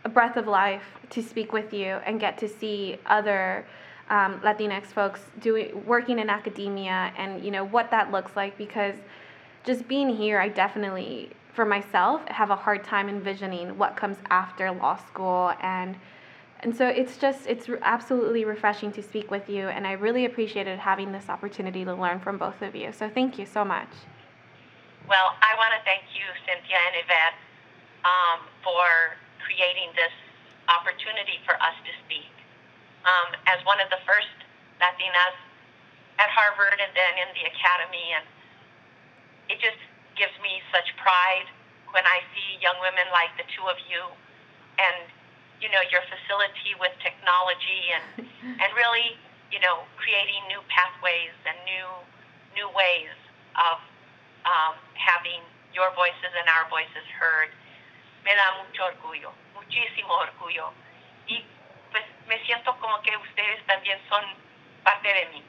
a 0.04 0.08
breath 0.08 0.36
of 0.36 0.48
life 0.48 0.82
to 1.10 1.22
speak 1.22 1.52
with 1.52 1.72
you 1.72 1.86
and 2.06 2.18
get 2.18 2.36
to 2.38 2.48
see 2.48 2.98
other 3.06 3.64
um, 4.10 4.40
Latinx 4.40 4.86
folks 4.86 5.20
doing 5.40 5.86
working 5.86 6.18
in 6.18 6.28
academia 6.28 7.12
and 7.16 7.44
you 7.44 7.52
know 7.52 7.64
what 7.64 7.92
that 7.92 8.10
looks 8.10 8.34
like 8.34 8.58
because 8.58 8.96
just 9.64 9.86
being 9.86 10.08
here, 10.08 10.40
I 10.40 10.48
definitely 10.48 11.30
for 11.52 11.64
myself 11.64 12.26
have 12.28 12.50
a 12.50 12.56
hard 12.56 12.82
time 12.82 13.08
envisioning 13.08 13.76
what 13.76 13.96
comes 13.96 14.16
after 14.30 14.70
law 14.70 14.96
school 14.96 15.52
and 15.60 15.96
and 16.60 16.76
so 16.76 16.86
it's 16.86 17.18
just 17.18 17.46
it's 17.46 17.68
absolutely 17.82 18.44
refreshing 18.44 18.92
to 18.92 19.02
speak 19.02 19.30
with 19.30 19.48
you 19.48 19.68
and 19.68 19.86
I 19.86 19.92
really 19.92 20.24
appreciated 20.24 20.78
having 20.78 21.10
this 21.10 21.28
opportunity 21.28 21.84
to 21.84 21.94
learn 21.94 22.20
from 22.20 22.38
both 22.38 22.62
of 22.62 22.76
you. 22.76 22.92
So 22.92 23.10
thank 23.10 23.36
you 23.36 23.46
so 23.46 23.64
much. 23.64 23.90
Well, 25.08 25.34
I 25.42 25.58
want 25.58 25.74
to 25.74 25.82
thank 25.82 26.06
you, 26.14 26.22
Cynthia 26.46 26.78
and 26.78 26.94
Yvette, 27.02 27.36
um, 28.06 28.38
for 28.62 29.18
creating 29.42 29.90
this 29.98 30.14
opportunity 30.70 31.42
for 31.42 31.58
us 31.58 31.74
to 31.82 31.92
speak. 32.06 32.30
Um, 33.02 33.34
as 33.50 33.58
one 33.66 33.82
of 33.82 33.90
the 33.90 33.98
first 34.06 34.30
Latinas 34.78 35.34
at 36.22 36.30
Harvard 36.30 36.78
and 36.78 36.94
then 36.94 37.12
in 37.18 37.28
the 37.34 37.50
academy, 37.50 38.14
and 38.14 38.24
it 39.50 39.58
just 39.58 39.82
gives 40.16 40.34
me 40.42 40.62
such 40.70 40.88
pride 41.00 41.48
when 41.92 42.04
I 42.04 42.24
see 42.32 42.60
young 42.60 42.76
women 42.80 43.04
like 43.12 43.32
the 43.36 43.46
two 43.52 43.64
of 43.68 43.76
you, 43.88 44.02
and 44.80 45.08
you 45.60 45.68
know 45.68 45.82
your 45.92 46.02
facility 46.08 46.74
with 46.80 46.92
technology 47.04 47.92
and 47.92 48.26
and 48.62 48.68
really 48.74 49.16
you 49.52 49.60
know 49.60 49.84
creating 50.00 50.42
new 50.48 50.60
pathways 50.72 51.34
and 51.44 51.56
new 51.68 51.88
new 52.56 52.68
ways 52.72 53.12
of 53.56 53.78
um, 54.48 54.74
having 54.96 55.40
your 55.72 55.92
voices 55.96 56.32
and 56.36 56.46
our 56.48 56.68
voices 56.68 57.04
heard 57.16 57.52
me 58.24 58.30
da 58.34 58.62
mucho 58.62 58.84
orgullo, 58.84 59.32
muchísimo 59.54 60.14
orgullo. 60.14 60.72
Y 61.26 61.44
pues 61.90 62.04
me 62.26 62.38
siento 62.44 62.76
como 62.78 63.00
que 63.02 63.16
ustedes 63.16 63.64
también 63.66 63.98
son 64.08 64.24
parte 64.82 65.08
de 65.12 65.26
mí. 65.26 65.42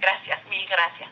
Gracias, 0.00 0.44
mil 0.46 0.66
gracias. 0.66 1.10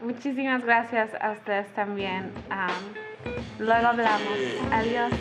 Muchísimas 0.00 0.64
gracias 0.64 1.10
a 1.20 1.32
ustedes 1.32 1.72
también. 1.74 2.32
Um, 2.50 3.64
luego 3.64 3.86
hablamos. 3.88 4.38
Adiós. 4.72 5.12